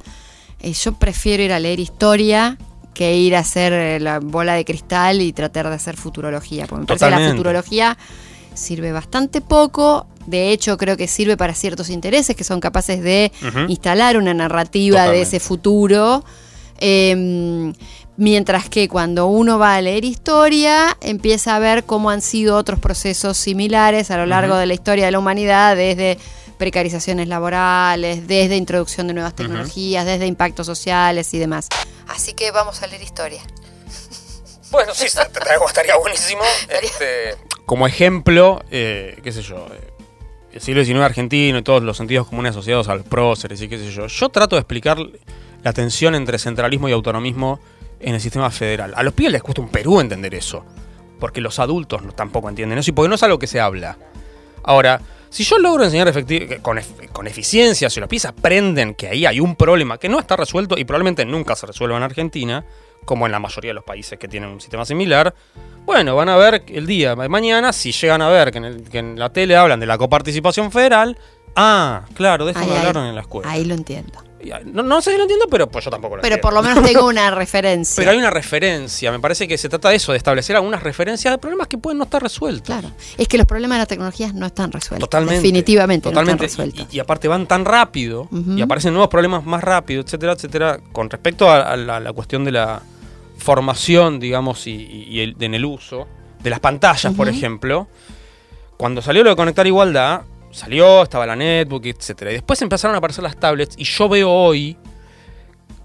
eh, 0.59 0.73
yo 0.73 0.93
prefiero 0.93 1.43
ir 1.43 1.53
a 1.53 1.59
leer 1.59 1.79
historia 1.79 2.57
que 2.93 3.17
ir 3.17 3.35
a 3.35 3.39
hacer 3.39 3.73
eh, 3.73 3.99
la 3.99 4.19
bola 4.19 4.53
de 4.53 4.65
cristal 4.65 5.21
y 5.21 5.33
tratar 5.33 5.67
de 5.67 5.75
hacer 5.75 5.97
futurología. 5.97 6.67
Porque 6.67 6.81
me 6.81 6.85
parece 6.85 7.05
que 7.05 7.23
la 7.23 7.31
futurología 7.31 7.97
sirve 8.53 8.91
bastante 8.91 9.41
poco. 9.41 10.05
De 10.27 10.51
hecho, 10.51 10.77
creo 10.77 10.95
que 10.95 11.07
sirve 11.07 11.35
para 11.35 11.55
ciertos 11.55 11.89
intereses 11.89 12.35
que 12.35 12.43
son 12.43 12.59
capaces 12.59 13.01
de 13.01 13.31
instalar 13.67 14.17
una 14.17 14.33
narrativa 14.33 15.07
de 15.07 15.23
ese 15.23 15.39
futuro. 15.39 16.23
Eh, 16.79 17.73
Mientras 18.16 18.70
que 18.70 18.88
cuando 18.88 19.26
uno 19.26 19.57
va 19.57 19.76
a 19.76 19.82
leer 19.82 20.05
historia, 20.05 20.95
empieza 21.01 21.55
a 21.55 21.59
ver 21.59 21.84
cómo 21.84 22.11
han 22.11 22.22
sido 22.22 22.57
otros 22.57 22.80
procesos 22.80 23.38
similares 23.38 24.11
a 24.11 24.18
lo 24.18 24.28
largo 24.28 24.55
de 24.55 24.68
la 24.68 24.76
historia 24.76 25.05
de 25.05 25.11
la 25.11 25.20
humanidad, 25.20 25.76
desde 25.76 26.20
precarizaciones 26.59 27.28
laborales, 27.28 28.28
desde 28.28 28.55
introducción 28.55 29.07
de 29.07 29.16
nuevas 29.16 29.36
tecnologías, 29.36 30.05
desde 30.05 30.28
impactos 30.28 30.68
sociales 30.68 31.34
y 31.34 31.39
demás. 31.39 31.70
Así 32.07 32.34
que 32.34 32.51
vamos 32.51 32.84
a 32.84 32.88
leer 32.88 33.01
historia. 33.01 33.41
Bueno, 34.70 34.93
sí, 34.93 35.05
estaría 35.05 35.97
buenísimo. 35.97 36.41
Este, 36.82 37.36
como 37.66 37.88
ejemplo, 37.88 38.64
eh, 38.72 39.20
qué 39.24 39.32
sé 39.32 39.41
yo, 39.41 39.68
eh, 39.72 39.93
el 40.53 40.61
siglo 40.61 40.86
XIX 40.86 40.99
argentino 40.99 41.57
y 41.57 41.64
todos 41.64 41.82
los 41.82 41.97
sentidos 41.97 42.28
comunes 42.28 42.51
asociados 42.51 42.88
al 42.89 43.03
próceres 43.03 43.61
y 43.61 43.68
qué 43.68 43.78
sé 43.78 43.91
yo. 43.91 44.07
Yo 44.07 44.30
trato 44.30 44.55
de 44.55 44.61
explicar 44.61 44.97
la 45.64 45.74
tensión 45.74 46.16
entre 46.16 46.38
centralismo 46.38 46.89
y 46.89 46.91
autonomismo 46.91 47.59
en 48.04 48.16
el 48.16 48.22
sistema 48.22 48.51
federal. 48.51 48.93
A 48.95 49.04
los 49.04 49.14
pibes 49.14 49.32
les 49.32 49.41
cuesta 49.41 49.62
un 49.62 49.70
Perú 49.70 49.99
entender 49.99 50.36
eso, 50.36 50.66
porque 51.20 51.41
los 51.41 51.60
adultos 51.60 52.01
tampoco 52.16 52.49
entienden 52.49 52.78
eso 52.78 52.91
y 52.91 52.93
porque 52.93 53.10
no 53.10 53.16
es 53.16 53.24
algo 53.24 53.39
que 53.39 53.47
se 53.47 53.60
habla. 53.60 53.97
Ahora, 54.64 55.01
si 55.30 55.43
yo 55.43 55.58
logro 55.58 55.84
enseñar 55.84 56.14
con, 56.62 56.80
con, 57.12 57.28
eficiencia, 57.28 57.89
si 57.89 57.99
los 57.99 58.08
pibes 58.08 58.26
aprenden 58.26 58.93
que 58.93 59.08
ahí 59.08 59.26
hay 59.26 59.39
un 59.39 59.56
problema 59.56 59.97
que 59.97 60.10
no 60.10 60.20
está 60.20 60.36
resuelto 60.36 60.78
y 60.78 60.86
probablemente 60.86 61.26
nunca 61.26 61.56
se 61.56 61.66
resuelva 61.66 61.97
en 61.97 62.04
Argentina, 62.04 62.64
como 63.06 63.26
en 63.26 63.32
la 63.32 63.39
mayoría 63.39 63.72
de 63.72 63.76
los 63.76 63.84
países 63.84 64.20
que 64.20 64.28
tienen 64.28 64.49
un 64.49 64.62
sistema 64.62 64.86
similar, 64.86 65.34
bueno, 65.86 66.16
van 66.16 66.30
a 66.30 66.38
ver 66.38 66.64
el 66.68 66.86
día 66.86 67.16
de 67.16 67.30
mañana, 67.30 67.74
si 67.74 67.91
llegan 67.91 68.22
a 68.22 68.30
ver 68.30 68.51
que 68.51 68.99
en 68.99 69.20
la 69.20 69.32
tele 69.32 69.56
hablan 69.56 69.80
de 69.80 69.86
la 69.86 69.97
coparticipación 69.97 70.72
federal, 70.72 71.18
ah, 71.56 72.06
claro, 72.14 72.45
de 72.45 72.51
eso 72.51 72.60
hablaron 72.60 73.06
en 73.06 73.16
la 73.16 73.22
escuela. 73.22 73.49
Ahí 73.49 73.66
lo 73.66 73.74
entiendo. 73.74 74.24
No, 74.66 75.01
sé 75.01 75.12
si 75.12 75.18
lo 75.18 75.24
entiendo, 75.24 75.45
pero 75.49 75.70
pues 75.70 75.86
yo 75.86 75.91
tampoco 75.91 76.18
lo 76.18 76.22
pero 76.22 76.36
entiendo. 76.36 76.49
Pero 76.49 76.64
por 76.64 76.74
lo 76.74 76.76
menos 76.76 76.91
tengo 76.91 77.08
una 77.10 77.32
referencia. 77.32 77.95
pero 77.95 78.12
hay 78.12 78.18
una 78.18 78.30
referencia. 78.30 79.12
Me 79.12 79.20
parece 79.20 79.47
que 79.47 79.58
se 79.58 79.70
trata 79.70 79.89
de 79.89 79.95
eso, 79.95 80.12
de 80.12 80.18
establecer 80.18 80.56
algunas 80.56 80.84
referencias 80.84 81.34
de 81.34 81.38
problemas 81.38 81.68
que 81.68 81.78
pueden 81.78 81.97
no 81.97 82.06
estar 82.06 82.22
resueltos. 82.22 82.66
Claro. 82.66 82.91
Es 83.18 83.28
que 83.28 83.38
los 83.38 83.47
problemas 83.47 83.78
de 83.78 83.80
las 83.80 83.88
tecnologías 83.88 84.34
no 84.34 84.45
están 84.45 84.72
resueltos. 84.72 85.10
Totalmente. 85.10 85.41
Definitivamente 85.41 86.10
totalmente. 86.10 86.43
no 86.43 86.45
están 86.45 86.66
resueltos. 86.68 86.93
Y, 86.93 86.99
aparte 86.99 87.28
van 87.28 87.47
tan 87.47 87.66
rápido 87.66 88.28
y 88.56 88.62
aparecen 88.62 88.93
nuevos 88.93 89.10
problemas 89.10 89.45
más 89.45 89.64
rápido, 89.64 90.01
etcétera, 90.01 90.34
etcétera. 90.34 90.80
Con 90.91 91.10
respecto 91.10 91.49
a, 91.49 91.76
la, 91.78 92.14
cuestión 92.14 92.43
de 92.43 92.51
la 92.51 92.82
formación, 93.38 94.20
digamos, 94.20 94.68
y, 94.68 95.36
en 95.39 95.54
el 95.54 95.66
uso 95.66 96.08
de 96.41 96.49
las 96.49 96.60
pantallas, 96.60 97.14
por 97.14 97.30
ejemplo. 97.30 97.88
Cuando 98.76 99.01
salió 99.01 99.24
lo 99.24 99.30
de 99.30 99.36
conectar 99.36 99.66
igualdad, 99.66 100.24
salió, 100.54 101.04
estaba 101.04 101.26
la 101.26 101.36
netbook, 101.36 101.86
etcétera. 101.86 102.32
Y 102.32 102.36
después 102.36 102.62
empezaron 102.62 102.95
a 102.95 102.99
aparecer 102.99 103.24
las 103.24 103.36
tablets 103.38 103.76
y 103.78 103.84
yo 103.84 104.08
veo 104.08 104.32
hoy 104.32 104.78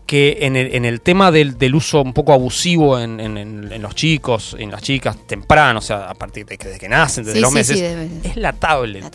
que 0.08 0.38
en 0.40 0.56
el, 0.56 1.00
tema 1.02 1.30
del, 1.30 1.74
uso 1.74 2.00
un 2.00 2.14
poco 2.14 2.32
abusivo 2.32 2.98
en, 2.98 3.82
los 3.82 3.94
chicos, 3.94 4.56
en 4.58 4.70
las 4.70 4.80
chicas, 4.80 5.18
temprano, 5.26 5.80
o 5.80 5.82
sea, 5.82 6.08
a 6.08 6.14
partir 6.14 6.46
de 6.46 6.56
que, 6.56 6.88
nacen, 6.88 7.26
desde 7.26 7.42
los 7.42 7.52
meses, 7.52 7.78
es 8.22 8.36
la 8.36 8.54
tablet, 8.54 9.14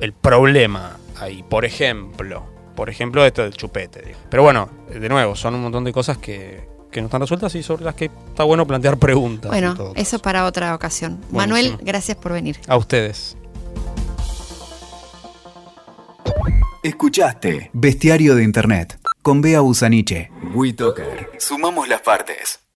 El, 0.00 0.12
problema 0.14 0.96
ahí, 1.20 1.44
por 1.46 1.66
ejemplo. 1.66 2.50
Por 2.74 2.88
ejemplo, 2.88 3.26
esto 3.26 3.42
del 3.42 3.52
chupete. 3.52 4.16
Pero 4.30 4.42
bueno, 4.42 4.70
de 4.88 5.06
nuevo, 5.10 5.36
son 5.36 5.54
un 5.54 5.64
montón 5.64 5.84
de 5.84 5.92
cosas 5.92 6.16
que, 6.16 6.66
no 6.96 7.04
están 7.04 7.20
resueltas 7.20 7.54
y 7.54 7.62
sobre 7.62 7.84
las 7.84 7.94
que 7.94 8.06
está 8.06 8.44
bueno 8.44 8.66
plantear 8.66 8.96
preguntas. 8.96 9.50
Bueno, 9.50 9.92
eso 9.96 10.18
para 10.18 10.46
otra 10.46 10.74
ocasión. 10.74 11.20
Manuel, 11.30 11.76
gracias 11.82 12.16
por 12.16 12.32
venir. 12.32 12.58
A 12.68 12.78
ustedes. 12.78 13.36
Escuchaste 16.82 17.70
Bestiario 17.72 18.34
de 18.34 18.42
Internet 18.42 18.98
con 19.22 19.40
Bea 19.40 19.60
Busaniche. 19.60 20.30
WeToker. 20.54 21.30
Sumamos 21.38 21.88
las 21.88 22.00
partes. 22.00 22.61